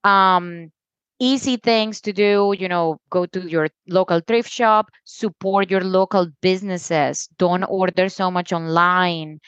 Um, 0.04 0.72
easy 1.20 1.58
things 1.58 2.02
to 2.02 2.14
do 2.14 2.56
you 2.58 2.68
know 2.70 3.00
go 3.10 3.26
to 3.26 3.42
your 3.48 3.68
local 3.88 4.22
thrift 4.22 4.50
shop 4.50 4.90
support 5.06 5.70
your 5.70 5.82
local 5.84 6.28
businesses. 6.42 7.28
Don't 7.38 7.64
order 7.64 8.10
so 8.10 8.32
much 8.32 8.54
online. 8.54 9.40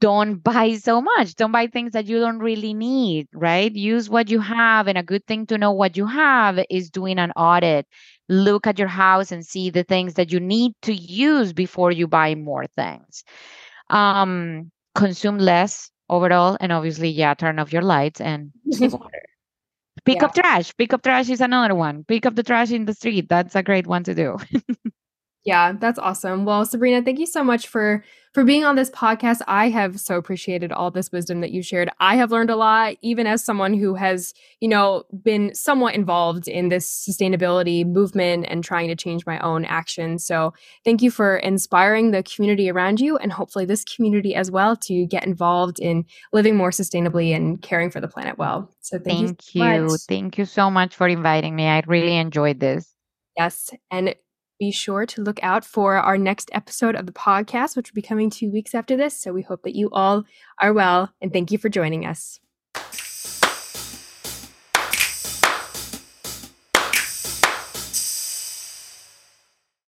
Don't 0.00 0.36
buy 0.44 0.74
so 0.76 1.00
much. 1.00 1.34
Don't 1.36 1.52
buy 1.52 1.66
things 1.68 1.92
that 1.92 2.06
you 2.06 2.20
don't 2.20 2.38
really 2.38 2.74
need 2.74 3.28
right? 3.34 3.72
Use 3.74 4.10
what 4.10 4.30
you 4.30 4.40
have 4.40 4.88
and 4.88 4.98
a 4.98 5.02
good 5.02 5.26
thing 5.26 5.46
to 5.46 5.58
know 5.58 5.72
what 5.72 5.96
you 5.96 6.06
have 6.06 6.58
is 6.70 6.90
doing 6.90 7.18
an 7.18 7.32
audit. 7.32 7.86
Look 8.28 8.66
at 8.66 8.78
your 8.78 8.88
house 8.88 9.32
and 9.32 9.44
see 9.46 9.70
the 9.70 9.84
things 9.84 10.14
that 10.14 10.32
you 10.32 10.40
need 10.40 10.72
to 10.82 10.94
use 10.94 11.52
before 11.52 11.92
you 11.92 12.06
buy 12.08 12.34
more 12.34 12.66
things 12.76 13.24
um 13.90 14.70
consume 14.94 15.38
less 15.38 15.90
overall 16.08 16.56
and 16.60 16.72
obviously 16.72 17.08
yeah 17.08 17.34
turn 17.34 17.58
off 17.58 17.72
your 17.72 17.82
lights 17.82 18.20
and 18.20 18.50
water 18.64 19.22
Pick 20.04 20.18
yeah. 20.18 20.24
up 20.24 20.34
trash. 20.34 20.74
Pick 20.76 20.94
up 20.94 21.02
trash 21.02 21.28
is 21.28 21.40
another 21.42 21.74
one. 21.74 22.04
Pick 22.04 22.24
up 22.24 22.34
the 22.34 22.42
trash 22.42 22.70
in 22.70 22.86
the 22.86 22.94
street. 22.94 23.28
That's 23.28 23.54
a 23.54 23.62
great 23.62 23.86
one 23.86 24.04
to 24.04 24.14
do. 24.14 24.38
Yeah, 25.44 25.72
that's 25.72 25.98
awesome. 25.98 26.44
Well, 26.44 26.64
Sabrina, 26.66 27.02
thank 27.02 27.18
you 27.18 27.26
so 27.26 27.44
much 27.44 27.68
for 27.68 28.04
for 28.34 28.44
being 28.44 28.64
on 28.64 28.76
this 28.76 28.90
podcast. 28.90 29.40
I 29.46 29.68
have 29.70 29.98
so 29.98 30.16
appreciated 30.16 30.70
all 30.70 30.90
this 30.90 31.10
wisdom 31.10 31.40
that 31.40 31.50
you 31.50 31.62
shared. 31.62 31.88
I 31.98 32.16
have 32.16 32.30
learned 32.30 32.50
a 32.50 32.56
lot 32.56 32.96
even 33.00 33.26
as 33.26 33.44
someone 33.44 33.72
who 33.72 33.94
has, 33.94 34.34
you 34.60 34.68
know, 34.68 35.04
been 35.22 35.54
somewhat 35.54 35.94
involved 35.94 36.48
in 36.48 36.68
this 36.68 36.88
sustainability 37.08 37.86
movement 37.86 38.46
and 38.48 38.62
trying 38.62 38.88
to 38.88 38.96
change 38.96 39.24
my 39.26 39.38
own 39.38 39.64
actions. 39.64 40.26
So, 40.26 40.52
thank 40.84 41.02
you 41.02 41.10
for 41.10 41.38
inspiring 41.38 42.10
the 42.10 42.22
community 42.22 42.70
around 42.70 43.00
you 43.00 43.16
and 43.16 43.32
hopefully 43.32 43.64
this 43.64 43.84
community 43.84 44.34
as 44.34 44.50
well 44.50 44.76
to 44.76 45.06
get 45.06 45.24
involved 45.24 45.78
in 45.78 46.04
living 46.32 46.56
more 46.56 46.70
sustainably 46.70 47.34
and 47.34 47.62
caring 47.62 47.90
for 47.90 48.00
the 48.00 48.08
planet 48.08 48.38
well. 48.38 48.74
So, 48.80 48.98
thank, 48.98 49.40
thank 49.40 49.54
you. 49.54 49.64
you. 49.64 49.96
Thank 50.08 50.36
you 50.36 50.44
so 50.44 50.70
much 50.70 50.94
for 50.94 51.08
inviting 51.08 51.56
me. 51.56 51.66
I 51.66 51.82
really 51.86 52.16
enjoyed 52.16 52.60
this. 52.60 52.92
Yes, 53.36 53.70
and 53.90 54.14
be 54.58 54.70
sure 54.70 55.06
to 55.06 55.22
look 55.22 55.42
out 55.42 55.64
for 55.64 55.96
our 55.96 56.18
next 56.18 56.50
episode 56.52 56.94
of 56.94 57.06
the 57.06 57.12
podcast, 57.12 57.76
which 57.76 57.90
will 57.90 57.96
be 57.96 58.02
coming 58.02 58.30
two 58.30 58.50
weeks 58.50 58.74
after 58.74 58.96
this. 58.96 59.18
So 59.18 59.32
we 59.32 59.42
hope 59.42 59.62
that 59.62 59.76
you 59.76 59.88
all 59.92 60.24
are 60.60 60.72
well 60.72 61.12
and 61.20 61.32
thank 61.32 61.50
you 61.50 61.58
for 61.58 61.68
joining 61.68 62.04
us. 62.04 62.40